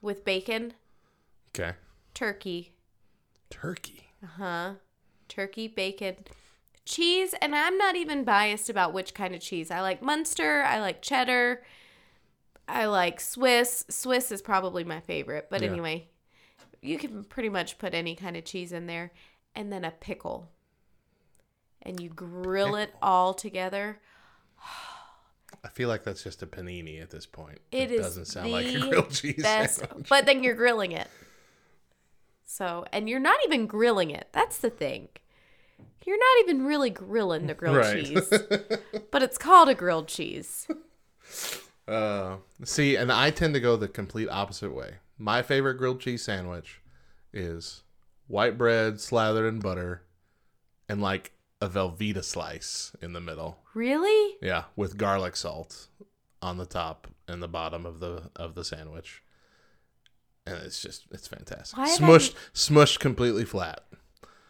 with 0.00 0.24
bacon, 0.24 0.74
Okay. 1.54 1.72
turkey, 2.14 2.72
Turkey. 3.50 4.08
Uh 4.22 4.26
huh? 4.38 4.72
Turkey, 5.28 5.66
bacon, 5.66 6.16
cheese, 6.84 7.34
and 7.42 7.54
I'm 7.54 7.76
not 7.78 7.96
even 7.96 8.22
biased 8.24 8.70
about 8.70 8.92
which 8.92 9.12
kind 9.14 9.34
of 9.34 9.40
cheese. 9.40 9.70
I 9.70 9.80
like 9.80 10.02
Munster, 10.02 10.62
I 10.62 10.78
like 10.80 11.02
cheddar, 11.02 11.62
I 12.68 12.86
like 12.86 13.20
Swiss. 13.20 13.84
Swiss 13.88 14.30
is 14.32 14.42
probably 14.42 14.84
my 14.84 15.00
favorite, 15.00 15.48
but 15.50 15.62
Yeah. 15.62 15.70
anyway, 15.70 16.08
you 16.80 16.98
can 16.98 17.24
pretty 17.24 17.48
much 17.48 17.78
put 17.78 17.94
any 17.94 18.14
kind 18.14 18.36
of 18.36 18.44
cheese 18.44 18.72
in 18.72 18.86
there, 18.86 19.12
and 19.54 19.72
then 19.72 19.84
a 19.84 19.90
pickle. 19.90 20.50
And 21.82 22.00
you 22.00 22.08
grill 22.10 22.76
it 22.76 22.94
all 23.02 23.34
together. 23.34 23.98
I 25.64 25.68
feel 25.68 25.88
like 25.88 26.02
that's 26.04 26.22
just 26.22 26.42
a 26.42 26.46
panini 26.46 27.02
at 27.02 27.10
this 27.10 27.26
point. 27.26 27.58
It 27.70 27.90
is 27.90 27.98
It 28.00 28.02
doesn't 28.02 28.24
sound 28.26 28.52
like 28.52 28.66
a 28.74 28.80
grilled 28.80 29.10
cheese 29.14 29.42
best, 29.42 29.80
sandwich. 29.80 30.08
but 30.08 30.26
then 30.26 30.42
you're 30.42 30.54
grilling 30.54 30.92
it. 30.92 31.08
So, 32.44 32.84
and 32.92 33.08
you're 33.08 33.20
not 33.20 33.38
even 33.46 33.66
grilling 33.66 34.10
it. 34.10 34.28
That's 34.32 34.58
the 34.58 34.70
thing. 34.70 35.08
You're 36.04 36.18
not 36.18 36.40
even 36.48 36.66
really 36.66 36.90
grilling 36.90 37.46
the 37.46 37.54
grilled 37.54 37.76
Right. 37.78 38.04
cheese, 38.04 38.28
but 39.10 39.22
it's 39.22 39.38
called 39.38 39.68
a 39.68 39.74
grilled 39.74 40.08
cheese. 40.08 40.66
Uh, 41.88 42.36
see, 42.64 42.96
and 42.96 43.10
I 43.12 43.30
tend 43.30 43.54
to 43.54 43.60
go 43.60 43.76
the 43.76 43.88
complete 43.88 44.28
opposite 44.28 44.74
way. 44.74 44.96
My 45.18 45.42
favorite 45.42 45.74
grilled 45.74 46.00
cheese 46.00 46.22
sandwich 46.22 46.80
is 47.32 47.82
white 48.28 48.56
bread 48.56 49.00
slathered 49.00 49.46
in 49.52 49.60
butter 49.60 50.02
and 50.88 51.00
like 51.02 51.32
a 51.60 51.68
Velveeta 51.68 52.22
slice 52.24 52.92
in 53.00 53.12
the 53.12 53.20
middle. 53.20 53.58
Really? 53.74 54.36
Yeah, 54.42 54.64
with 54.76 54.96
garlic 54.96 55.36
salt 55.36 55.88
on 56.40 56.56
the 56.58 56.66
top 56.66 57.08
and 57.28 57.42
the 57.42 57.48
bottom 57.48 57.86
of 57.86 58.00
the 58.00 58.30
of 58.36 58.54
the 58.54 58.64
sandwich. 58.64 59.22
And 60.44 60.56
it's 60.56 60.82
just 60.82 61.04
it's 61.12 61.28
fantastic. 61.28 61.78
Why 61.78 61.88
have 61.88 62.02
I- 62.02 62.06
Smushed 62.06 62.34
smushed 62.54 62.98
completely 62.98 63.44
flat. 63.44 63.84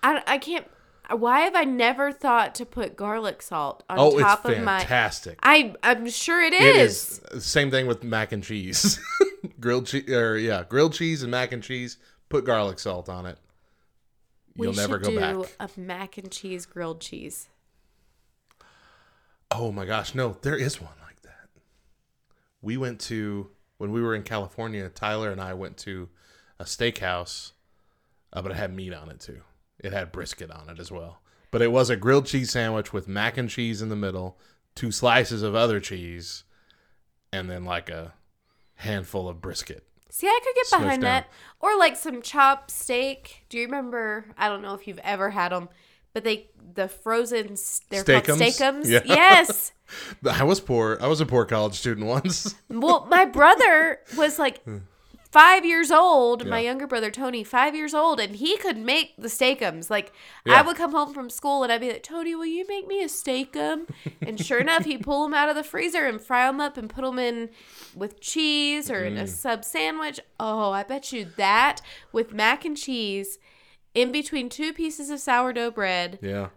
I, 0.03 0.23
I 0.27 0.39
can't. 0.39 0.67
Why 1.11 1.41
have 1.41 1.55
I 1.57 1.65
never 1.65 2.13
thought 2.13 2.55
to 2.57 2.65
put 2.67 2.97
garlic 2.97 3.43
salt 3.43 3.83
on 3.91 3.99
Oh, 3.99 4.19
top 4.19 4.45
of 4.45 4.59
my? 4.61 4.79
fantastic. 4.79 5.39
I 5.43 5.75
I'm 5.83 6.09
sure 6.09 6.41
it 6.43 6.53
It 6.53 6.77
is. 6.77 7.21
is 7.33 7.45
same 7.45 7.71
thing 7.71 7.87
with 7.87 8.03
mac 8.05 8.33
and 8.33 8.43
cheese. 8.43 8.99
grilled 9.61 9.87
cheese 9.87 10.09
or 10.11 10.39
yeah, 10.39 10.65
grilled 10.69 10.95
cheese 10.95 11.23
and 11.23 11.31
mac 11.31 11.53
and 11.53 11.63
cheese. 11.63 11.99
Put 12.29 12.45
garlic 12.45 12.79
salt 12.79 13.09
on 13.09 13.27
it. 13.27 13.39
We 14.57 14.67
You'll 14.67 14.75
never 14.77 14.95
should 14.95 15.05
go 15.05 15.11
do 15.11 15.43
back. 15.43 15.57
a 15.77 15.81
mac 15.81 16.19
and 16.19 16.31
cheese 16.31 16.67
grilled 16.67 17.01
cheese. 17.01 17.49
Oh 19.51 19.71
my 19.73 19.85
gosh, 19.85 20.15
no, 20.15 20.37
there 20.43 20.57
is 20.57 20.81
one 20.81 20.95
like 21.05 21.21
that. 21.23 21.49
We 22.63 22.77
went 22.77 23.01
to 23.03 23.51
when 23.79 23.93
we 23.93 24.01
were 24.01 24.15
in 24.15 24.23
California. 24.23 24.89
Tyler 24.89 25.31
and 25.31 25.41
I 25.41 25.53
went 25.55 25.77
to 25.79 26.09
a 26.59 26.65
steakhouse, 26.65 27.53
uh, 28.33 28.41
but 28.41 28.53
it 28.53 28.57
had 28.57 28.75
meat 28.75 28.95
on 28.95 29.11
it 29.11 29.21
too. 29.21 29.43
It 29.83 29.93
had 29.93 30.13
brisket 30.13 30.51
on 30.51 30.69
it 30.69 30.79
as 30.79 30.91
well. 30.91 31.21
But 31.51 31.63
it 31.63 31.73
was 31.73 31.91
a 31.91 31.97
grilled 31.97 32.27
cheese 32.27 32.51
sandwich 32.51 32.93
with 32.93 33.09
mac 33.09 33.37
and 33.37 33.51
cheese 33.51 33.83
in 33.83 33.89
the 33.89 33.97
middle, 33.97 34.39
two 34.75 34.91
slices 34.91 35.43
of 35.43 35.55
other 35.55 35.81
cheese, 35.81 36.45
and 37.33 37.51
then 37.51 37.65
like 37.65 37.91
a 37.91 38.15
handful 38.77 39.29
of 39.29 39.41
brisket. 39.41 39.87
See, 40.09 40.27
I 40.27 40.41
could 40.45 40.55
get 40.55 40.79
behind 40.79 41.03
down. 41.03 41.11
that. 41.11 41.27
Or 41.61 41.77
like 41.79 41.97
some 41.97 42.23
chopped 42.23 42.71
steak. 42.71 43.45
Do 43.49 43.59
you 43.59 43.65
remember? 43.65 44.27
I 44.37 44.49
don't 44.49 44.63
know 44.63 44.75
if 44.75 44.87
you've 44.87 45.01
ever 45.03 45.31
had 45.31 45.53
them, 45.53 45.69
but 46.13 46.23
they 46.23 46.51
the 46.75 46.89
frozen 46.89 47.57
they're 47.89 48.05
Steakums? 48.05 48.27
called 48.27 48.39
steakums. 48.41 48.89
Yeah. 48.89 49.01
Yes. 49.05 49.73
I 50.31 50.45
was 50.45 50.61
poor. 50.61 50.99
I 51.01 51.07
was 51.07 51.21
a 51.21 51.27
poor 51.27 51.45
college 51.45 51.75
student 51.75 52.07
once. 52.07 52.55
Well, 52.69 53.07
my 53.11 53.25
brother 53.25 54.01
was 54.17 54.39
like 54.39 54.63
hmm. 54.65 54.79
Five 55.33 55.65
years 55.65 55.91
old. 55.91 56.47
My 56.47 56.61
Hmm. 56.61 56.67
Younger 56.67 56.87
brother 56.87 57.11
Tony, 57.11 57.43
five 57.43 57.75
years 57.75 57.95
old, 57.95 58.21
and 58.21 58.37
he 58.37 58.57
could 58.59 58.77
make 58.77 59.15
the 59.17 59.29
steakums. 59.29 59.89
Like 59.91 60.13
Yeah. 60.47 60.59
I 60.61 60.63
would 60.63 60.77
come 60.77 60.93
home 60.93 61.13
from 61.15 61.31
school 61.31 61.63
and 61.63 61.73
I'd 61.73 61.81
be 61.81 61.91
like, 61.91 62.03
Tony, 62.03 62.35
will 62.35 62.47
you 62.47 62.67
make 62.69 62.87
me 62.87 63.03
a 63.03 63.07
steakum? 63.09 63.89
and 64.21 64.39
sure 64.39 64.59
enough, 64.67 64.85
he'd 64.85 65.03
pull 65.03 65.23
them 65.25 65.35
out 65.35 65.49
of 65.49 65.57
the 65.57 65.65
freezer 65.65 66.05
and 66.07 66.21
fry 66.21 66.47
them 66.47 66.61
up 66.61 66.77
and 66.77 66.89
put 66.91 67.03
them 67.05 67.19
in 67.19 67.49
with 67.95 68.21
cheese 68.21 68.91
or 68.91 69.03
Mm. 69.03 69.07
in 69.07 69.17
a 69.17 69.27
sub 69.27 69.65
sandwich. 69.65 70.21
Oh, 70.39 70.71
I 70.71 70.83
bet 70.83 71.13
you 71.13 71.25
that 71.37 71.81
with 72.13 72.33
mac 72.35 72.65
and 72.65 72.77
cheese 72.77 73.39
in 73.95 74.13
between 74.13 74.49
two 74.49 74.73
pieces 74.73 75.11
of 75.11 75.19
sourdough 75.21 75.71
bread 75.73 76.19
yeah, 76.23 76.49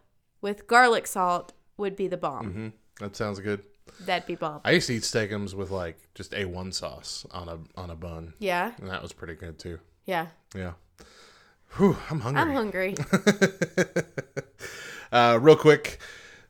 with 0.41 0.67
garlic 0.67 1.07
salt 1.07 1.53
would 1.77 1.95
be 1.95 2.07
the 2.07 2.17
bomb. 2.17 2.45
Mm-hmm. 2.49 2.67
that 2.99 3.15
sounds 3.15 3.39
good. 3.39 3.63
That'd 4.01 4.27
be 4.27 4.35
bomb. 4.35 4.61
I 4.65 4.71
used 4.71 4.87
to 4.87 4.93
eat 4.95 5.03
steakums 5.03 5.53
with 5.53 5.71
like 5.71 5.97
just 6.15 6.31
a1 6.31 6.73
sauce 6.73 7.25
on 7.31 7.47
a 7.49 7.57
on 7.79 7.89
a 7.89 7.95
bun. 7.95 8.33
yeah, 8.39 8.71
And 8.79 8.89
that 8.89 9.01
was 9.01 9.13
pretty 9.13 9.35
good 9.35 9.57
too. 9.59 9.79
yeah. 10.05 10.27
Yeah. 10.55 10.73
Whew, 11.77 11.97
I'm 12.09 12.21
hungry. 12.21 12.41
I'm 12.41 12.51
hungry. 12.53 12.95
Uh, 15.11 15.37
real 15.41 15.55
quick, 15.55 15.99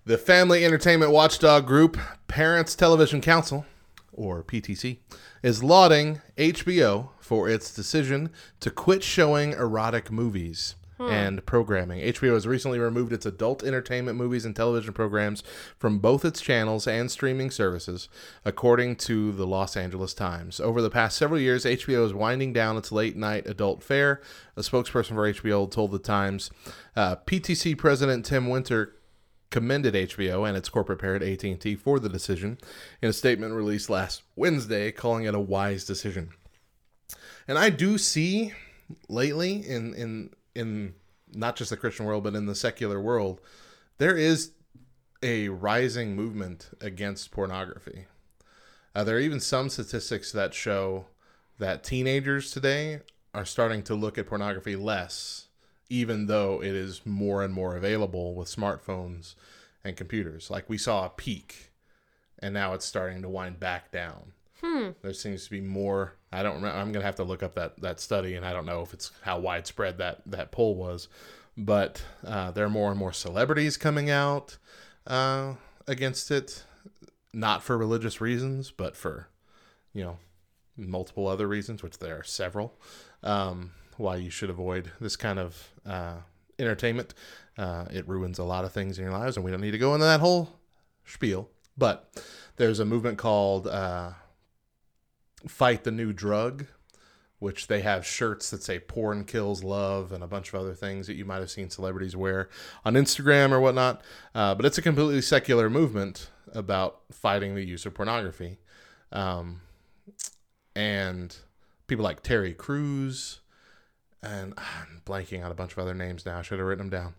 the 0.05 0.17
Family 0.17 0.65
Entertainment 0.65 1.11
Watchdog 1.11 1.67
Group, 1.67 1.97
Parents 2.27 2.73
Television 2.73 3.21
Council, 3.21 3.65
or 4.11 4.41
PTC, 4.43 4.97
is 5.43 5.63
lauding 5.63 6.21
HBO 6.37 7.09
for 7.19 7.47
its 7.47 7.71
decision 7.73 8.31
to 8.61 8.71
quit 8.71 9.03
showing 9.03 9.51
erotic 9.51 10.11
movies 10.11 10.75
and 10.99 11.45
programming. 11.45 11.99
HBO 11.99 12.33
has 12.33 12.47
recently 12.47 12.79
removed 12.79 13.11
its 13.11 13.25
adult 13.25 13.63
entertainment 13.63 14.17
movies 14.17 14.45
and 14.45 14.55
television 14.55 14.93
programs 14.93 15.43
from 15.77 15.99
both 15.99 16.23
its 16.23 16.41
channels 16.41 16.87
and 16.87 17.11
streaming 17.11 17.51
services, 17.51 18.07
according 18.43 18.95
to 18.97 19.31
the 19.33 19.45
Los 19.45 19.75
Angeles 19.75 20.13
Times. 20.13 20.59
Over 20.59 20.81
the 20.81 20.89
past 20.89 21.17
several 21.17 21.39
years, 21.39 21.65
HBO 21.65 22.05
is 22.05 22.13
winding 22.13 22.53
down 22.53 22.77
its 22.77 22.91
late 22.91 23.15
night 23.15 23.45
adult 23.47 23.83
fare. 23.83 24.21
A 24.55 24.61
spokesperson 24.61 25.09
for 25.09 25.31
HBO 25.31 25.69
told 25.69 25.91
the 25.91 25.99
Times, 25.99 26.49
uh, 26.95 27.17
PTC 27.17 27.77
President 27.77 28.25
Tim 28.25 28.47
Winter 28.47 28.95
commended 29.51 29.93
HBO 29.93 30.47
and 30.47 30.57
its 30.57 30.69
corporate 30.69 30.99
parent 30.99 31.23
AT&T 31.23 31.75
for 31.75 31.99
the 31.99 32.09
decision 32.09 32.57
in 33.01 33.09
a 33.09 33.13
statement 33.13 33.53
released 33.53 33.89
last 33.89 34.23
Wednesday 34.35 34.91
calling 34.91 35.25
it 35.25 35.35
a 35.35 35.39
wise 35.39 35.85
decision. 35.85 36.29
And 37.47 37.57
I 37.57 37.69
do 37.69 37.97
see 37.97 38.53
lately 39.07 39.67
in 39.67 39.93
in 39.93 40.31
in 40.55 40.93
not 41.33 41.55
just 41.55 41.69
the 41.69 41.77
Christian 41.77 42.05
world 42.05 42.23
but 42.23 42.35
in 42.35 42.45
the 42.45 42.55
secular 42.55 43.01
world 43.01 43.41
there 43.97 44.15
is 44.15 44.51
a 45.23 45.49
rising 45.49 46.15
movement 46.15 46.69
against 46.81 47.31
pornography. 47.31 48.05
Uh, 48.93 49.03
there 49.03 49.17
are 49.17 49.21
even 49.21 49.39
some 49.39 49.69
statistics 49.69 50.31
that 50.31 50.53
show 50.53 51.05
that 51.57 51.83
teenagers 51.83 52.51
today 52.51 53.01
are 53.33 53.45
starting 53.45 53.81
to 53.83 53.95
look 53.95 54.17
at 54.17 54.27
pornography 54.27 54.75
less, 54.75 55.47
even 55.89 56.27
though 56.27 56.61
it 56.61 56.73
is 56.73 57.05
more 57.05 57.43
and 57.43 57.53
more 57.53 57.75
available 57.75 58.35
with 58.35 58.53
smartphones 58.53 59.35
and 59.83 59.97
computers. 59.97 60.49
Like 60.49 60.69
we 60.69 60.77
saw 60.77 61.05
a 61.05 61.09
peak, 61.09 61.71
and 62.39 62.53
now 62.53 62.73
it's 62.73 62.85
starting 62.85 63.21
to 63.21 63.29
wind 63.29 63.59
back 63.59 63.91
down. 63.91 64.33
There 65.01 65.13
seems 65.13 65.45
to 65.45 65.51
be 65.51 65.61
more. 65.61 66.13
I 66.31 66.43
don't 66.43 66.55
remember. 66.55 66.77
I'm 66.77 66.91
gonna 66.91 67.05
have 67.05 67.15
to 67.15 67.23
look 67.23 67.43
up 67.43 67.55
that 67.55 67.79
that 67.81 67.99
study, 67.99 68.35
and 68.35 68.45
I 68.45 68.53
don't 68.53 68.65
know 68.65 68.81
if 68.81 68.93
it's 68.93 69.11
how 69.21 69.39
widespread 69.39 69.97
that 69.99 70.21
that 70.25 70.51
poll 70.51 70.75
was, 70.75 71.07
but 71.57 72.03
uh, 72.25 72.51
there 72.51 72.65
are 72.65 72.69
more 72.69 72.91
and 72.91 72.99
more 72.99 73.13
celebrities 73.13 73.77
coming 73.77 74.09
out 74.09 74.57
uh, 75.07 75.53
against 75.87 76.31
it, 76.31 76.63
not 77.33 77.63
for 77.63 77.77
religious 77.77 78.19
reasons, 78.21 78.71
but 78.71 78.95
for 78.95 79.27
you 79.93 80.03
know 80.03 80.17
multiple 80.77 81.27
other 81.27 81.47
reasons, 81.47 81.81
which 81.81 81.99
there 81.99 82.17
are 82.17 82.23
several, 82.23 82.77
um, 83.23 83.71
why 83.97 84.17
you 84.17 84.29
should 84.29 84.49
avoid 84.49 84.91
this 84.99 85.15
kind 85.15 85.39
of 85.39 85.69
uh, 85.85 86.15
entertainment. 86.59 87.13
Uh, 87.57 87.85
it 87.91 88.07
ruins 88.07 88.39
a 88.39 88.43
lot 88.43 88.65
of 88.65 88.73
things 88.73 88.97
in 88.97 89.05
your 89.05 89.13
lives, 89.13 89.37
and 89.37 89.45
we 89.45 89.51
don't 89.51 89.61
need 89.61 89.71
to 89.71 89.77
go 89.77 89.93
into 89.93 90.05
that 90.05 90.19
whole 90.19 90.59
spiel. 91.05 91.49
But 91.77 92.09
there's 92.57 92.79
a 92.79 92.85
movement 92.85 93.17
called 93.17 93.67
uh, 93.67 94.11
Fight 95.47 95.83
the 95.83 95.91
New 95.91 96.13
Drug, 96.13 96.65
which 97.39 97.67
they 97.67 97.81
have 97.81 98.05
shirts 98.05 98.49
that 98.49 98.63
say 98.63 98.79
porn 98.79 99.25
kills 99.25 99.63
love 99.63 100.11
and 100.11 100.23
a 100.23 100.27
bunch 100.27 100.49
of 100.49 100.59
other 100.59 100.73
things 100.73 101.07
that 101.07 101.15
you 101.15 101.25
might 101.25 101.39
have 101.39 101.51
seen 101.51 101.69
celebrities 101.69 102.15
wear 102.15 102.49
on 102.83 102.93
Instagram 102.93 103.51
or 103.51 103.59
whatnot. 103.59 104.01
Uh, 104.33 104.55
but 104.55 104.65
it's 104.65 104.77
a 104.77 104.81
completely 104.81 105.21
secular 105.21 105.69
movement 105.69 106.29
about 106.53 107.01
fighting 107.11 107.55
the 107.55 107.63
use 107.63 107.85
of 107.85 107.93
pornography. 107.93 108.57
Um, 109.11 109.61
and 110.75 111.35
people 111.87 112.03
like 112.03 112.23
Terry 112.23 112.53
Crews, 112.53 113.41
and 114.21 114.53
I'm 114.57 115.01
blanking 115.05 115.43
on 115.43 115.51
a 115.51 115.55
bunch 115.55 115.73
of 115.73 115.79
other 115.79 115.93
names 115.93 116.25
now. 116.25 116.39
I 116.39 116.41
should 116.41 116.59
have 116.59 116.67
written 116.67 116.89
them 116.89 117.01
down. 117.01 117.13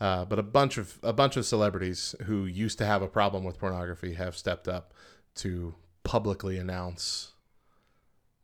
Uh, 0.00 0.24
but 0.24 0.38
a 0.38 0.42
bunch 0.42 0.76
of 0.76 0.98
a 1.02 1.12
bunch 1.12 1.36
of 1.36 1.46
celebrities 1.46 2.14
who 2.24 2.46
used 2.46 2.78
to 2.78 2.86
have 2.86 3.00
a 3.00 3.08
problem 3.08 3.44
with 3.44 3.58
pornography 3.58 4.14
have 4.14 4.36
stepped 4.36 4.66
up 4.66 4.92
to 5.36 5.74
publicly 6.02 6.58
announce, 6.58 7.32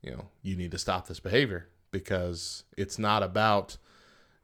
you 0.03 0.11
know, 0.11 0.27
you 0.43 0.57
need 0.57 0.71
to 0.71 0.79
stop 0.79 1.07
this 1.07 1.21
behavior 1.21 1.69
because 1.91 2.65
it's 2.77 2.99
not 2.99 3.23
about 3.23 3.77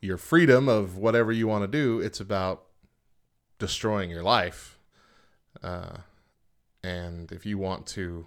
your 0.01 0.17
freedom 0.17 0.69
of 0.69 0.97
whatever 0.97 1.33
you 1.33 1.47
want 1.47 1.63
to 1.63 1.69
do. 1.69 2.01
It's 2.01 2.21
about 2.21 2.65
destroying 3.59 4.11
your 4.11 4.23
life. 4.23 4.79
Uh, 5.63 5.99
and 6.83 7.33
if 7.33 7.47
you 7.47 7.59
want 7.59 7.87
to 7.89 8.27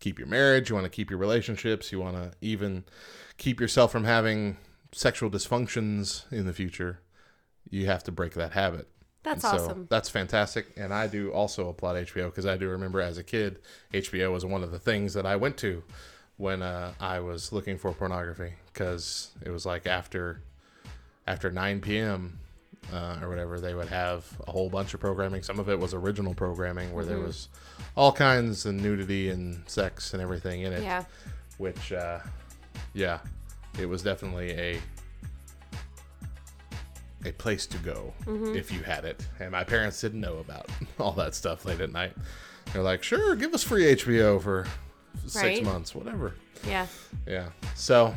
keep 0.00 0.18
your 0.18 0.28
marriage, 0.28 0.68
you 0.68 0.74
want 0.74 0.84
to 0.84 0.90
keep 0.90 1.10
your 1.10 1.18
relationships, 1.18 1.92
you 1.92 2.00
want 2.00 2.16
to 2.16 2.32
even 2.40 2.84
keep 3.36 3.60
yourself 3.60 3.92
from 3.92 4.04
having 4.04 4.56
sexual 4.92 5.30
dysfunctions 5.30 6.30
in 6.32 6.46
the 6.46 6.52
future, 6.52 7.00
you 7.68 7.86
have 7.86 8.04
to 8.04 8.12
break 8.12 8.34
that 8.34 8.52
habit. 8.52 8.88
That's 9.22 9.42
so 9.42 9.48
awesome. 9.48 9.86
That's 9.88 10.10
fantastic. 10.10 10.66
And 10.76 10.92
I 10.92 11.06
do 11.06 11.30
also 11.32 11.68
applaud 11.68 11.96
HBO 11.96 12.26
because 12.26 12.44
I 12.44 12.56
do 12.56 12.68
remember 12.68 13.00
as 13.00 13.16
a 13.16 13.24
kid, 13.24 13.60
HBO 13.92 14.32
was 14.32 14.44
one 14.44 14.62
of 14.62 14.70
the 14.70 14.78
things 14.78 15.14
that 15.14 15.24
I 15.24 15.36
went 15.36 15.56
to 15.58 15.82
when 16.36 16.62
uh, 16.62 16.92
I 17.00 17.20
was 17.20 17.52
looking 17.52 17.78
for 17.78 17.92
pornography 17.92 18.52
because 18.72 19.30
it 19.44 19.50
was 19.50 19.64
like 19.64 19.86
after 19.86 20.40
after 21.26 21.50
9 21.50 21.80
p.m. 21.80 22.38
Uh, 22.92 23.18
or 23.22 23.30
whatever, 23.30 23.58
they 23.60 23.74
would 23.74 23.88
have 23.88 24.26
a 24.46 24.50
whole 24.50 24.68
bunch 24.68 24.92
of 24.92 25.00
programming. 25.00 25.42
Some 25.42 25.58
of 25.58 25.68
it 25.70 25.78
was 25.78 25.94
original 25.94 26.34
programming 26.34 26.92
where 26.92 27.02
Mm-hmm. 27.04 27.14
there 27.14 27.22
was 27.24 27.48
all 27.96 28.12
kinds 28.12 28.66
of 28.66 28.74
nudity 28.74 29.30
and 29.30 29.62
sex 29.66 30.12
and 30.12 30.20
everything 30.22 30.62
in 30.62 30.72
it. 30.74 30.82
Yeah. 30.82 31.04
Which, 31.56 31.92
uh, 31.92 32.18
yeah, 32.92 33.20
it 33.80 33.86
was 33.86 34.02
definitely 34.02 34.50
a 34.52 34.80
a 37.26 37.32
place 37.32 37.66
to 37.66 37.78
go 37.78 38.12
Mm-hmm. 38.26 38.54
if 38.54 38.70
you 38.70 38.82
had 38.82 39.04
it. 39.06 39.24
And 39.40 39.50
my 39.52 39.64
parents 39.64 40.00
didn't 40.00 40.20
know 40.20 40.38
about 40.38 40.68
all 40.98 41.12
that 41.12 41.34
stuff 41.34 41.64
late 41.64 41.80
at 41.80 41.90
night. 41.92 42.12
They're 42.72 42.82
like, 42.82 43.02
sure, 43.02 43.34
give 43.36 43.54
us 43.54 43.62
free 43.62 43.94
HBO 43.94 44.42
for 44.42 44.66
six 45.22 45.36
Right. 45.36 45.64
months, 45.64 45.94
whatever. 45.94 46.34
Yeah. 46.66 46.86
Yeah. 47.26 47.48
So, 47.74 48.14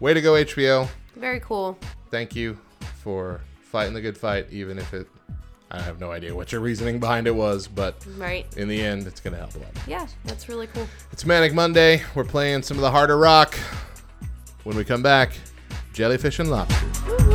way 0.00 0.14
to 0.14 0.20
go, 0.20 0.34
HBO. 0.34 0.88
Very 1.16 1.40
cool. 1.40 1.78
Thank 2.10 2.34
you 2.36 2.58
for 3.02 3.40
fighting 3.70 3.94
the 3.94 4.00
good 4.00 4.16
fight, 4.18 4.46
even 4.50 4.78
if 4.78 4.92
it. 4.94 5.08
I 5.68 5.82
have 5.82 5.98
no 5.98 6.12
idea 6.12 6.32
what 6.34 6.52
your 6.52 6.60
reasoning 6.60 7.00
behind 7.00 7.26
it 7.26 7.34
was, 7.34 7.66
but 7.66 7.96
Right. 8.16 8.46
in 8.56 8.68
the 8.68 8.80
end, 8.80 9.04
it's 9.06 9.20
going 9.20 9.32
to 9.34 9.38
help 9.40 9.54
a 9.56 9.58
lot. 9.58 9.72
Yeah, 9.88 10.06
that's 10.24 10.48
really 10.48 10.68
cool. 10.68 10.86
It's 11.12 11.24
Manic 11.26 11.52
Monday. 11.54 12.02
We're 12.14 12.22
playing 12.24 12.62
some 12.62 12.76
of 12.76 12.82
the 12.82 12.90
harder 12.92 13.18
rock. 13.18 13.58
When 14.62 14.76
we 14.76 14.84
come 14.84 15.02
back, 15.02 15.32
jellyfish 15.92 16.38
and 16.38 16.50
lobster. 16.50 17.25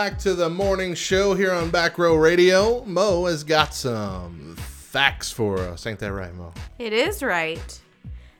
Back 0.00 0.18
to 0.18 0.32
the 0.32 0.48
morning 0.48 0.94
show 0.94 1.34
here 1.34 1.52
on 1.52 1.68
Back 1.68 1.98
Row 1.98 2.14
Radio. 2.14 2.82
Mo 2.86 3.26
has 3.26 3.44
got 3.44 3.74
some 3.74 4.56
facts 4.56 5.30
for 5.30 5.58
us. 5.58 5.86
Ain't 5.86 5.98
that 5.98 6.10
right, 6.14 6.34
Mo? 6.34 6.54
It 6.78 6.94
is 6.94 7.22
right. 7.22 7.78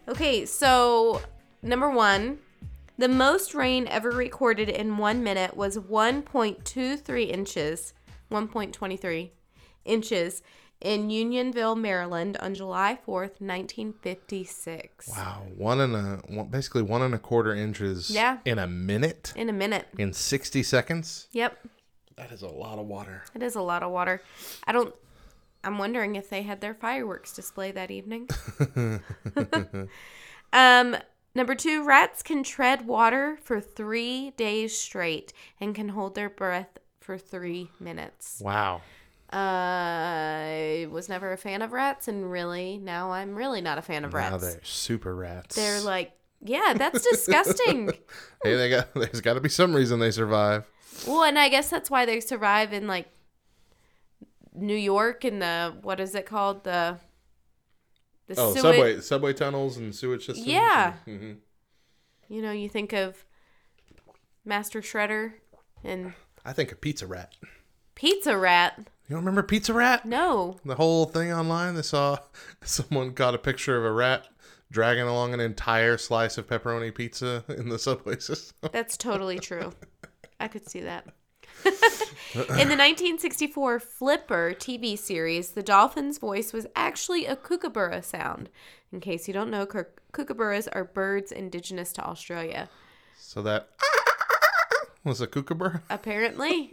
Okay, 0.08 0.46
so 0.46 1.20
number 1.62 1.90
one, 1.90 2.38
the 2.96 3.08
most 3.08 3.54
rain 3.54 3.86
ever 3.88 4.10
recorded 4.10 4.70
in 4.70 4.96
one 4.96 5.22
minute 5.22 5.54
was 5.54 5.76
1.23 5.76 7.28
inches, 7.28 7.92
1.23 8.32 9.30
inches 9.84 10.42
in 10.80 11.10
Unionville, 11.10 11.76
Maryland 11.76 12.36
on 12.40 12.54
July 12.54 12.98
4th, 13.06 13.40
1956. 13.40 15.08
Wow, 15.08 15.42
one 15.56 15.80
and 15.80 15.94
a 15.94 16.20
one, 16.28 16.48
basically 16.48 16.82
one 16.82 17.02
and 17.02 17.14
a 17.14 17.18
quarter 17.18 17.54
inches. 17.54 18.10
Yeah. 18.10 18.38
In 18.44 18.58
a 18.58 18.66
minute, 18.66 19.32
In 19.36 19.48
a 19.48 19.52
minute. 19.52 19.88
in 19.98 20.12
sixty 20.12 20.62
seconds. 20.62 21.28
Yep, 21.32 21.58
That 22.16 22.32
is 22.32 22.42
a 22.42 22.48
lot 22.48 22.78
of 22.78 22.86
water. 22.86 23.22
it 23.34 23.42
is 23.42 23.54
a 23.56 23.62
lot 23.62 23.82
of 23.82 23.90
water. 23.90 24.22
I 24.64 24.72
don't. 24.72 24.94
I'm 25.62 25.76
wondering 25.76 26.16
if 26.16 26.30
they 26.30 26.40
had 26.42 26.62
their 26.62 26.72
fireworks 26.74 27.34
display 27.34 27.70
that 27.72 27.90
evening. 27.90 28.28
um, 30.54 30.96
number 31.34 31.54
two, 31.54 31.84
rats 31.84 32.22
can 32.22 32.42
tread 32.42 32.86
water 32.86 33.38
for 33.42 33.60
three 33.60 34.30
days 34.38 34.76
straight 34.78 35.32
and 35.60 35.74
can 35.74 35.90
hold 35.90 36.14
their 36.14 36.30
breath 36.30 36.78
for 36.98 37.18
three 37.18 37.70
minutes. 37.78 38.40
Wow. 38.42 38.80
I 39.32 40.86
was 40.90 41.08
never 41.08 41.32
a 41.32 41.36
fan 41.36 41.62
of 41.62 41.72
rats, 41.72 42.08
and 42.08 42.30
really, 42.30 42.78
now 42.78 43.12
I'm 43.12 43.34
really 43.34 43.60
not 43.60 43.78
a 43.78 43.82
fan 43.82 44.04
of 44.04 44.14
rats. 44.14 44.30
Now 44.32 44.38
they're 44.38 44.60
super 44.64 45.14
rats. 45.14 45.56
They're 45.56 45.80
like, 45.80 46.12
yeah, 46.42 46.74
that's 46.76 47.02
disgusting. 47.08 47.88
hey, 48.42 48.56
they 48.56 48.70
got. 48.70 48.92
There's 48.94 49.20
got 49.20 49.34
to 49.34 49.40
be 49.40 49.48
some 49.48 49.74
reason 49.74 49.98
they 50.00 50.10
survive. 50.10 50.66
well, 51.06 51.22
and 51.24 51.38
I 51.38 51.48
guess 51.48 51.70
that's 51.70 51.90
why 51.90 52.06
they 52.06 52.20
survive 52.20 52.72
in 52.72 52.86
like 52.86 53.08
New 54.54 54.74
York 54.76 55.24
and 55.24 55.40
the 55.40 55.76
what 55.82 56.00
is 56.00 56.14
it 56.14 56.26
called 56.26 56.64
the 56.64 56.98
the 58.26 58.34
Oh, 58.38 58.52
sewage. 58.54 58.62
subway 58.62 59.00
subway 59.00 59.32
tunnels 59.32 59.76
and 59.76 59.94
sewage 59.94 60.26
systems. 60.26 60.46
Yeah. 60.46 60.94
Mhm. 61.06 61.36
You 62.28 62.42
know, 62.42 62.52
you 62.52 62.68
think 62.68 62.92
of 62.92 63.24
Master 64.44 64.80
Shredder 64.80 65.34
and 65.84 66.14
I 66.44 66.52
think 66.52 66.72
a 66.72 66.76
pizza 66.76 67.06
rat. 67.06 67.34
Pizza 67.94 68.36
Rat. 68.38 68.88
You 69.10 69.16
don't 69.16 69.24
remember 69.24 69.42
Pizza 69.42 69.74
Rat? 69.74 70.06
No. 70.06 70.60
The 70.64 70.76
whole 70.76 71.04
thing 71.04 71.32
online, 71.32 71.74
they 71.74 71.82
saw 71.82 72.18
someone 72.62 73.10
got 73.10 73.34
a 73.34 73.38
picture 73.38 73.76
of 73.76 73.84
a 73.84 73.90
rat 73.90 74.28
dragging 74.70 75.02
along 75.02 75.34
an 75.34 75.40
entire 75.40 75.98
slice 75.98 76.38
of 76.38 76.46
pepperoni 76.46 76.94
pizza 76.94 77.44
in 77.48 77.70
the 77.70 77.78
subway 77.80 78.20
system. 78.20 78.56
That's 78.72 78.96
totally 78.96 79.40
true. 79.40 79.72
I 80.38 80.46
could 80.46 80.70
see 80.70 80.82
that. 80.82 81.06
In 81.64 82.68
the 82.68 82.76
1964 82.76 83.80
Flipper 83.80 84.54
TV 84.56 84.96
series, 84.96 85.50
the 85.50 85.62
dolphin's 85.64 86.18
voice 86.18 86.52
was 86.52 86.68
actually 86.76 87.26
a 87.26 87.34
kookaburra 87.34 88.04
sound. 88.04 88.48
In 88.92 89.00
case 89.00 89.26
you 89.26 89.34
don't 89.34 89.50
know, 89.50 89.66
kookaburras 89.66 90.68
are 90.70 90.84
birds 90.84 91.32
indigenous 91.32 91.92
to 91.94 92.04
Australia. 92.04 92.70
So 93.18 93.42
that 93.42 93.70
was 95.04 95.20
a 95.20 95.26
kookaburra. 95.26 95.82
Apparently. 95.90 96.70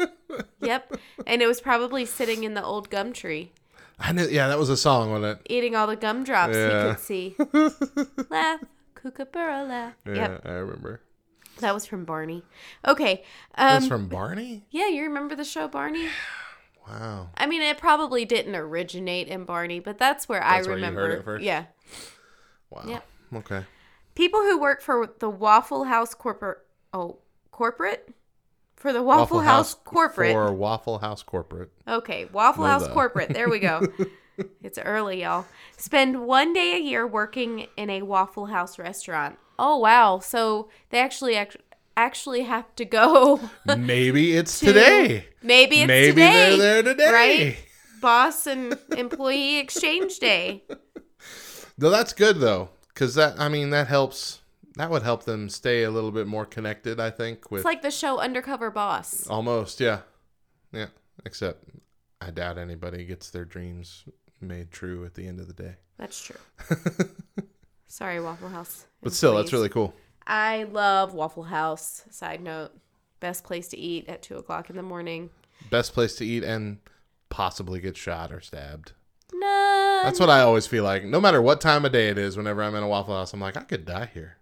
yep. 0.61 0.93
And 1.25 1.41
it 1.41 1.47
was 1.47 1.61
probably 1.61 2.05
sitting 2.05 2.43
in 2.43 2.53
the 2.53 2.63
old 2.63 2.89
gum 2.89 3.13
tree, 3.13 3.51
I 3.99 4.11
knew. 4.11 4.27
Yeah, 4.27 4.47
that 4.47 4.59
was 4.59 4.69
a 4.69 4.77
song, 4.77 5.11
wasn't 5.11 5.39
it? 5.39 5.47
eating 5.51 5.75
all 5.75 5.87
the 5.87 5.95
gumdrops 5.95 6.55
Yeah. 6.55 6.87
you 6.89 6.93
could 6.93 6.99
see. 6.99 7.35
laugh, 8.29 8.59
kookaburra, 8.95 9.63
laugh. 9.63 9.93
Yeah, 10.05 10.13
Yep. 10.13 10.41
I 10.45 10.51
remember. 10.51 11.01
That 11.59 11.73
was 11.73 11.85
from 11.87 12.05
Barney. 12.05 12.43
Okay. 12.87 13.23
Um, 13.55 13.67
That's 13.67 13.87
from 13.87 14.07
Barney. 14.07 14.65
yeah, 14.69 14.87
you 14.89 15.03
remember 15.03 15.35
the 15.35 15.43
show 15.43 15.67
Barney? 15.67 16.07
Wow. 16.87 17.29
I 17.35 17.47
mean, 17.47 17.61
it 17.63 17.77
probably 17.79 18.25
didn't 18.25 18.55
originate 18.55 19.27
in 19.27 19.43
Barney, 19.43 19.79
but 19.79 19.97
that's 19.97 20.29
where 20.29 20.39
That's 20.39 20.67
I 20.67 20.69
where 20.69 20.77
you 20.77 20.85
remember. 20.85 21.01
heard 21.09 21.19
it 21.19 21.23
first? 21.25 21.43
Yeah. 21.43 21.65
Wow. 22.69 22.83
Yep. 22.87 23.05
Okay. 23.35 23.65
People 24.15 24.41
who 24.41 24.59
work 24.59 24.81
for 24.81 25.09
the 25.19 25.29
Waffle 25.29 25.85
House 25.85 26.13
corporate 26.13 26.59
oh, 26.93 27.17
corporate? 27.57 28.07
For 28.75 28.93
the 28.93 29.01
Waffle, 29.01 29.39
House, 29.39 29.73
corporate. 29.73 30.33
for 30.33 30.53
Waffle 30.53 30.99
House 30.99 31.23
corporate. 31.23 31.71
Okay, 31.87 32.25
Waffle 32.31 32.65
House 32.65 32.87
corporate. 32.87 33.29
There 33.33 33.49
we 33.49 33.57
go. 33.57 33.81
it's 34.61 34.77
early, 34.77 35.23
y'all. 35.23 35.45
Spend 35.77 36.21
one 36.27 36.53
day 36.53 36.75
a 36.75 36.79
year 36.79 37.07
working 37.07 37.65
in 37.75 37.89
a 37.89 38.03
Waffle 38.03 38.45
House 38.45 38.77
restaurant. 38.77 39.39
Oh 39.57 39.77
wow! 39.77 40.19
So 40.19 40.69
they 40.91 40.99
actually 40.99 41.35
act- 41.35 41.57
actually 41.97 42.43
have 42.43 42.73
to 42.75 42.85
go. 42.85 43.39
Maybe 43.65 44.37
it's 44.37 44.59
to- 44.59 44.67
today. 44.67 45.25
Maybe 45.41 45.77
it's 45.81 45.87
Maybe 45.87 46.11
today. 46.11 46.57
they're 46.57 46.83
there 46.83 46.93
today. 46.93 47.11
right? 47.11 47.57
Boss 47.99 48.45
and 48.45 48.77
employee 48.95 49.57
exchange 49.57 50.19
day. 50.19 50.63
No, 51.79 51.91
that's 51.91 52.11
good 52.13 52.39
though, 52.39 52.69
because 52.89 53.13
that 53.15 53.39
I 53.39 53.49
mean 53.49 53.69
that 53.69 53.85
helps. 53.87 54.41
That 54.77 54.89
would 54.91 55.03
help 55.03 55.23
them 55.25 55.49
stay 55.49 55.83
a 55.83 55.91
little 55.91 56.11
bit 56.11 56.27
more 56.27 56.45
connected. 56.45 56.99
I 56.99 57.09
think 57.09 57.49
with 57.51 57.59
It's 57.59 57.65
like 57.65 57.81
the 57.81 57.91
show 57.91 58.19
Undercover 58.19 58.69
Boss. 58.71 59.27
almost 59.27 59.79
yeah, 59.79 60.01
yeah. 60.71 60.87
Except 61.25 61.63
I 62.21 62.31
doubt 62.31 62.57
anybody 62.57 63.03
gets 63.05 63.29
their 63.29 63.45
dreams 63.45 64.05
made 64.39 64.71
true 64.71 65.03
at 65.05 65.15
the 65.15 65.27
end 65.27 65.39
of 65.39 65.47
the 65.47 65.53
day. 65.53 65.75
That's 65.97 66.21
true. 66.21 66.37
Sorry, 67.87 68.19
Waffle 68.21 68.49
House. 68.49 68.85
But 69.01 69.13
still, 69.13 69.35
that's 69.35 69.53
really 69.53 69.69
cool. 69.69 69.93
I 70.25 70.63
love 70.63 71.13
Waffle 71.13 71.43
House. 71.43 72.03
Side 72.11 72.41
note, 72.41 72.71
best 73.19 73.43
place 73.43 73.67
to 73.69 73.77
eat 73.77 74.07
at 74.09 74.21
two 74.21 74.35
o'clock 74.37 74.69
in 74.69 74.75
the 74.75 74.83
morning. 74.83 75.29
Best 75.71 75.93
place 75.93 76.15
to 76.17 76.25
eat 76.25 76.43
and 76.43 76.77
possibly 77.29 77.79
get 77.79 77.97
shot 77.97 78.31
or 78.31 78.41
stabbed. 78.41 78.91
No, 79.33 80.01
That's 80.03 80.19
what 80.19 80.29
I 80.29 80.41
always 80.41 80.67
feel 80.67 80.83
like. 80.83 81.03
No 81.03 81.19
matter 81.19 81.41
what 81.41 81.59
time 81.61 81.83
of 81.85 81.91
day 81.91 82.09
it 82.09 82.17
is, 82.17 82.37
whenever 82.37 82.61
I'm 82.63 82.75
in 82.75 82.83
a 82.83 82.87
Waffle 82.87 83.15
House, 83.15 83.33
I'm 83.33 83.41
like, 83.41 83.57
I 83.57 83.63
could 83.63 83.85
die 83.85 84.09
here. 84.13 84.37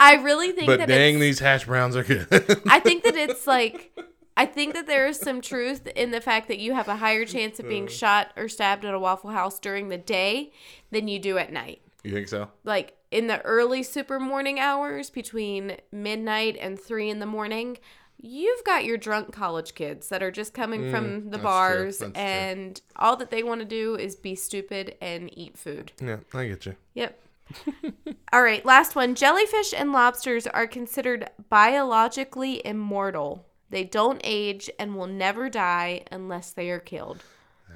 I 0.00 0.14
really 0.16 0.52
think 0.52 0.66
But 0.66 0.78
that 0.80 0.88
dang, 0.88 1.20
these 1.20 1.38
hash 1.38 1.64
browns 1.66 1.94
are 1.96 2.02
good. 2.04 2.26
I 2.66 2.80
think 2.80 3.04
that 3.04 3.14
it's 3.16 3.46
like 3.46 3.92
I 4.36 4.44
think 4.46 4.74
that 4.74 4.86
there 4.86 5.06
is 5.06 5.18
some 5.18 5.40
truth 5.40 5.86
in 5.88 6.10
the 6.10 6.20
fact 6.20 6.48
that 6.48 6.58
you 6.58 6.74
have 6.74 6.88
a 6.88 6.96
higher 6.96 7.24
chance 7.24 7.58
of 7.58 7.66
Uh. 7.66 7.68
being 7.68 7.86
shot 7.86 8.32
or 8.36 8.48
stabbed 8.48 8.84
at 8.84 8.94
a 8.94 8.98
Waffle 8.98 9.30
House 9.30 9.58
during 9.58 9.88
the 9.88 9.96
day 9.98 10.52
than 10.90 11.08
you 11.08 11.18
do 11.18 11.38
at 11.38 11.52
night. 11.52 11.80
you 12.02 12.12
think 12.12 12.28
so? 12.28 12.50
Like 12.64 12.96
in 13.10 13.26
the 13.28 13.40
early 13.42 13.82
super 13.82 14.18
morning 14.18 14.58
hours 14.58 15.10
between 15.10 15.76
midnight 15.92 16.56
and 16.60 16.78
three 16.80 17.08
in 17.08 17.18
the 17.20 17.26
morning, 17.26 17.78
you've 18.20 18.64
got 18.64 18.84
your 18.84 18.96
drunk 18.96 19.32
college 19.32 19.74
kids 19.74 20.08
that 20.08 20.22
are 20.22 20.30
just 20.32 20.52
coming 20.54 20.90
from 20.90 21.04
the 21.04 21.10
Mm, 21.10 21.30
that's 21.30 21.36
true. 21.36 21.42
bars 21.42 21.98
That's 21.98 22.12
true. 22.12 22.22
and 22.22 22.80
all 22.96 23.16
that 23.16 23.30
they 23.30 23.42
want 23.42 23.60
to 23.60 23.66
do 23.66 23.94
is 23.96 24.16
be 24.16 24.34
stupid 24.34 24.96
and 25.00 25.30
eat 25.38 25.56
food. 25.56 25.92
Yeah, 26.02 26.18
I 26.34 26.48
get 26.48 26.66
you. 26.66 26.76
Yep. 26.94 27.20
All 28.32 28.42
right, 28.42 28.64
last 28.64 28.94
one. 28.96 29.14
Jellyfish 29.14 29.72
and 29.72 29.92
lobsters 29.92 30.46
are 30.46 30.66
considered 30.66 31.30
biologically 31.48 32.64
immortal. 32.66 33.46
They 33.70 33.84
don't 33.84 34.20
age 34.24 34.70
and 34.78 34.96
will 34.96 35.06
never 35.06 35.48
die 35.48 36.04
unless 36.10 36.50
they 36.52 36.70
are 36.70 36.78
killed. 36.80 37.22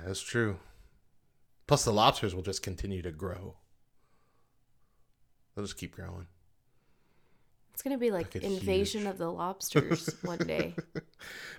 That's 0.04 0.20
true. 0.20 0.58
Plus, 1.66 1.84
the 1.84 1.92
lobsters 1.92 2.34
will 2.34 2.42
just 2.42 2.62
continue 2.62 3.02
to 3.02 3.10
grow. 3.12 3.56
They'll 5.54 5.64
just 5.64 5.76
keep 5.78 5.94
growing. 5.94 6.26
It's 7.72 7.82
going 7.82 7.94
to 7.96 8.00
be 8.00 8.10
like 8.10 8.34
Like 8.34 8.44
invasion 8.44 9.02
huge- 9.02 9.10
of 9.10 9.18
the 9.18 9.30
lobsters 9.32 10.14
one 10.22 10.38
day. 10.38 10.74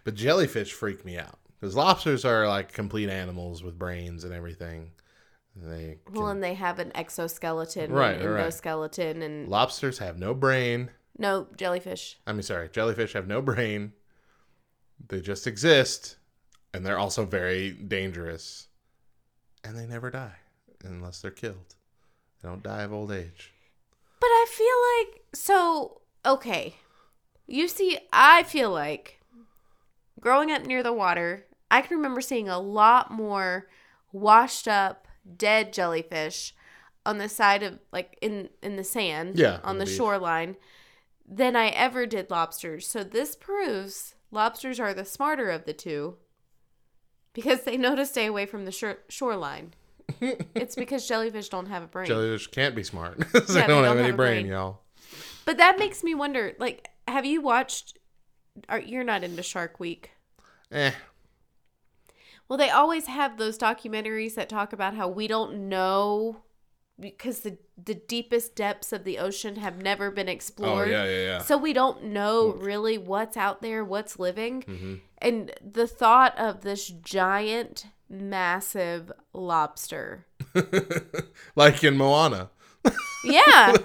But 0.04 0.16
jellyfish 0.16 0.72
freak 0.74 1.04
me 1.06 1.18
out 1.18 1.40
because 1.60 1.76
lobsters 1.76 2.26
are 2.26 2.48
like 2.48 2.72
complete 2.74 3.10
animals 3.10 3.64
with 3.64 3.78
brains 3.80 4.24
and 4.24 4.34
everything. 4.34 4.92
They 5.56 6.00
Well, 6.12 6.30
and 6.30 6.42
they 6.44 6.54
have 6.54 6.80
an 6.80 6.92
exoskeleton, 6.96 7.92
Right, 7.92 8.18
right. 8.24 8.46
endoskeleton, 8.46 9.22
and 9.22 9.48
lobsters 9.50 9.98
have 10.00 10.18
no 10.18 10.34
brain. 10.34 10.92
no 11.18 11.48
jellyfish. 11.58 12.18
I 12.26 12.32
mean, 12.34 12.42
sorry, 12.44 12.70
jellyfish 12.70 13.14
have 13.14 13.28
no 13.28 13.42
brain. 13.42 13.94
They 15.10 15.20
just 15.20 15.48
exist, 15.48 16.16
and 16.74 16.86
they're 16.86 16.98
also 17.00 17.26
very 17.26 17.72
dangerous. 17.72 18.68
And 19.64 19.78
they 19.78 19.86
never 19.86 20.10
die 20.10 20.36
unless 20.84 21.22
they're 21.22 21.32
killed. 21.32 21.76
They 22.42 22.50
don't 22.50 22.64
die 22.64 22.84
of 22.84 22.94
old 22.94 23.12
age. 23.12 23.52
But 24.20 24.28
I 24.28 24.46
feel 24.50 25.12
like 25.16 25.24
so 25.34 26.02
okay. 26.26 26.76
You 27.48 27.68
see, 27.68 28.00
I 28.14 28.44
feel 28.44 28.72
like 28.72 29.20
growing 30.20 30.52
up 30.52 30.66
near 30.66 30.82
the 30.82 30.94
water, 30.94 31.46
I 31.70 31.82
can 31.82 31.98
remember 31.98 32.22
seeing 32.22 32.48
a 32.48 32.60
lot 32.60 33.12
more 33.12 33.68
washed 34.14 34.68
up 34.68 35.08
dead 35.38 35.74
jellyfish 35.74 36.54
on 37.06 37.18
the 37.18 37.30
side 37.30 37.64
of 37.64 37.80
like 37.92 38.18
in 38.22 38.50
in 38.62 38.76
the 38.76 38.84
sand 38.84 39.38
Yeah, 39.38 39.60
on 39.64 39.78
the 39.78 39.86
the 39.86 39.92
shoreline 39.92 40.56
than 41.28 41.56
I 41.56 41.68
ever 41.70 42.06
did 42.06 42.30
lobsters. 42.30 42.88
So 42.88 43.04
this 43.04 43.36
proves 43.36 44.16
lobsters 44.32 44.80
are 44.80 44.94
the 44.94 45.06
smarter 45.06 45.50
of 45.50 45.66
the 45.66 45.74
two 45.74 46.16
because 47.34 47.64
they 47.64 47.78
know 47.78 47.96
to 47.96 48.06
stay 48.06 48.26
away 48.26 48.46
from 48.46 48.66
the 48.66 48.72
shore- 48.72 49.00
shoreline. 49.10 49.74
it's 50.22 50.76
because 50.76 51.08
jellyfish 51.08 51.50
don't 51.50 51.68
have 51.68 51.84
a 51.84 51.88
brain. 51.88 52.08
Jellyfish 52.08 52.48
can't 52.48 52.76
be 52.76 52.84
smart. 52.84 53.18
they 53.34 53.40
Yeah, 53.40 53.46
don't 53.46 53.54
they 53.54 53.64
have 53.64 53.68
don't 53.68 53.98
any 53.98 54.06
have 54.08 54.14
a 54.14 54.18
brain, 54.18 54.42
brain. 54.44 54.46
y'all. 54.48 54.82
But 55.46 55.58
that 55.58 55.80
makes 55.80 56.04
me 56.04 56.14
wonder. 56.16 56.54
Like, 56.60 56.90
have 57.08 57.26
you 57.26 57.42
watched? 57.42 57.98
Are 58.68 58.80
you're 58.80 59.04
not 59.06 59.24
into 59.24 59.42
Shark 59.42 59.80
Week? 59.80 60.12
Eh. 60.72 60.92
Well, 62.52 62.58
they 62.58 62.70
always 62.70 63.06
have 63.08 63.38
those 63.38 63.58
documentaries 63.58 64.36
that 64.36 64.50
talk 64.50 64.74
about 64.74 64.94
how 64.94 65.08
we 65.08 65.26
don't 65.26 65.70
know 65.70 66.42
because 67.00 67.40
the 67.40 67.58
the 67.82 67.96
deepest 67.96 68.58
depths 68.58 68.92
of 68.92 69.06
the 69.06 69.20
ocean 69.20 69.56
have 69.56 69.82
never 69.82 70.12
been 70.12 70.28
Oh, 70.28 70.34
explored. 70.34 70.90
yeah, 70.90 71.06
yeah, 71.06 71.22
yeah. 71.22 71.38
So 71.40 71.58
we 71.58 71.72
don't 71.72 72.04
know 72.04 72.50
really 72.52 72.98
what's 72.98 73.38
out 73.38 73.62
there, 73.62 73.86
what's 73.86 74.20
living. 74.20 74.64
Mm-hmm. 74.64 74.96
And 75.20 75.54
the 75.66 75.88
thought 75.88 76.38
of 76.38 76.60
this 76.60 76.88
giant, 76.90 77.86
massive 78.10 79.14
lobster. 79.32 80.26
like 81.56 81.82
in 81.86 81.96
Moana. 81.96 82.50
Yeah. 83.24 83.78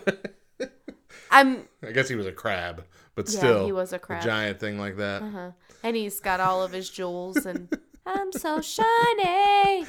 I'm 1.30 1.68
I 1.86 1.92
guess 1.92 2.08
he 2.08 2.16
was 2.16 2.26
a 2.26 2.32
crab, 2.32 2.82
but 3.14 3.28
Yeah, 3.30 3.38
still. 3.38 3.64
he 3.66 3.70
was 3.70 3.92
a 3.92 4.00
crab. 4.00 4.24
giant 4.24 4.58
thing 4.58 4.76
like 4.76 4.96
that. 4.96 5.22
uh-huh. 5.22 5.50
and 5.84 5.94
he's 5.94 6.18
got 6.18 6.40
all 6.40 6.64
of 6.64 6.72
his 6.72 6.90
jewels 6.90 7.46
and 7.46 7.68
I'm 8.06 8.32
so 8.32 8.60
shiny. 8.60 9.84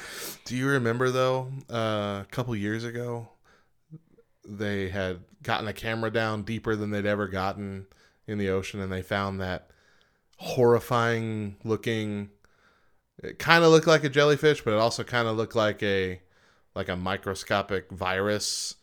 Do 0.45 0.55
you 0.55 0.67
remember 0.67 1.11
though? 1.11 1.51
Uh, 1.69 2.23
a 2.23 2.27
couple 2.31 2.55
years 2.55 2.83
ago, 2.83 3.29
they 4.47 4.89
had 4.89 5.19
gotten 5.43 5.67
a 5.67 5.73
camera 5.73 6.09
down 6.09 6.43
deeper 6.43 6.75
than 6.75 6.89
they'd 6.89 7.05
ever 7.05 7.27
gotten 7.27 7.85
in 8.25 8.37
the 8.37 8.49
ocean, 8.49 8.81
and 8.81 8.91
they 8.91 9.01
found 9.01 9.39
that 9.39 9.69
horrifying 10.37 11.57
looking. 11.63 12.29
It 13.21 13.39
kind 13.39 13.63
of 13.63 13.71
looked 13.71 13.87
like 13.87 14.03
a 14.03 14.09
jellyfish, 14.09 14.63
but 14.63 14.73
it 14.73 14.79
also 14.79 15.03
kind 15.03 15.27
of 15.27 15.37
looked 15.37 15.55
like 15.55 15.83
a 15.83 16.21
like 16.75 16.89
a 16.89 16.95
microscopic 16.95 17.91
virus 17.91 18.75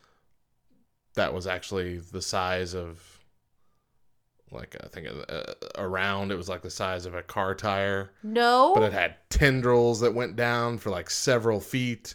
that 1.15 1.33
was 1.33 1.47
actually 1.47 1.99
the 1.99 2.23
size 2.23 2.75
of 2.75 3.14
like 4.55 4.77
I 4.83 4.89
think 4.89 5.09
uh, 5.29 5.43
around 5.77 6.31
it 6.33 6.37
was 6.37 6.49
like 6.49 6.63
the 6.63 6.71
size 6.71 7.07
of 7.07 7.15
a 7.15 7.23
car 7.23 7.55
tire 7.55 8.11
No. 8.23 8.73
but 8.75 8.83
it 8.85 8.93
had 8.93 9.17
tendrils 9.31 10.01
that 10.01 10.15
went 10.15 10.37
down 10.37 10.79
for 10.79 10.91
like 10.91 11.11
several 11.11 11.61
feet. 11.61 12.15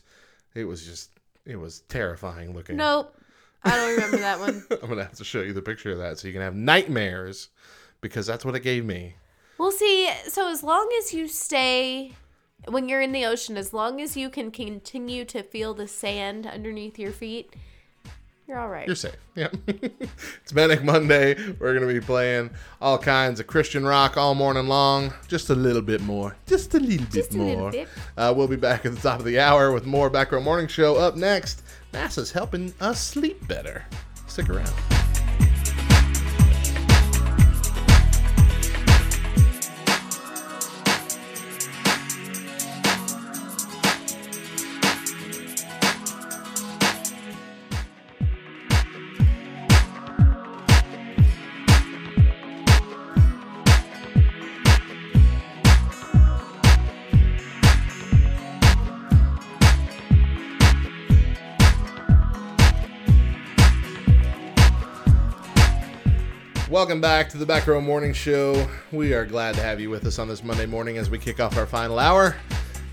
It 0.55 0.63
was 0.65 0.85
just 0.85 1.11
it 1.45 1.55
was 1.57 1.81
terrifying 1.81 2.53
looking. 2.53 2.77
Nope. 2.77 3.15
I 3.63 3.75
don't 3.75 3.95
remember 3.95 4.17
that 4.17 4.39
one. 4.39 4.65
I'm 4.81 4.89
gonna 4.89 5.03
have 5.03 5.17
to 5.17 5.23
show 5.23 5.41
you 5.41 5.53
the 5.53 5.61
picture 5.61 5.91
of 5.91 5.97
that 5.99 6.17
so 6.19 6.27
you 6.27 6.33
can 6.33 6.41
have 6.41 6.55
nightmares 6.55 7.49
because 8.01 8.25
that's 8.25 8.45
what 8.45 8.55
it 8.55 8.61
gave 8.61 8.85
me. 8.85 9.15
Well, 9.57 9.71
see, 9.71 10.09
so 10.29 10.49
as 10.49 10.63
long 10.63 10.89
as 10.99 11.13
you 11.13 11.27
stay 11.27 12.13
when 12.67 12.87
you're 12.89 13.01
in 13.01 13.11
the 13.11 13.25
ocean, 13.25 13.57
as 13.57 13.73
long 13.73 13.99
as 14.01 14.15
you 14.17 14.29
can 14.29 14.51
continue 14.51 15.25
to 15.25 15.43
feel 15.43 15.73
the 15.73 15.87
sand 15.87 16.45
underneath 16.45 16.97
your 16.99 17.11
feet, 17.11 17.53
you're 18.49 18.59
all 18.59 18.67
right. 18.67 18.87
You're 18.87 18.95
safe. 18.95 19.15
Yeah. 19.35 19.49
it's 19.67 20.53
Manic 20.53 20.83
Monday. 20.83 21.35
We're 21.59 21.73
going 21.75 21.87
to 21.87 21.93
be 21.93 22.03
playing 22.03 22.49
all 22.81 22.97
kinds 22.97 23.39
of 23.39 23.45
Christian 23.45 23.85
rock 23.85 24.17
all 24.17 24.33
morning 24.33 24.67
long. 24.67 25.13
Just 25.27 25.51
a 25.51 25.55
little 25.55 25.83
bit 25.83 26.01
more. 26.01 26.35
Just 26.47 26.73
a 26.73 26.79
little 26.79 27.05
bit 27.05 27.11
Just 27.13 27.33
a 27.35 27.37
more. 27.37 27.47
little 27.47 27.71
bit. 27.71 27.87
Uh, 28.17 28.33
we'll 28.35 28.47
be 28.47 28.55
back 28.55 28.85
at 28.87 28.95
the 28.95 28.99
top 29.01 29.19
of 29.19 29.25
the 29.25 29.39
hour 29.39 29.71
with 29.71 29.85
more 29.85 30.09
Back 30.09 30.31
Row 30.31 30.41
Morning 30.41 30.67
Show. 30.67 30.95
Up 30.95 31.15
next, 31.15 31.61
NASA's 31.93 32.31
helping 32.31 32.73
us 32.81 32.99
sleep 32.99 33.47
better. 33.47 33.85
Stick 34.27 34.49
around. 34.49 34.73
Welcome 66.89 67.01
back 67.01 67.29
to 67.29 67.37
the 67.37 67.45
Back 67.45 67.67
Row 67.67 67.79
Morning 67.79 68.13
Show. 68.13 68.67
We 68.91 69.13
are 69.13 69.23
glad 69.23 69.53
to 69.53 69.61
have 69.61 69.79
you 69.79 69.91
with 69.91 70.07
us 70.07 70.17
on 70.17 70.27
this 70.27 70.43
Monday 70.43 70.65
morning 70.65 70.97
as 70.97 71.07
we 71.07 71.19
kick 71.19 71.39
off 71.39 71.55
our 71.55 71.67
final 71.67 71.99
hour. 71.99 72.35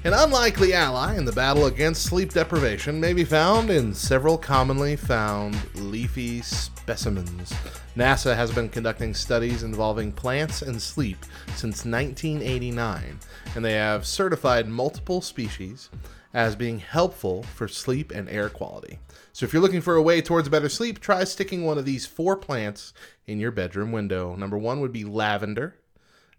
An 0.05 0.13
unlikely 0.13 0.75
ally 0.75 1.17
in 1.17 1.25
the 1.25 1.33
battle 1.33 1.65
against 1.65 2.03
sleep 2.03 2.31
deprivation 2.31 3.01
may 3.01 3.15
be 3.15 3.25
found 3.25 3.71
in 3.71 3.95
several 3.95 4.37
commonly 4.37 4.97
found 4.97 5.57
leafy 5.77 6.43
specimens. 6.43 7.55
NASA 7.97 8.37
has 8.37 8.53
been 8.53 8.69
conducting 8.69 9.15
studies 9.15 9.63
involving 9.63 10.13
plants 10.13 10.61
and 10.61 10.83
sleep 10.83 11.25
since 11.55 11.87
1989, 11.87 13.19
and 13.55 13.65
they 13.65 13.73
have 13.73 14.07
certified 14.07 14.69
multiple 14.69 15.23
species 15.23 15.89
as 16.35 16.55
being 16.55 16.81
helpful 16.81 17.45
for 17.45 17.67
sleep 17.67 18.11
and 18.11 18.29
air 18.29 18.51
quality. 18.51 18.99
So 19.37 19.45
if 19.45 19.53
you're 19.53 19.61
looking 19.61 19.83
for 19.83 19.97
a 19.97 20.01
way 20.01 20.23
towards 20.23 20.49
better 20.49 20.71
sleep, 20.71 20.99
try 20.99 21.23
sticking 21.25 21.63
one 21.67 21.77
of 21.77 21.85
these 21.85 22.07
four 22.07 22.39
plants 22.39 22.95
in 23.27 23.39
your 23.39 23.51
bedroom 23.51 23.93
window. 23.93 24.35
Number 24.35 24.57
one 24.57 24.81
would 24.81 24.93
be 24.93 25.05
lavender. 25.05 25.77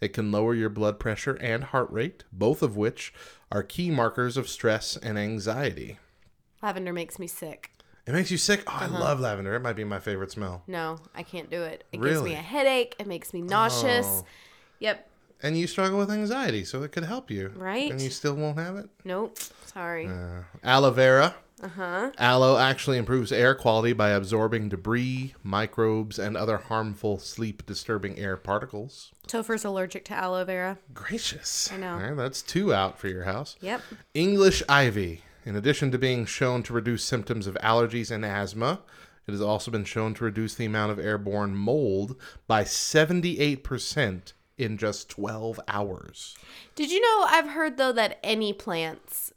It 0.01 0.13
can 0.13 0.31
lower 0.31 0.55
your 0.55 0.69
blood 0.69 0.99
pressure 0.99 1.35
and 1.35 1.65
heart 1.65 1.91
rate, 1.91 2.23
both 2.33 2.63
of 2.63 2.75
which 2.75 3.13
are 3.51 3.61
key 3.61 3.91
markers 3.91 4.35
of 4.35 4.49
stress 4.49 4.97
and 4.97 5.15
anxiety. 5.19 5.99
Lavender 6.63 6.91
makes 6.91 7.19
me 7.19 7.27
sick. 7.27 7.69
It 8.07 8.13
makes 8.13 8.31
you 8.31 8.37
sick. 8.39 8.63
Oh, 8.65 8.75
I 8.75 8.87
love 8.87 9.19
lavender. 9.19 9.53
It 9.53 9.61
might 9.61 9.75
be 9.75 9.83
my 9.83 9.99
favorite 9.99 10.31
smell. 10.31 10.63
No, 10.65 10.97
I 11.13 11.21
can't 11.21 11.51
do 11.51 11.61
it. 11.61 11.83
It 11.91 12.01
gives 12.01 12.23
me 12.23 12.33
a 12.33 12.37
headache. 12.37 12.95
It 12.97 13.05
makes 13.05 13.31
me 13.31 13.43
nauseous. 13.43 14.07
Oh. 14.07 14.25
Yep. 14.79 15.07
And 15.43 15.55
you 15.55 15.67
struggle 15.67 15.99
with 15.99 16.09
anxiety, 16.09 16.63
so 16.63 16.81
it 16.81 16.91
could 16.91 17.03
help 17.03 17.29
you. 17.29 17.51
Right. 17.55 17.91
And 17.91 18.01
you 18.01 18.09
still 18.09 18.33
won't 18.33 18.57
have 18.57 18.75
it? 18.75 18.89
Nope. 19.05 19.37
Sorry. 19.67 20.07
Uh, 20.07 20.41
aloe 20.63 20.89
vera. 20.89 21.35
Uh 21.61 21.69
huh. 21.69 22.11
Aloe 22.19 22.57
actually 22.57 22.97
improves 22.97 23.31
air 23.31 23.55
quality 23.55 23.93
by 23.93 24.09
absorbing 24.09 24.69
debris, 24.69 25.33
microbes, 25.41 26.19
and 26.19 26.37
other 26.37 26.57
harmful 26.57 27.17
sleep 27.17 27.65
disturbing 27.65 28.17
air 28.19 28.37
particles. 28.37 29.11
Topher's 29.25 29.65
allergic 29.65 30.05
to 30.05 30.13
aloe 30.13 30.45
vera. 30.45 30.77
Gracious. 30.93 31.71
I 31.71 31.77
know. 31.77 31.95
Right, 31.95 32.15
that's 32.15 32.43
two 32.43 32.73
out 32.73 32.99
for 32.99 33.07
your 33.07 33.23
house. 33.23 33.55
Yep. 33.61 33.81
English 34.13 34.61
ivy. 34.69 35.23
In 35.45 35.55
addition 35.55 35.91
to 35.91 35.97
being 35.97 36.25
shown 36.25 36.61
to 36.63 36.73
reduce 36.73 37.03
symptoms 37.03 37.47
of 37.47 37.55
allergies 37.63 38.11
and 38.11 38.23
asthma, 38.23 38.81
it 39.25 39.31
has 39.31 39.41
also 39.41 39.71
been 39.71 39.85
shown 39.85 40.13
to 40.15 40.25
reduce 40.25 40.55
the 40.55 40.65
amount 40.65 40.91
of 40.91 40.99
airborne 40.99 41.55
mold 41.55 42.15
by 42.47 42.63
78% 42.63 44.33
in 44.57 44.77
just 44.77 45.09
12 45.09 45.59
hours. 45.67 46.35
Did 46.75 46.91
you 46.91 47.01
know 47.01 47.25
I've 47.27 47.49
heard 47.49 47.77
though 47.77 47.91
that 47.93 48.19
any 48.23 48.53
plants 48.53 49.31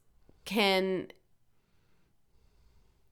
can 0.44 1.08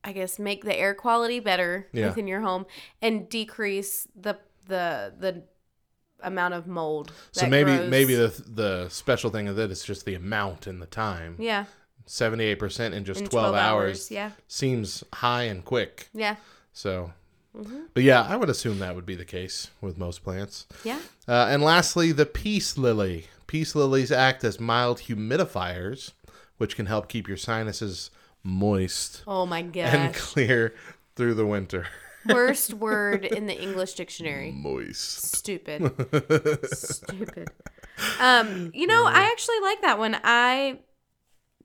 I 0.05 0.13
guess 0.13 0.39
make 0.39 0.65
the 0.65 0.77
air 0.77 0.95
quality 0.95 1.41
better 1.41 1.89
Yeah. 1.93 2.09
within 2.09 2.27
your 2.29 2.41
home 2.41 2.67
and 3.03 3.29
decrease 3.29 4.07
the 4.15 4.39
the 4.67 5.13
the 5.19 5.43
amount 6.23 6.55
of 6.55 6.67
mold. 6.67 7.13
So 7.33 7.43
that 7.43 7.51
maybe 7.51 7.77
grows. 7.77 7.91
maybe 7.91 8.15
the 8.15 8.29
the 8.47 8.89
special 8.89 9.31
thing 9.31 9.49
of 9.49 9.59
it 9.59 9.71
is 9.71 9.83
just 9.85 10.05
the 10.05 10.15
amount 10.15 10.67
and 10.67 10.81
the 10.81 10.87
time. 10.87 11.37
Yeah. 11.39 11.65
78% 12.07 12.95
in 12.95 13.05
just 13.05 13.21
In 13.21 13.27
12, 13.29 13.51
12 13.51 13.55
hours. 13.55 13.61
hours, 13.91 14.11
yeah. 14.11 14.31
Seems 14.47 15.05
high 15.13 15.43
and 15.45 15.65
quick. 15.65 16.09
Yeah. 16.15 16.37
So 16.73 17.13
Mm-hmm. 17.57 17.81
But 17.95 18.03
yeah, 18.05 18.23
I 18.23 18.37
would 18.37 18.51
assume 18.51 18.79
that 18.79 18.95
would 18.95 19.07
be 19.07 19.17
the 19.17 19.25
case 19.25 19.71
with 19.81 19.99
most 19.99 20.23
plants. 20.23 20.67
Yeah. 20.85 21.01
Uh, 21.27 21.49
and 21.51 21.61
lastly, 21.63 22.13
the 22.13 22.27
peace 22.27 22.79
lily. 22.79 23.27
Peace 23.49 23.75
lilies 23.75 24.13
act 24.13 24.45
as 24.45 24.61
mild 24.61 24.99
humidifiers, 25.01 26.13
which 26.59 26.77
can 26.77 26.87
help 26.87 27.09
keep 27.09 27.27
your 27.27 27.39
sinuses 27.39 28.11
moist 28.49 29.23
Oh 29.27 29.45
my 29.47 29.63
god. 29.63 29.95
and 29.95 30.15
clear 30.15 30.75
through 31.17 31.35
the 31.35 31.47
winter. 31.47 31.87
Worst 32.29 32.75
word 32.75 33.25
in 33.25 33.47
the 33.47 33.59
English 33.63 33.95
dictionary. 33.95 34.53
Moist. 34.53 35.35
Stupid. 35.37 35.83
Stupid. 36.73 37.49
Um, 38.21 38.71
you 38.75 38.87
know, 38.87 39.05
I 39.07 39.23
actually 39.33 39.61
like 39.61 39.81
that 39.83 39.99
one. 39.99 40.17
I 40.25 40.81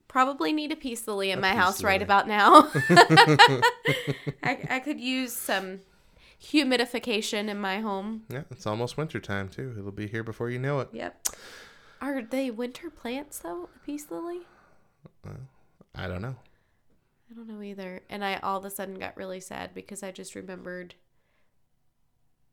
probably 0.08 0.52
need 0.52 0.72
a 0.72 0.76
peace 0.76 1.06
lily 1.08 1.30
in 1.30 1.40
my 1.40 1.54
house 1.54 1.82
right 1.82 2.00
about 2.02 2.28
now. 2.28 2.70
I, 4.42 4.58
I 4.70 4.80
could 4.84 5.00
use 5.00 5.32
some 5.32 5.80
humidification 6.42 7.48
in 7.48 7.58
my 7.58 7.80
home. 7.80 8.22
Yeah, 8.28 8.42
it's 8.50 8.66
almost 8.66 8.96
winter 8.96 9.20
time 9.20 9.48
too. 9.48 9.74
It'll 9.78 9.90
be 9.92 10.06
here 10.06 10.22
before 10.22 10.50
you 10.50 10.58
know 10.58 10.80
it. 10.80 10.88
Yep. 10.92 11.28
Are 12.00 12.22
they 12.22 12.50
winter 12.50 12.90
plants 12.90 13.38
though? 13.38 13.68
A 13.74 13.78
peace 13.84 14.06
lily? 14.10 14.40
I 15.94 16.06
don't 16.08 16.22
know. 16.22 16.36
I 17.34 17.36
don't 17.36 17.48
know 17.48 17.62
either. 17.62 18.02
And 18.08 18.24
I 18.24 18.36
all 18.36 18.58
of 18.58 18.64
a 18.64 18.70
sudden 18.70 18.98
got 18.98 19.16
really 19.16 19.40
sad 19.40 19.74
because 19.74 20.02
I 20.04 20.12
just 20.12 20.34
remembered 20.36 20.94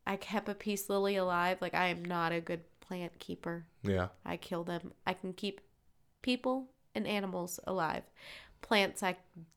I 0.08 0.16
kept 0.16 0.50
a 0.50 0.56
peace 0.56 0.90
lily 0.90 1.16
alive. 1.16 1.58
Like 1.62 1.76
I 1.76 1.88
am 1.88 2.04
not 2.04 2.32
a 2.32 2.42
good 2.42 2.62
plant 2.80 3.20
keeper. 3.20 3.66
Yeah. 3.84 4.08
I 4.26 4.38
kill 4.38 4.64
them. 4.64 4.94
I 5.06 5.14
can 5.14 5.34
keep 5.34 5.62
people 6.22 6.70
and 6.96 7.06
animals 7.08 7.60
alive. 7.68 8.04
Plants 8.62 9.04
I 9.04 9.10
I 9.10 9.16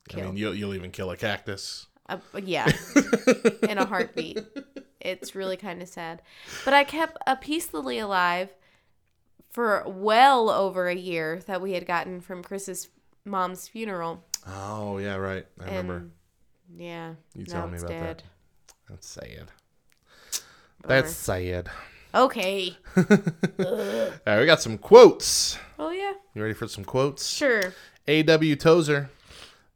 kill. 0.09 0.25
mean, 0.25 0.37
you'll, 0.37 0.53
you'll 0.55 0.73
even 0.75 0.91
kill 0.91 1.09
a 1.11 1.17
cactus. 1.17 1.87
Uh, 2.07 2.17
yeah, 2.43 2.71
in 3.67 3.79
a 3.79 3.85
heartbeat. 3.85 4.39
It's 4.99 5.33
really 5.33 5.57
kind 5.57 5.81
of 5.81 5.87
sad. 5.87 6.21
But 6.63 6.75
I 6.75 6.83
kept 6.83 7.17
a 7.25 7.35
peace 7.35 7.73
lily 7.73 7.97
alive 7.97 8.49
for 9.51 9.83
well 9.87 10.49
over 10.51 10.87
a 10.87 10.95
year 10.95 11.41
that 11.47 11.61
we 11.61 11.73
had 11.73 11.87
gotten 11.87 12.21
from 12.21 12.43
Chris's 12.43 12.89
mom's 13.23 13.67
funeral. 13.67 14.23
Oh, 14.47 14.97
yeah, 14.97 15.15
right. 15.15 15.45
I 15.59 15.65
remember. 15.65 16.05
Yeah, 16.77 17.13
You 17.35 17.45
telling 17.45 17.71
me 17.71 17.77
about 17.77 17.89
that. 17.89 17.99
dead. 18.17 18.23
That's 18.89 19.07
sad. 19.07 19.51
Bummer. 20.81 21.01
That's 21.01 21.13
sad. 21.15 21.69
Okay. 22.13 22.77
All 22.97 23.03
right, 24.25 24.39
we 24.39 24.45
got 24.45 24.61
some 24.61 24.77
quotes. 24.77 25.57
Oh 25.77 25.89
yeah. 25.89 26.13
You 26.33 26.41
ready 26.41 26.53
for 26.53 26.67
some 26.67 26.85
quotes? 26.85 27.27
Sure. 27.27 27.73
A.W. 28.07 28.55
Tozer. 28.55 29.09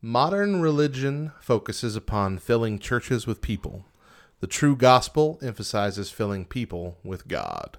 Modern 0.01 0.61
religion 0.61 1.31
focuses 1.41 1.95
upon 1.95 2.37
filling 2.37 2.79
churches 2.79 3.27
with 3.27 3.41
people. 3.41 3.85
The 4.39 4.47
true 4.47 4.75
gospel 4.75 5.37
emphasizes 5.41 6.09
filling 6.11 6.45
people 6.45 6.97
with 7.03 7.27
God. 7.27 7.77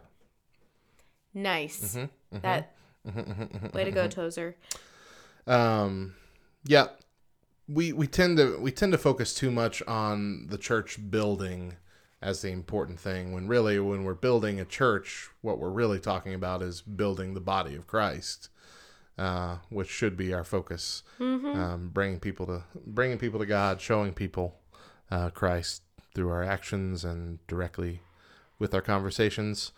Nice. 1.32 1.94
Mm-hmm, 1.94 2.36
mm-hmm. 2.36 2.42
That. 2.42 2.74
Mm-hmm, 3.08 3.20
mm-hmm, 3.20 3.76
Way 3.76 3.84
to 3.84 3.90
go, 3.90 4.08
Tozer. 4.08 4.56
Um, 5.46 6.14
yeah, 6.64 6.88
we 7.68 7.92
we 7.92 8.06
tend 8.06 8.36
to 8.38 8.58
we 8.60 8.72
tend 8.72 8.92
to 8.92 8.98
focus 8.98 9.34
too 9.34 9.50
much 9.50 9.82
on 9.86 10.46
the 10.48 10.58
church 10.58 10.98
building 11.10 11.76
as 12.22 12.42
the 12.42 12.50
important 12.50 13.00
thing 13.00 13.32
when 13.32 13.48
really 13.48 13.78
when 13.78 14.04
we're 14.04 14.14
building 14.14 14.60
a 14.60 14.64
church, 14.64 15.30
what 15.40 15.58
we're 15.58 15.70
really 15.70 15.98
talking 15.98 16.34
about 16.34 16.62
is 16.62 16.82
building 16.82 17.34
the 17.34 17.40
body 17.40 17.74
of 17.74 17.86
Christ, 17.86 18.50
uh, 19.16 19.56
which 19.70 19.88
should 19.88 20.16
be 20.16 20.34
our 20.34 20.44
focus. 20.44 21.02
Um, 21.54 21.90
bringing 21.92 22.20
people 22.20 22.46
to 22.46 22.64
bringing 22.86 23.18
people 23.18 23.38
to 23.40 23.46
God, 23.46 23.80
showing 23.80 24.12
people 24.12 24.56
uh, 25.10 25.30
Christ 25.30 25.82
through 26.14 26.30
our 26.30 26.42
actions 26.42 27.04
and 27.04 27.44
directly 27.46 28.02
with 28.58 28.74
our 28.74 28.82
conversations. 28.82 29.72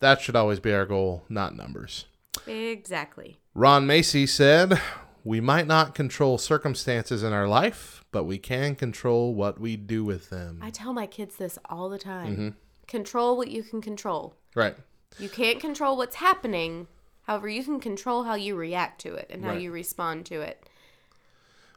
That 0.00 0.20
should 0.20 0.36
always 0.36 0.60
be 0.60 0.74
our 0.74 0.84
goal, 0.84 1.24
not 1.28 1.56
numbers. 1.56 2.04
Exactly. 2.46 3.38
Ron 3.54 3.86
Macy 3.86 4.26
said, 4.26 4.80
we 5.24 5.40
might 5.40 5.66
not 5.66 5.94
control 5.94 6.38
circumstances 6.38 7.22
in 7.22 7.32
our 7.32 7.48
life, 7.48 8.04
but 8.12 8.24
we 8.24 8.38
can 8.38 8.74
control 8.74 9.34
what 9.34 9.60
we 9.60 9.76
do 9.76 10.04
with 10.04 10.30
them. 10.30 10.60
I 10.62 10.70
tell 10.70 10.92
my 10.92 11.06
kids 11.06 11.36
this 11.36 11.58
all 11.68 11.88
the 11.88 11.98
time. 11.98 12.32
Mm-hmm. 12.32 12.48
Control 12.86 13.36
what 13.36 13.50
you 13.50 13.62
can 13.62 13.80
control. 13.80 14.34
right. 14.54 14.76
You 15.18 15.28
can't 15.30 15.58
control 15.58 15.96
what's 15.96 16.16
happening. 16.16 16.86
However, 17.22 17.48
you 17.48 17.64
can 17.64 17.80
control 17.80 18.24
how 18.24 18.34
you 18.34 18.54
react 18.54 19.00
to 19.02 19.14
it 19.14 19.26
and 19.30 19.42
how 19.44 19.52
Right. 19.52 19.60
you 19.62 19.72
respond 19.72 20.26
to 20.26 20.40
it. 20.42 20.68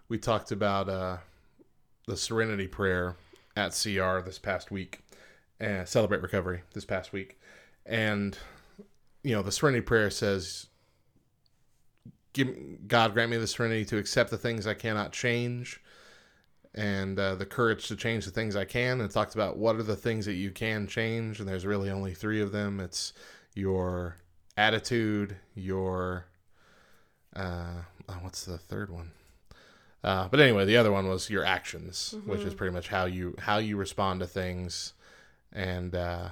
We 0.09 0.17
talked 0.17 0.51
about 0.51 0.89
uh, 0.89 1.17
the 2.07 2.17
Serenity 2.17 2.67
Prayer 2.67 3.15
at 3.55 3.71
CR 3.71 4.19
this 4.19 4.37
past 4.37 4.69
week, 4.69 4.99
and 5.59 5.87
Celebrate 5.87 6.21
Recovery 6.21 6.61
this 6.73 6.83
past 6.85 7.13
week, 7.13 7.39
and 7.85 8.37
you 9.23 9.33
know 9.33 9.41
the 9.41 9.51
Serenity 9.51 9.81
Prayer 9.81 10.09
says, 10.09 10.67
"Give 12.33 12.87
God 12.87 13.13
grant 13.13 13.31
me 13.31 13.37
the 13.37 13.47
serenity 13.47 13.85
to 13.85 13.97
accept 13.97 14.29
the 14.29 14.37
things 14.37 14.67
I 14.67 14.73
cannot 14.73 15.11
change." 15.11 15.81
And 16.73 17.19
uh, 17.19 17.35
the 17.35 17.45
courage 17.45 17.87
to 17.89 17.97
change 17.97 18.23
the 18.25 18.31
things 18.31 18.55
I 18.55 18.63
can. 18.63 19.01
And 19.01 19.09
it 19.09 19.13
talks 19.13 19.35
about 19.35 19.57
what 19.57 19.75
are 19.75 19.83
the 19.83 19.95
things 19.97 20.25
that 20.25 20.35
you 20.35 20.51
can 20.51 20.87
change. 20.87 21.39
And 21.41 21.49
there's 21.49 21.65
really 21.65 21.89
only 21.89 22.13
three 22.13 22.41
of 22.41 22.53
them 22.53 22.79
it's 22.79 23.11
your 23.53 24.15
attitude, 24.55 25.35
your. 25.53 26.27
Uh, 27.35 27.81
oh, 28.07 28.17
what's 28.21 28.45
the 28.45 28.57
third 28.57 28.89
one? 28.89 29.11
Uh, 30.03 30.27
but 30.29 30.39
anyway, 30.39 30.65
the 30.65 30.77
other 30.77 30.91
one 30.91 31.07
was 31.07 31.29
your 31.29 31.45
actions, 31.45 32.15
which 32.25 32.41
is 32.41 32.53
pretty 32.55 32.73
much 32.73 32.87
how 32.87 33.05
you 33.05 33.35
how 33.37 33.57
you 33.57 33.77
respond 33.77 34.19
to 34.21 34.25
things, 34.25 34.93
and 35.53 35.93
uh, 35.93 36.29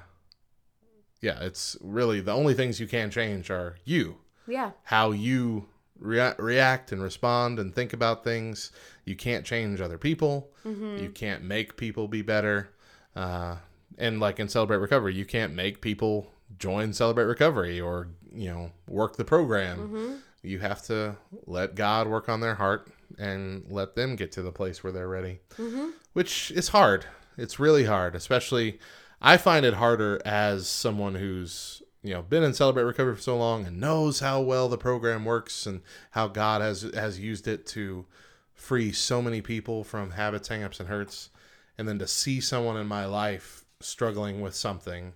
yeah, 1.22 1.38
it's 1.42 1.78
really 1.82 2.20
the 2.20 2.34
only 2.34 2.54
things 2.54 2.80
you 2.80 2.88
can 2.88 3.12
change 3.12 3.52
are 3.52 3.76
you, 3.86 4.18
Yeah. 4.48 4.72
how 4.86 5.12
you 5.12 5.68
rea- 6.00 6.36
react 6.38 6.92
and 6.92 7.02
respond 7.02 7.60
and 7.60 7.74
think 7.74 7.94
about 7.94 8.24
things. 8.24 8.72
You 9.06 9.16
can't 9.16 9.46
change 9.46 9.82
other 9.82 9.98
people. 9.98 10.52
Mm-hmm. 10.66 10.98
You 11.04 11.10
can't 11.10 11.44
make 11.44 11.78
people 11.78 12.08
be 12.08 12.22
better. 12.22 12.70
Uh, 13.16 13.58
and 13.98 14.20
like 14.20 14.40
in 14.40 14.48
Celebrate 14.48 14.78
Recovery, 14.78 15.14
you 15.14 15.26
can't 15.26 15.54
make 15.54 15.82
people 15.82 16.32
join 16.58 16.94
Celebrate 16.94 17.26
Recovery 17.26 17.80
or 17.80 18.08
you 18.34 18.50
know 18.50 18.72
work 18.88 19.18
the 19.18 19.26
program. 19.26 19.78
Mm-hmm. 19.80 20.16
You 20.42 20.60
have 20.60 20.82
to 20.84 21.18
let 21.46 21.76
God 21.76 22.08
work 22.08 22.30
on 22.30 22.40
their 22.40 22.56
heart 22.56 22.90
and 23.18 23.66
let 23.70 23.96
them 23.96 24.16
get 24.16 24.32
to 24.34 24.42
the 24.42 24.52
place 24.52 24.84
where 24.84 24.94
they're 24.94 25.10
ready, 25.10 25.40
mm-hmm. 25.58 25.90
which 26.14 26.52
is 26.52 26.70
hard. 26.70 27.06
It's 27.38 27.60
really 27.60 27.86
hard, 27.86 28.16
especially. 28.16 28.80
I 29.22 29.36
find 29.36 29.66
it 29.66 29.74
harder 29.74 30.22
as 30.24 30.70
someone 30.70 31.16
who's 31.16 31.79
you 32.04 32.14
know 32.14 32.22
been 32.22 32.44
in 32.44 32.54
Celebrate 32.54 32.84
Recovery 32.84 33.16
for 33.16 33.22
so 33.22 33.38
long 33.38 33.66
and 33.66 33.80
knows 33.80 34.20
how 34.20 34.42
well 34.42 34.70
the 34.70 34.78
program 34.78 35.26
works 35.26 35.66
and 35.66 35.82
how 36.12 36.28
God 36.28 36.62
has 36.62 36.82
has 36.94 37.20
used 37.20 37.48
it 37.48 37.66
to 37.68 38.06
free 38.54 38.92
so 38.92 39.22
many 39.22 39.42
people 39.42 39.84
from 39.84 40.12
habits, 40.12 40.50
hangups, 40.50 40.80
and 40.80 40.90
hurts, 40.90 41.30
and 41.78 41.88
then 41.88 42.00
to 42.00 42.08
see 42.08 42.42
someone 42.42 42.78
in 42.78 42.88
my 42.88 43.06
life 43.06 43.66
struggling 43.80 44.42
with 44.42 44.54
something, 44.56 45.14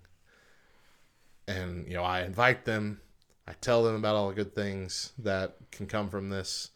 and 1.47 1.87
you 1.87 1.93
know 1.93 2.03
I 2.03 2.23
invite 2.23 2.65
them, 2.65 3.01
I 3.47 3.53
tell 3.53 3.83
them 3.83 3.95
about 3.95 4.15
all 4.15 4.29
the 4.29 4.35
good 4.35 4.55
things 4.55 5.11
that 5.19 5.55
can 5.71 5.87
come 5.87 6.09
from 6.09 6.29
this, 6.29 6.71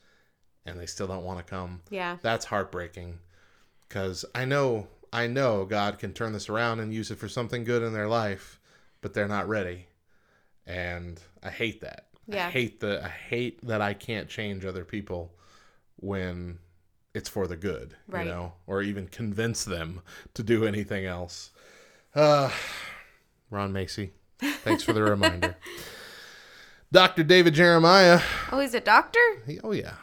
and 0.65 0.79
they 0.79 0.85
still 0.85 1.07
don't 1.07 1.23
want 1.23 1.39
to 1.39 1.49
come. 1.49 1.81
Yeah. 1.89 2.17
That's 2.21 2.45
heartbreaking, 2.45 3.19
because 3.87 4.25
I 4.35 4.45
know 4.45 4.87
I 5.13 5.27
know 5.27 5.65
God 5.65 5.99
can 5.99 6.13
turn 6.13 6.33
this 6.33 6.49
around 6.49 6.81
and 6.81 6.93
use 6.93 7.11
it 7.11 7.17
for 7.17 7.29
something 7.29 7.63
good 7.63 7.83
in 7.83 7.93
their 7.93 8.09
life, 8.09 8.59
but 8.99 9.13
they're 9.13 9.27
not 9.27 9.47
ready, 9.47 9.87
and 10.67 11.19
I 11.41 11.49
hate 11.49 11.81
that. 11.81 12.05
I 12.31 12.35
Yeah. 12.35 12.49
hate 12.51 12.79
the 12.81 13.03
I 13.03 13.07
hate 13.09 13.65
that 13.65 13.81
I 13.81 13.93
can't 13.93 14.27
change 14.29 14.65
other 14.65 14.83
people 14.85 15.33
when 15.95 16.59
it's 17.13 17.29
for 17.29 17.47
the 17.47 17.55
good, 17.55 17.95
Right. 18.07 18.25
you 18.25 18.31
know, 18.31 18.53
or 18.67 18.81
even 18.83 19.07
convince 19.07 19.63
them 19.63 20.01
to 20.35 20.43
do 20.43 20.65
anything 20.65 21.05
else. 21.05 21.49
Uh, 22.13 22.51
Ron 23.49 23.71
Macy, 23.73 24.11
thanks 24.39 24.83
for 24.83 24.93
the 24.93 25.01
reminder. 25.15 25.55
Dr. 26.91 27.23
David 27.23 27.53
Jeremiah, 27.53 28.21
Oh, 28.51 28.59
he's 28.59 28.73
a 28.73 28.79
doctor? 28.79 29.19
he- 29.45 29.59
oh 29.63 29.71
yeah. 29.71 29.95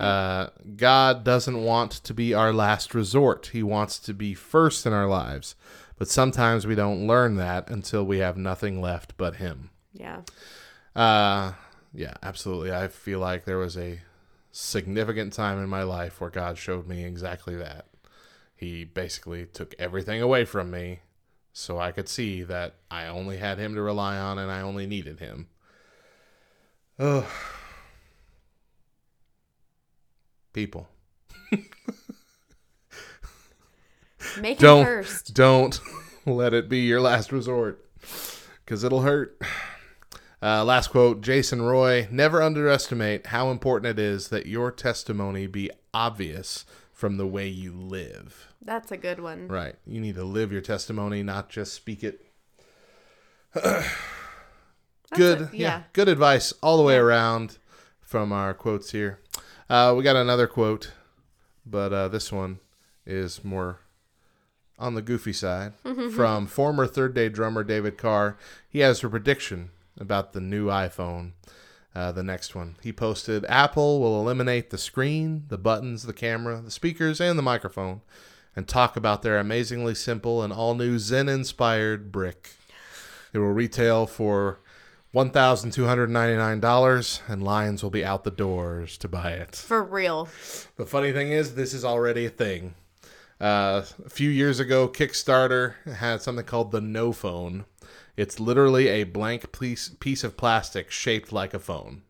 Uh, 0.00 0.48
God 0.76 1.22
doesn't 1.22 1.62
want 1.62 1.92
to 1.92 2.12
be 2.12 2.34
our 2.34 2.52
last 2.52 2.94
resort. 2.94 3.50
He 3.52 3.62
wants 3.62 4.00
to 4.00 4.12
be 4.12 4.34
first 4.34 4.84
in 4.86 4.92
our 4.92 5.06
lives. 5.06 5.54
But 5.98 6.08
sometimes 6.08 6.66
we 6.66 6.76
don't 6.76 7.06
learn 7.06 7.36
that 7.36 7.68
until 7.68 8.04
we 8.04 8.18
have 8.18 8.36
nothing 8.36 8.80
left 8.80 9.16
but 9.16 9.36
Him. 9.36 9.70
Yeah. 9.92 10.22
Uh, 10.94 11.52
yeah, 11.92 12.14
absolutely. 12.22 12.72
I 12.72 12.88
feel 12.88 13.18
like 13.18 13.44
there 13.44 13.58
was 13.58 13.76
a 13.76 14.00
significant 14.52 15.32
time 15.32 15.62
in 15.62 15.68
my 15.68 15.82
life 15.82 16.20
where 16.20 16.30
God 16.30 16.56
showed 16.56 16.86
me 16.86 17.04
exactly 17.04 17.56
that. 17.56 17.86
He 18.54 18.84
basically 18.84 19.46
took 19.46 19.74
everything 19.78 20.22
away 20.22 20.44
from 20.44 20.70
me 20.70 21.00
so 21.52 21.78
I 21.78 21.92
could 21.92 22.08
see 22.08 22.42
that 22.44 22.74
I 22.90 23.06
only 23.06 23.38
had 23.38 23.58
him 23.58 23.74
to 23.74 23.82
rely 23.82 24.16
on 24.16 24.38
and 24.38 24.50
I 24.50 24.60
only 24.60 24.86
needed 24.86 25.18
him. 25.18 25.48
Oh. 26.98 27.28
People. 30.52 30.88
Make 34.40 34.58
Don't 34.58 34.80
him 34.80 34.86
first. 34.86 35.34
don't 35.34 35.80
let 36.26 36.54
it 36.54 36.68
be 36.68 36.80
your 36.80 37.00
last 37.00 37.32
resort 37.32 37.84
cuz 38.66 38.84
it'll 38.84 39.02
hurt. 39.02 39.40
Uh, 40.40 40.64
last 40.64 40.88
quote 40.88 41.20
Jason 41.20 41.62
Roy 41.62 42.06
Never 42.10 42.42
underestimate 42.42 43.26
how 43.28 43.50
important 43.50 43.98
it 43.98 44.02
is 44.02 44.28
that 44.28 44.46
your 44.46 44.70
testimony 44.70 45.46
be 45.46 45.70
obvious 45.92 46.64
from 46.92 47.16
the 47.16 47.26
way 47.26 47.46
you 47.48 47.72
live. 47.72 48.48
That's 48.62 48.90
a 48.92 48.96
good 48.96 49.20
one. 49.20 49.48
Right. 49.48 49.76
You 49.86 50.00
need 50.00 50.14
to 50.16 50.24
live 50.24 50.52
your 50.52 50.60
testimony, 50.60 51.22
not 51.22 51.48
just 51.48 51.72
speak 51.72 52.04
it. 52.04 52.24
Good. 55.14 55.40
a- 55.40 55.50
yeah. 55.52 55.68
yeah. 55.68 55.82
Good 55.92 56.08
advice 56.08 56.52
all 56.62 56.76
the 56.76 56.82
way 56.82 56.96
around 56.96 57.58
from 58.00 58.32
our 58.32 58.54
quotes 58.54 58.90
here. 58.92 59.20
Uh, 59.70 59.94
we 59.96 60.02
got 60.02 60.16
another 60.16 60.46
quote, 60.46 60.92
but 61.66 61.92
uh, 61.92 62.08
this 62.08 62.32
one 62.32 62.58
is 63.06 63.44
more 63.44 63.80
on 64.78 64.94
the 64.94 65.02
goofy 65.02 65.32
side 65.32 65.72
from 66.14 66.46
former 66.46 66.86
third 66.86 67.14
day 67.14 67.28
drummer 67.28 67.64
David 67.64 67.98
Carr. 67.98 68.36
He 68.68 68.78
has 68.80 69.02
a 69.02 69.08
prediction 69.08 69.70
about 69.98 70.32
the 70.32 70.40
new 70.40 70.66
iPhone. 70.66 71.32
Uh, 71.94 72.12
the 72.12 72.22
next 72.22 72.54
one. 72.54 72.76
He 72.80 72.92
posted 72.92 73.44
Apple 73.48 74.00
will 74.00 74.20
eliminate 74.20 74.70
the 74.70 74.78
screen, 74.78 75.44
the 75.48 75.58
buttons, 75.58 76.04
the 76.04 76.12
camera, 76.12 76.60
the 76.60 76.70
speakers, 76.70 77.20
and 77.20 77.36
the 77.36 77.42
microphone, 77.42 78.02
and 78.54 78.68
talk 78.68 78.94
about 78.94 79.22
their 79.22 79.38
amazingly 79.38 79.96
simple 79.96 80.42
and 80.42 80.52
all 80.52 80.76
new 80.76 81.00
Zen 81.00 81.28
inspired 81.28 82.12
brick. 82.12 82.50
It 83.32 83.38
will 83.38 83.52
retail 83.52 84.06
for 84.06 84.60
$1,299, 85.14 87.20
and 87.26 87.42
lines 87.42 87.82
will 87.82 87.90
be 87.90 88.04
out 88.04 88.24
the 88.24 88.30
doors 88.30 88.98
to 88.98 89.08
buy 89.08 89.32
it. 89.32 89.56
For 89.56 89.82
real. 89.82 90.28
The 90.76 90.86
funny 90.86 91.12
thing 91.12 91.32
is, 91.32 91.54
this 91.54 91.72
is 91.72 91.82
already 91.84 92.26
a 92.26 92.30
thing. 92.30 92.74
Uh, 93.40 93.84
a 94.04 94.10
few 94.10 94.30
years 94.30 94.58
ago, 94.58 94.88
Kickstarter 94.88 95.74
had 95.86 96.22
something 96.22 96.44
called 96.44 96.72
the 96.72 96.80
No 96.80 97.12
Phone. 97.12 97.66
It's 98.16 98.40
literally 98.40 98.88
a 98.88 99.04
blank 99.04 99.52
piece, 99.52 99.90
piece 100.00 100.24
of 100.24 100.36
plastic 100.36 100.90
shaped 100.90 101.32
like 101.32 101.54
a 101.54 101.60
phone. 101.60 102.02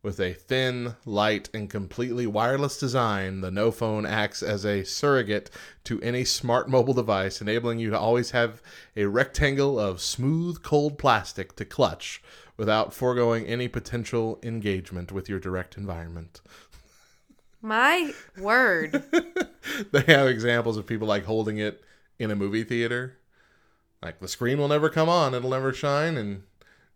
With 0.00 0.20
a 0.20 0.34
thin, 0.34 0.94
light, 1.04 1.48
and 1.52 1.68
completely 1.68 2.26
wireless 2.26 2.78
design, 2.78 3.40
the 3.40 3.50
No 3.50 3.72
Phone 3.72 4.06
acts 4.06 4.42
as 4.42 4.64
a 4.64 4.84
surrogate 4.84 5.50
to 5.84 6.00
any 6.02 6.24
smart 6.24 6.68
mobile 6.68 6.94
device, 6.94 7.40
enabling 7.40 7.80
you 7.80 7.90
to 7.90 7.98
always 7.98 8.30
have 8.30 8.62
a 8.94 9.06
rectangle 9.06 9.80
of 9.80 10.00
smooth, 10.00 10.62
cold 10.62 10.98
plastic 10.98 11.56
to 11.56 11.64
clutch 11.64 12.22
without 12.56 12.94
foregoing 12.94 13.46
any 13.46 13.66
potential 13.66 14.38
engagement 14.42 15.10
with 15.10 15.28
your 15.28 15.40
direct 15.40 15.76
environment. 15.76 16.42
My 17.64 18.12
word. 18.36 19.02
they 19.90 20.02
have 20.02 20.26
examples 20.26 20.76
of 20.76 20.86
people 20.86 21.08
like 21.08 21.24
holding 21.24 21.56
it 21.56 21.82
in 22.18 22.30
a 22.30 22.36
movie 22.36 22.62
theater. 22.62 23.16
Like 24.02 24.20
the 24.20 24.28
screen 24.28 24.58
will 24.58 24.68
never 24.68 24.90
come 24.90 25.08
on, 25.08 25.34
it'll 25.34 25.48
never 25.48 25.72
shine, 25.72 26.18
and 26.18 26.42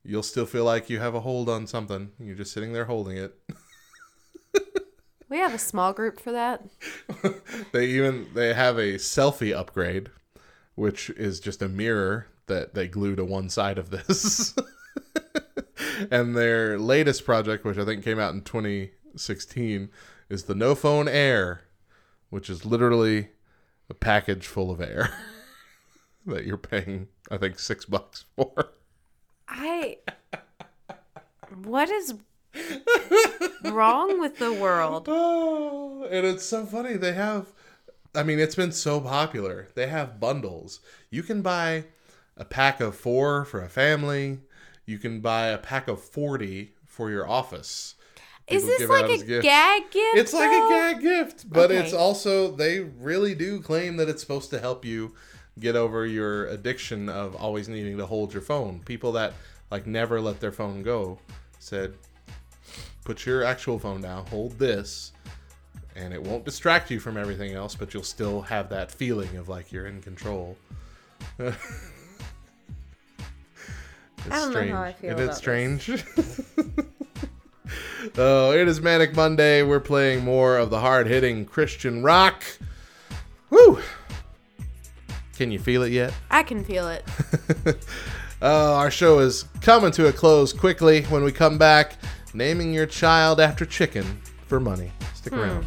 you'll 0.05 0.23
still 0.23 0.45
feel 0.45 0.65
like 0.65 0.91
you 0.91 1.01
have 1.01 1.15
a 1.15 1.21
hold 1.21 1.49
on 1.49 1.67
something. 1.67 2.11
You're 2.21 2.35
just 2.35 2.53
sitting 2.53 2.75
there 2.75 2.85
holding 2.85 3.17
it. 3.17 3.35
we 5.31 5.39
have 5.39 5.55
a 5.55 5.59
small 5.59 5.95
group 5.95 6.21
for 6.21 6.33
that. 6.33 6.63
They 7.73 7.87
even 7.87 8.29
they 8.35 8.53
have 8.53 8.77
a 8.77 8.97
selfie 8.97 9.57
upgrade, 9.57 10.11
which 10.75 11.09
is 11.09 11.41
just 11.41 11.63
a 11.63 11.69
mirror 11.69 12.27
that 12.47 12.75
they 12.75 12.89
glue 12.89 13.17
to 13.17 13.25
one 13.25 13.49
side 13.49 13.79
of 13.79 13.89
this. 13.89 14.55
and 16.11 16.37
their 16.37 16.79
latest 16.79 17.25
project, 17.25 17.65
which 17.65 17.79
I 17.79 17.87
think 17.87 18.05
came 18.05 18.19
out 18.19 18.35
in 18.35 18.43
2016, 18.43 19.89
is 20.29 20.45
the 20.45 20.55
No 20.55 20.75
Phone 20.75 21.09
Air, 21.09 21.63
which 22.31 22.51
is 22.51 22.65
literally 22.65 23.29
a 23.89 23.95
package 23.95 24.47
full 24.47 24.71
of 24.71 24.81
air 24.81 25.11
that 26.27 26.45
you're 26.45 26.59
paying, 26.59 27.09
I 27.31 27.39
think, 27.39 27.59
six 27.59 27.85
bucks 27.85 28.25
for. 28.37 28.71
I. 29.49 29.99
What 31.65 31.89
is 31.89 32.15
wrong 33.65 34.21
with 34.21 34.39
the 34.39 34.53
world? 34.53 35.09
Oh, 36.01 36.07
and 36.11 36.25
it's 36.27 36.45
so 36.45 36.65
funny. 36.65 36.95
They 36.95 37.13
have, 37.13 37.47
I 38.15 38.23
mean, 38.23 38.39
it's 38.39 38.55
been 38.55 38.73
so 38.73 39.01
popular. 39.01 39.69
They 39.75 39.89
have 39.89 40.21
bundles. 40.21 40.81
You 41.11 41.23
can 41.23 41.43
buy 41.43 41.85
a 42.37 42.45
pack 42.45 42.81
of 42.81 42.95
four 42.95 43.45
for 43.45 43.61
a 43.61 43.69
family. 43.69 44.39
You 44.87 44.99
can 44.99 45.21
buy 45.21 45.49
a 45.49 45.59
pack 45.59 45.89
of 45.89 46.01
40 46.01 46.73
for 46.87 47.11
your 47.11 47.29
office. 47.29 47.95
Is 48.49 48.65
this 48.65 48.89
like 48.89 49.11
a 49.11 49.23
gifts. 49.23 49.45
gag 49.45 49.83
gift? 49.91 50.17
It's 50.17 50.33
like 50.33 50.51
a 50.51 50.69
gag 50.69 51.03
gift, 51.03 51.51
but 51.51 51.71
it's 51.71 51.93
also, 51.93 52.51
they 52.51 52.81
really 52.81 53.35
do 53.35 53.61
claim 53.61 53.97
that 53.99 54.09
it's 54.09 54.23
supposed 54.23 54.51
to 54.51 54.59
help 54.59 54.85
you 54.85 55.15
get 55.61 55.77
over 55.77 56.07
your 56.07 56.47
addiction 56.47 57.09
of 57.09 57.37
always 57.37 57.69
needing 57.69 57.99
to 57.99 58.07
hold 58.07 58.33
your 58.33 58.43
phone. 58.43 58.81
People 58.81 59.13
that 59.13 59.35
like 59.71 59.87
never 59.87 60.21
let 60.21 60.41
their 60.41 60.53
phone 60.53 60.83
go 60.83 61.19
said, 61.59 61.95
put 63.05 63.27
your 63.27 63.45
actual 63.45 63.79
phone 63.79 64.01
down, 64.01 64.27
hold 64.27 64.59
this, 64.59 65.13
and 65.97 66.15
it 66.15 66.23
won't 66.23 66.45
distract 66.45 66.91
you 66.91 67.01
from 67.01 67.17
everything 67.17 67.53
else, 67.53 67.75
but 67.75 67.93
you'll 67.93 68.03
still 68.03 68.43
have 68.43 68.69
that 68.71 68.91
feeling 68.91 69.37
of 69.37 69.49
like 69.49 69.73
you're 69.73 69.87
in 69.87 70.01
control. 70.01 70.57
it's 71.39 71.57
I 74.31 74.41
don't 74.41 74.53
know 74.55 74.77
how 74.77 74.83
I 74.83 74.93
feel 74.93 75.11
It 75.11 75.21
is 75.21 75.37
strange. 75.37 75.91
oh, 78.17 78.53
it 78.53 78.69
is 78.69 78.81
Manic 78.81 79.15
Monday. 79.15 79.63
We're 79.63 79.81
playing 79.81 80.25
more 80.25 80.57
of 80.57 80.71
the 80.71 80.81
hard 80.81 81.07
hitting 81.07 81.45
Christian 81.45 82.03
rock. 82.03 82.45
Woo! 83.51 83.81
Can 85.37 85.51
you 85.51 85.59
feel 85.59 85.83
it 85.83 85.93
yet? 85.93 86.13
I 86.31 86.43
can 86.43 86.65
feel 86.65 86.89
it. 86.89 87.05
Uh, 88.43 88.75
our 88.75 88.91
show 88.91 89.21
is 89.21 89.45
coming 89.61 89.93
to 89.93 90.09
a 90.09 90.13
close 90.13 90.53
quickly. 90.53 91.03
When 91.05 91.23
we 91.23 91.33
come 91.33 91.59
back, 91.59 91.95
naming 92.35 92.73
your 92.73 92.87
child 92.87 93.41
after 93.41 93.65
chicken 93.65 94.21
for 94.47 94.61
money. 94.61 94.91
Stick 95.15 95.33
around. 95.33 95.67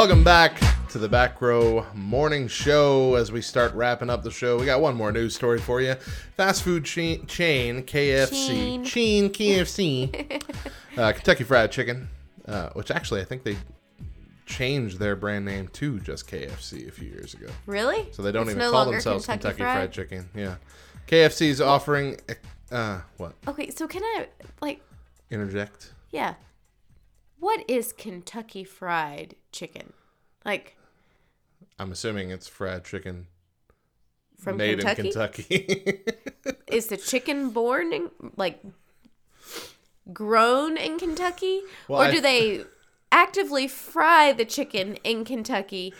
Welcome 0.00 0.24
back 0.24 0.58
to 0.88 0.98
the 0.98 1.10
Back 1.10 1.42
Row 1.42 1.84
Morning 1.92 2.48
Show. 2.48 3.16
As 3.16 3.30
we 3.30 3.42
start 3.42 3.74
wrapping 3.74 4.08
up 4.08 4.22
the 4.22 4.30
show, 4.30 4.58
we 4.58 4.64
got 4.64 4.80
one 4.80 4.96
more 4.96 5.12
news 5.12 5.34
story 5.34 5.58
for 5.58 5.82
you. 5.82 5.92
Fast 6.38 6.62
food 6.62 6.86
chain, 6.86 7.26
chain 7.26 7.82
KFC, 7.82 8.82
chain 8.82 9.28
KFC, 9.30 10.42
uh, 10.96 11.12
Kentucky 11.12 11.44
Fried 11.44 11.70
Chicken, 11.70 12.08
uh, 12.48 12.70
which 12.70 12.90
actually 12.90 13.20
I 13.20 13.24
think 13.24 13.42
they 13.44 13.58
changed 14.46 14.98
their 14.98 15.16
brand 15.16 15.44
name 15.44 15.68
to 15.74 16.00
just 16.00 16.26
KFC 16.26 16.88
a 16.88 16.92
few 16.92 17.10
years 17.10 17.34
ago, 17.34 17.48
Really? 17.66 18.08
so 18.12 18.22
they 18.22 18.32
don't 18.32 18.44
It's 18.44 18.52
even 18.52 18.60
no 18.60 18.70
call 18.70 18.90
themselves 18.90 19.26
Kentucky 19.26 19.56
Kentucky, 19.58 19.78
Fried? 19.80 19.92
Chicken. 19.92 20.30
Yeah, 20.34 20.54
KFC 21.08 21.48
is 21.48 21.60
offering. 21.60 22.16
Uh, 22.72 23.02
what? 23.18 23.34
Okay, 23.46 23.68
so 23.68 23.86
can 23.86 24.02
I 24.02 24.28
like 24.62 24.80
Interject. 25.30 25.92
yeah. 26.10 26.36
What 27.40 27.64
is 27.68 27.92
Kentucky 27.92 28.64
fried 28.64 29.34
chicken? 29.50 29.94
Like 30.44 30.76
I'm 31.78 31.90
assuming 31.90 32.30
it's 32.30 32.46
fried 32.46 32.84
chicken 32.84 33.26
from 34.38 34.58
made 34.58 34.78
Kentucky? 34.80 35.00
in 35.00 35.66
Kentucky. 35.66 36.00
Is 36.66 36.86
the 36.86 36.96
chicken 36.96 37.50
born 37.50 37.92
in 37.92 38.10
like 38.36 38.60
grown 40.12 40.76
in 40.76 40.98
Kentucky? 40.98 41.62
Well, 41.88 42.02
or 42.02 42.04
I- 42.04 42.10
do 42.10 42.20
they 42.20 42.64
actively 43.12 43.66
fry 43.66 44.32
the 44.32 44.44
chicken 44.44 44.96
in 44.96 45.24
Kentucky? 45.24 45.94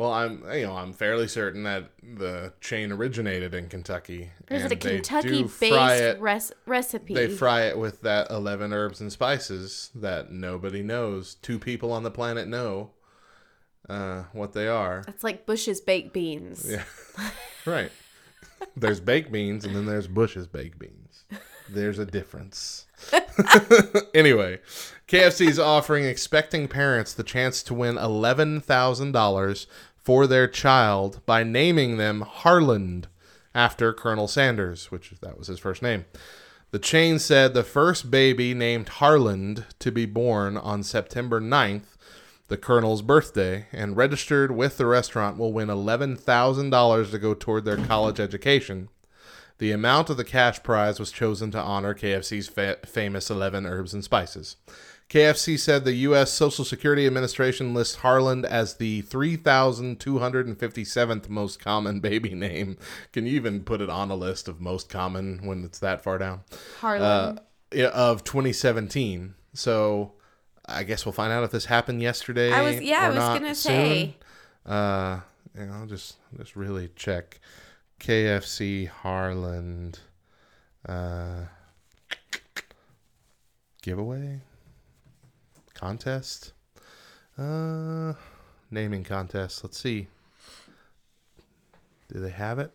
Well, 0.00 0.14
I'm 0.14 0.42
you 0.54 0.62
know 0.62 0.78
I'm 0.78 0.94
fairly 0.94 1.28
certain 1.28 1.64
that 1.64 1.90
the 2.02 2.54
chain 2.62 2.90
originated 2.90 3.52
in 3.52 3.68
Kentucky. 3.68 4.30
Is 4.48 4.62
it 4.62 4.64
and 4.64 4.72
a 4.72 4.76
Kentucky-based 4.76 6.18
res- 6.18 6.52
recipe? 6.64 7.12
They 7.12 7.28
fry 7.28 7.64
it 7.64 7.76
with 7.76 8.00
that 8.00 8.30
eleven 8.30 8.72
herbs 8.72 9.02
and 9.02 9.12
spices 9.12 9.90
that 9.94 10.32
nobody 10.32 10.82
knows. 10.82 11.34
Two 11.34 11.58
people 11.58 11.92
on 11.92 12.02
the 12.02 12.10
planet 12.10 12.48
know 12.48 12.92
uh, 13.90 14.22
what 14.32 14.54
they 14.54 14.68
are. 14.68 15.04
It's 15.06 15.22
like 15.22 15.44
Bush's 15.44 15.82
baked 15.82 16.14
beans. 16.14 16.66
Yeah, 16.66 16.84
right. 17.66 17.92
There's 18.74 19.00
baked 19.00 19.30
beans 19.30 19.66
and 19.66 19.76
then 19.76 19.84
there's 19.84 20.08
Bush's 20.08 20.46
baked 20.46 20.78
beans. 20.78 21.24
There's 21.68 21.98
a 21.98 22.06
difference. 22.06 22.86
anyway, 24.14 24.60
KFC 25.06 25.48
is 25.48 25.58
offering 25.58 26.04
expecting 26.04 26.68
parents 26.68 27.14
the 27.14 27.22
chance 27.22 27.62
to 27.64 27.74
win 27.74 27.96
$11,000 27.96 29.66
for 30.02 30.26
their 30.26 30.48
child 30.48 31.20
by 31.26 31.42
naming 31.42 31.96
them 31.96 32.22
Harland 32.22 33.08
after 33.54 33.92
Colonel 33.92 34.28
Sanders, 34.28 34.90
which 34.90 35.12
that 35.20 35.38
was 35.38 35.48
his 35.48 35.58
first 35.58 35.82
name. 35.82 36.04
The 36.70 36.78
chain 36.78 37.18
said 37.18 37.52
the 37.52 37.64
first 37.64 38.10
baby 38.10 38.54
named 38.54 38.88
Harland 38.88 39.64
to 39.80 39.90
be 39.90 40.06
born 40.06 40.56
on 40.56 40.84
September 40.84 41.40
9th, 41.40 41.96
the 42.46 42.56
Colonel's 42.56 43.02
birthday, 43.02 43.66
and 43.72 43.96
registered 43.96 44.52
with 44.52 44.76
the 44.76 44.86
restaurant 44.86 45.36
will 45.36 45.52
win 45.52 45.68
$11,000 45.68 47.10
to 47.10 47.18
go 47.18 47.34
toward 47.34 47.64
their 47.64 47.76
college 47.76 48.20
education. 48.20 48.88
The 49.58 49.72
amount 49.72 50.10
of 50.10 50.16
the 50.16 50.24
cash 50.24 50.62
prize 50.62 50.98
was 50.98 51.12
chosen 51.12 51.50
to 51.50 51.60
honor 51.60 51.94
KFC's 51.94 52.48
fa- 52.48 52.78
famous 52.86 53.30
11 53.30 53.66
herbs 53.66 53.92
and 53.92 54.02
spices. 54.02 54.56
KFC 55.10 55.58
said 55.58 55.84
the 55.84 55.92
U.S. 55.94 56.30
Social 56.30 56.64
Security 56.64 57.04
Administration 57.04 57.74
lists 57.74 57.96
Harland 57.96 58.46
as 58.46 58.76
the 58.76 59.02
3,257th 59.02 61.28
most 61.28 61.58
common 61.58 61.98
baby 62.00 62.32
name. 62.32 62.78
Can 63.12 63.26
you 63.26 63.34
even 63.34 63.64
put 63.64 63.80
it 63.80 63.90
on 63.90 64.12
a 64.12 64.14
list 64.14 64.46
of 64.46 64.60
most 64.60 64.88
common 64.88 65.44
when 65.44 65.64
it's 65.64 65.80
that 65.80 66.04
far 66.04 66.16
down? 66.16 66.42
Harlan. 66.78 67.02
Uh, 67.02 67.34
of 67.92 68.22
2017. 68.22 69.34
So 69.52 70.12
I 70.64 70.84
guess 70.84 71.04
we'll 71.04 71.12
find 71.12 71.32
out 71.32 71.42
if 71.42 71.50
this 71.50 71.64
happened 71.64 72.00
yesterday. 72.00 72.52
I 72.52 72.62
was 72.62 72.80
yeah, 72.80 73.00
I 73.00 73.08
was 73.08 73.18
gonna 73.18 73.56
say. 73.56 74.14
Uh, 74.64 75.22
yeah, 75.58 75.72
I'll 75.72 75.86
just 75.86 76.18
just 76.36 76.54
really 76.54 76.88
check 76.94 77.40
KFC 77.98 78.86
Harland 78.86 79.98
uh, 80.88 81.46
giveaway 83.82 84.42
contest. 85.80 86.52
Uh, 87.38 88.12
naming 88.70 89.02
contest. 89.02 89.64
Let's 89.64 89.78
see. 89.78 90.08
Do 92.12 92.20
they 92.20 92.30
have 92.30 92.58
it? 92.58 92.70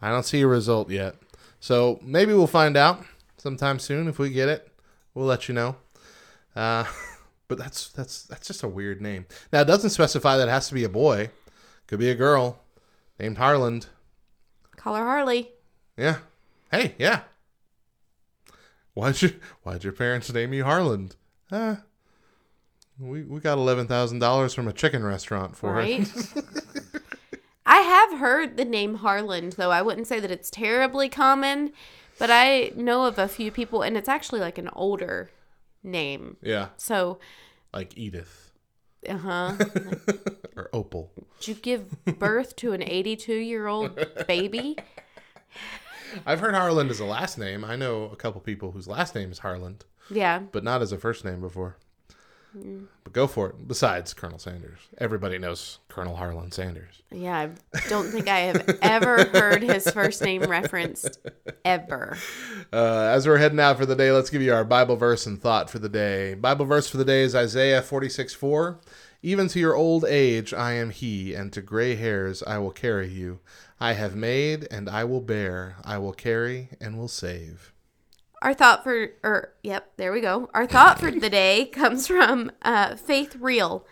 I 0.00 0.10
don't 0.10 0.24
see 0.24 0.42
a 0.42 0.46
result 0.46 0.90
yet. 0.90 1.16
So 1.58 1.98
maybe 2.02 2.32
we'll 2.32 2.46
find 2.46 2.76
out 2.76 3.04
sometime 3.36 3.80
soon 3.80 4.06
if 4.06 4.18
we 4.18 4.30
get 4.30 4.48
it. 4.48 4.70
We'll 5.12 5.26
let 5.26 5.48
you 5.48 5.54
know. 5.54 5.76
Uh, 6.54 6.84
but 7.48 7.58
that's 7.58 7.88
that's 7.90 8.22
that's 8.24 8.46
just 8.46 8.62
a 8.62 8.68
weird 8.68 9.00
name. 9.00 9.26
Now 9.52 9.62
it 9.62 9.66
doesn't 9.66 9.90
specify 9.90 10.36
that 10.36 10.46
it 10.46 10.52
has 10.52 10.68
to 10.68 10.74
be 10.74 10.84
a 10.84 10.88
boy. 10.88 11.30
Could 11.88 11.98
be 11.98 12.10
a 12.10 12.14
girl 12.14 12.60
named 13.18 13.38
Harland. 13.38 13.86
Call 14.76 14.94
her 14.94 15.04
Harley. 15.04 15.50
Yeah. 15.96 16.18
Hey, 16.70 16.94
yeah. 16.98 17.22
Why'd 18.98 19.22
you 19.22 19.34
why'd 19.62 19.84
your 19.84 19.92
parents 19.92 20.32
name 20.32 20.52
you 20.52 20.64
Harland? 20.64 21.14
Uh 21.52 21.76
we 22.98 23.22
we 23.22 23.38
got 23.38 23.56
eleven 23.56 23.86
thousand 23.86 24.18
dollars 24.18 24.54
from 24.54 24.66
a 24.66 24.72
chicken 24.72 25.04
restaurant 25.04 25.56
for 25.56 25.72
Right? 25.74 26.00
it. 26.00 26.44
I 27.66 27.76
have 27.82 28.18
heard 28.18 28.56
the 28.56 28.64
name 28.64 28.96
Harland, 28.96 29.52
though. 29.52 29.70
I 29.70 29.82
wouldn't 29.82 30.08
say 30.08 30.18
that 30.18 30.32
it's 30.32 30.50
terribly 30.50 31.08
common, 31.08 31.72
but 32.18 32.28
I 32.30 32.72
know 32.74 33.04
of 33.04 33.18
a 33.20 33.28
few 33.28 33.52
people, 33.52 33.82
and 33.82 33.96
it's 33.96 34.08
actually 34.08 34.40
like 34.40 34.58
an 34.58 34.70
older 34.72 35.30
name. 35.84 36.38
yeah, 36.42 36.68
So, 36.78 37.18
like 37.72 37.96
Edith 37.96 38.52
uh 39.08 39.18
huh. 39.18 39.52
or 40.56 40.70
Opal. 40.72 41.12
Did 41.38 41.48
you 41.48 41.54
give 41.54 42.04
birth 42.18 42.56
to 42.56 42.72
an 42.72 42.82
82 42.82 43.32
year 43.34 43.68
old 43.68 43.96
baby? 44.26 44.76
I've 46.26 46.40
heard 46.40 46.54
Harland 46.54 46.90
as 46.90 47.00
a 47.00 47.04
last 47.04 47.38
name. 47.38 47.64
I 47.64 47.76
know 47.76 48.04
a 48.04 48.16
couple 48.16 48.40
people 48.40 48.72
whose 48.72 48.88
last 48.88 49.14
name 49.14 49.30
is 49.32 49.38
Harland, 49.40 49.84
Yeah. 50.10 50.40
but 50.52 50.64
not 50.64 50.82
as 50.82 50.92
a 50.92 50.98
first 50.98 51.24
name 51.24 51.40
before. 51.40 51.76
But 53.04 53.12
go 53.12 53.26
for 53.26 53.50
it. 53.50 53.68
Besides 53.68 54.14
Colonel 54.14 54.38
Sanders, 54.38 54.78
everybody 54.96 55.38
knows 55.38 55.78
Colonel 55.88 56.16
Harlan 56.16 56.50
Sanders. 56.50 57.02
Yeah. 57.12 57.50
I 57.74 57.80
don't 57.88 58.06
think 58.10 58.26
I 58.26 58.38
have 58.40 58.78
ever 58.82 59.24
heard 59.26 59.62
his 59.62 59.88
first 59.90 60.22
name 60.22 60.42
referenced 60.42 61.18
ever. 61.64 62.16
Uh, 62.72 63.10
as 63.12 63.26
we're 63.28 63.36
heading 63.38 63.60
out 63.60 63.76
for 63.78 63.86
the 63.86 63.94
day, 63.94 64.10
let's 64.10 64.30
give 64.30 64.42
you 64.42 64.52
our 64.54 64.64
Bible 64.64 64.96
verse 64.96 65.26
and 65.26 65.40
thought 65.40 65.70
for 65.70 65.78
the 65.78 65.90
day. 65.90 66.34
Bible 66.34 66.64
verse 66.64 66.88
for 66.88 66.96
the 66.96 67.04
day 67.04 67.22
is 67.22 67.34
Isaiah 67.34 67.82
46 67.82 68.34
4. 68.34 68.80
Even 69.22 69.46
to 69.48 69.58
your 69.60 69.74
old 69.76 70.04
age, 70.04 70.54
I 70.54 70.72
am 70.72 70.90
he, 70.90 71.34
and 71.34 71.52
to 71.52 71.60
gray 71.60 71.96
hairs, 71.96 72.42
I 72.44 72.58
will 72.58 72.70
carry 72.70 73.08
you. 73.08 73.40
I 73.80 73.92
have 73.92 74.16
made, 74.16 74.66
and 74.70 74.88
I 74.88 75.04
will 75.04 75.20
bear. 75.20 75.76
I 75.84 75.98
will 75.98 76.12
carry, 76.12 76.70
and 76.80 76.98
will 76.98 77.08
save. 77.08 77.72
Our 78.42 78.54
thought 78.54 78.84
for, 78.84 79.10
or 79.22 79.54
yep, 79.62 79.92
there 79.96 80.12
we 80.12 80.20
go. 80.20 80.48
Our 80.54 80.66
thought 80.66 80.98
for 80.98 81.10
the 81.10 81.30
day 81.30 81.64
comes 81.72 82.06
from 82.06 82.52
uh, 82.62 82.96
Faith 82.96 83.36
Real. 83.36 83.86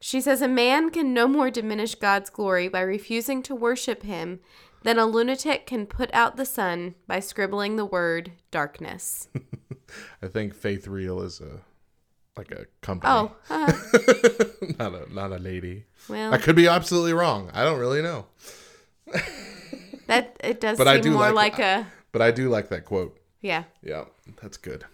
She 0.00 0.20
says, 0.20 0.42
A 0.42 0.48
man 0.48 0.90
can 0.90 1.12
no 1.12 1.28
more 1.28 1.50
diminish 1.50 1.94
God's 1.94 2.30
glory 2.30 2.68
by 2.68 2.80
refusing 2.80 3.42
to 3.44 3.54
worship 3.54 4.02
him 4.02 4.40
than 4.82 4.98
a 4.98 5.06
lunatic 5.06 5.66
can 5.66 5.86
put 5.86 6.12
out 6.14 6.36
the 6.36 6.46
sun 6.46 6.94
by 7.06 7.20
scribbling 7.20 7.76
the 7.76 7.84
word 7.84 8.32
darkness. 8.50 9.28
I 10.22 10.28
think 10.28 10.54
Faith 10.54 10.86
Real 10.86 11.20
is 11.20 11.40
a 11.40 11.60
like 12.36 12.52
a 12.52 12.66
company. 12.80 13.12
Oh, 13.12 13.36
uh, 13.50 13.72
not 14.78 14.94
a 14.94 15.12
not 15.12 15.32
a 15.32 15.38
lady. 15.38 15.84
well, 16.08 16.32
I 16.32 16.38
could 16.38 16.56
be 16.56 16.68
absolutely 16.68 17.12
wrong. 17.12 17.50
I 17.52 17.64
don't 17.64 17.78
really 17.78 18.02
know. 18.02 18.26
That 20.06 20.36
it 20.42 20.60
does 20.60 20.78
But 20.78 20.88
I 20.88 20.94
seem 20.94 21.02
do 21.02 21.10
more 21.12 21.32
like- 21.32 21.58
like 21.58 21.58
a 21.58 21.86
But 22.12 22.22
I 22.22 22.30
do 22.30 22.48
like 22.48 22.68
that 22.70 22.84
quote. 22.84 23.16
yeah. 23.40 23.64
Yeah, 23.82 24.04
that's 24.42 24.56
good. 24.56 24.84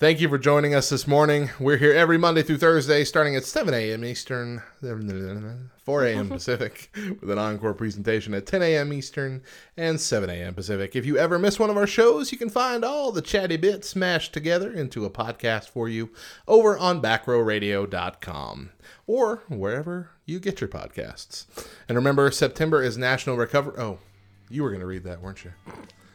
Thank 0.00 0.20
you 0.20 0.28
for 0.28 0.38
joining 0.38 0.74
us 0.74 0.88
this 0.90 1.06
morning. 1.06 1.50
We're 1.60 1.76
here 1.76 1.92
every 1.92 2.18
Monday 2.18 2.42
through 2.42 2.58
Thursday, 2.58 3.04
starting 3.04 3.36
at 3.36 3.44
7 3.44 3.72
a.m. 3.72 4.04
Eastern, 4.04 4.60
4 4.82 6.04
a.m. 6.04 6.28
Pacific, 6.30 6.94
with 7.20 7.30
an 7.30 7.38
encore 7.38 7.74
presentation 7.74 8.34
at 8.34 8.44
10 8.44 8.60
a.m. 8.60 8.92
Eastern 8.92 9.40
and 9.76 10.00
7 10.00 10.28
a.m. 10.28 10.52
Pacific. 10.52 10.96
If 10.96 11.06
you 11.06 11.16
ever 11.16 11.38
miss 11.38 11.60
one 11.60 11.70
of 11.70 11.76
our 11.76 11.86
shows, 11.86 12.32
you 12.32 12.38
can 12.38 12.50
find 12.50 12.84
all 12.84 13.12
the 13.12 13.22
chatty 13.22 13.56
bits 13.56 13.94
mashed 13.94 14.34
together 14.34 14.72
into 14.72 15.04
a 15.04 15.10
podcast 15.10 15.68
for 15.68 15.88
you 15.88 16.10
over 16.48 16.76
on 16.76 17.00
backrowradio.com 17.00 18.70
or 19.06 19.42
wherever 19.48 20.10
you 20.26 20.40
get 20.40 20.60
your 20.60 20.68
podcasts. 20.68 21.46
And 21.88 21.96
remember, 21.96 22.30
September 22.32 22.82
is 22.82 22.98
National 22.98 23.36
Recovery. 23.36 23.74
Oh, 23.78 24.00
you 24.50 24.64
were 24.64 24.70
going 24.70 24.80
to 24.80 24.86
read 24.86 25.04
that, 25.04 25.22
weren't 25.22 25.44
you? 25.44 25.52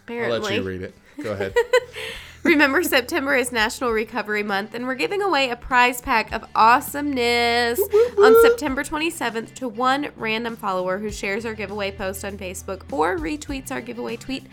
I'll 0.10 0.40
let 0.40 0.54
you 0.54 0.64
read 0.64 0.82
it. 0.82 0.94
Go 1.24 1.32
ahead. 1.32 1.56
Remember, 2.44 2.82
September 2.84 3.36
is 3.36 3.52
National 3.52 3.92
Recovery 3.92 4.44
Month, 4.44 4.74
and 4.74 4.88
we're 4.88 4.96
giving 4.96 5.22
away 5.22 5.50
a 5.50 5.56
prize 5.58 6.00
pack 6.00 6.32
of 6.32 6.46
awesomeness 6.56 7.80
on 8.18 8.42
September 8.42 8.84
27th 8.84 9.54
to 9.56 9.68
one 9.68 10.10
random 10.16 10.56
follower 10.56 10.98
who 10.98 11.12
shares 11.12 11.46
our 11.46 11.54
giveaway 11.54 11.92
post 11.92 12.24
on 12.24 12.38
Facebook 12.38 12.82
or 12.94 13.18
retweets 13.18 13.72
our 13.72 13.82
giveaway 13.82 14.16
tweet 14.16 14.46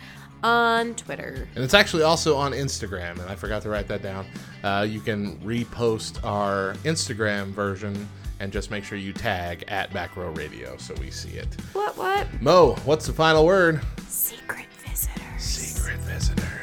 on 0.43 0.95
Twitter. 0.95 1.49
And 1.55 1.63
it's 1.63 1.75
actually 1.75 2.03
also 2.03 2.37
on 2.37 2.53
Instagram, 2.53 3.21
and 3.21 3.31
I 3.31 3.37
forgot 3.37 3.63
to 3.63 3.69
write 3.69 3.87
that 3.89 4.03
down. 4.03 4.27
Uh, 4.65 4.85
you 4.89 5.01
can 5.01 5.39
repost 5.39 6.25
our 6.25 6.75
Instagram 6.85 7.47
version 7.49 8.09
and 8.41 8.53
just 8.53 8.71
make 8.71 8.83
sure 8.85 8.99
you 8.99 9.13
tag 9.13 9.65
at 9.69 9.93
Back 9.93 10.17
Row 10.17 10.31
Radio 10.33 10.77
so 10.77 10.93
we 11.01 11.11
see 11.11 11.39
it. 11.39 11.49
What, 11.73 11.97
what? 11.97 12.27
Mo, 12.43 12.75
what's 12.85 13.07
the 13.07 13.13
final 13.13 13.47
word? 13.47 13.81
Secret 14.09 14.67
visitors. 14.85 15.43
Secret 15.43 15.99
visitors. 16.01 16.56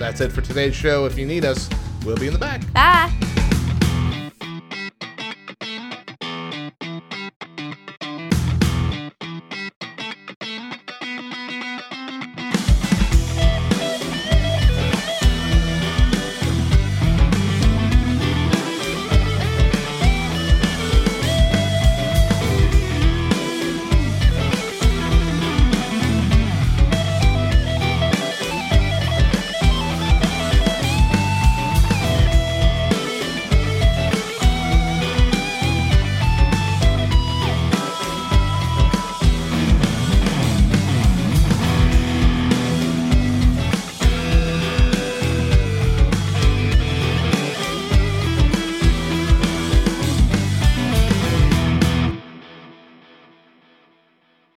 That's 0.00 0.22
it 0.22 0.32
for 0.32 0.40
today's 0.40 0.74
show. 0.74 1.04
If 1.04 1.18
you 1.18 1.26
need 1.26 1.44
us, 1.44 1.68
we'll 2.06 2.16
be 2.16 2.26
in 2.26 2.32
the 2.32 2.38
back. 2.38 2.60
Bye. 2.72 3.39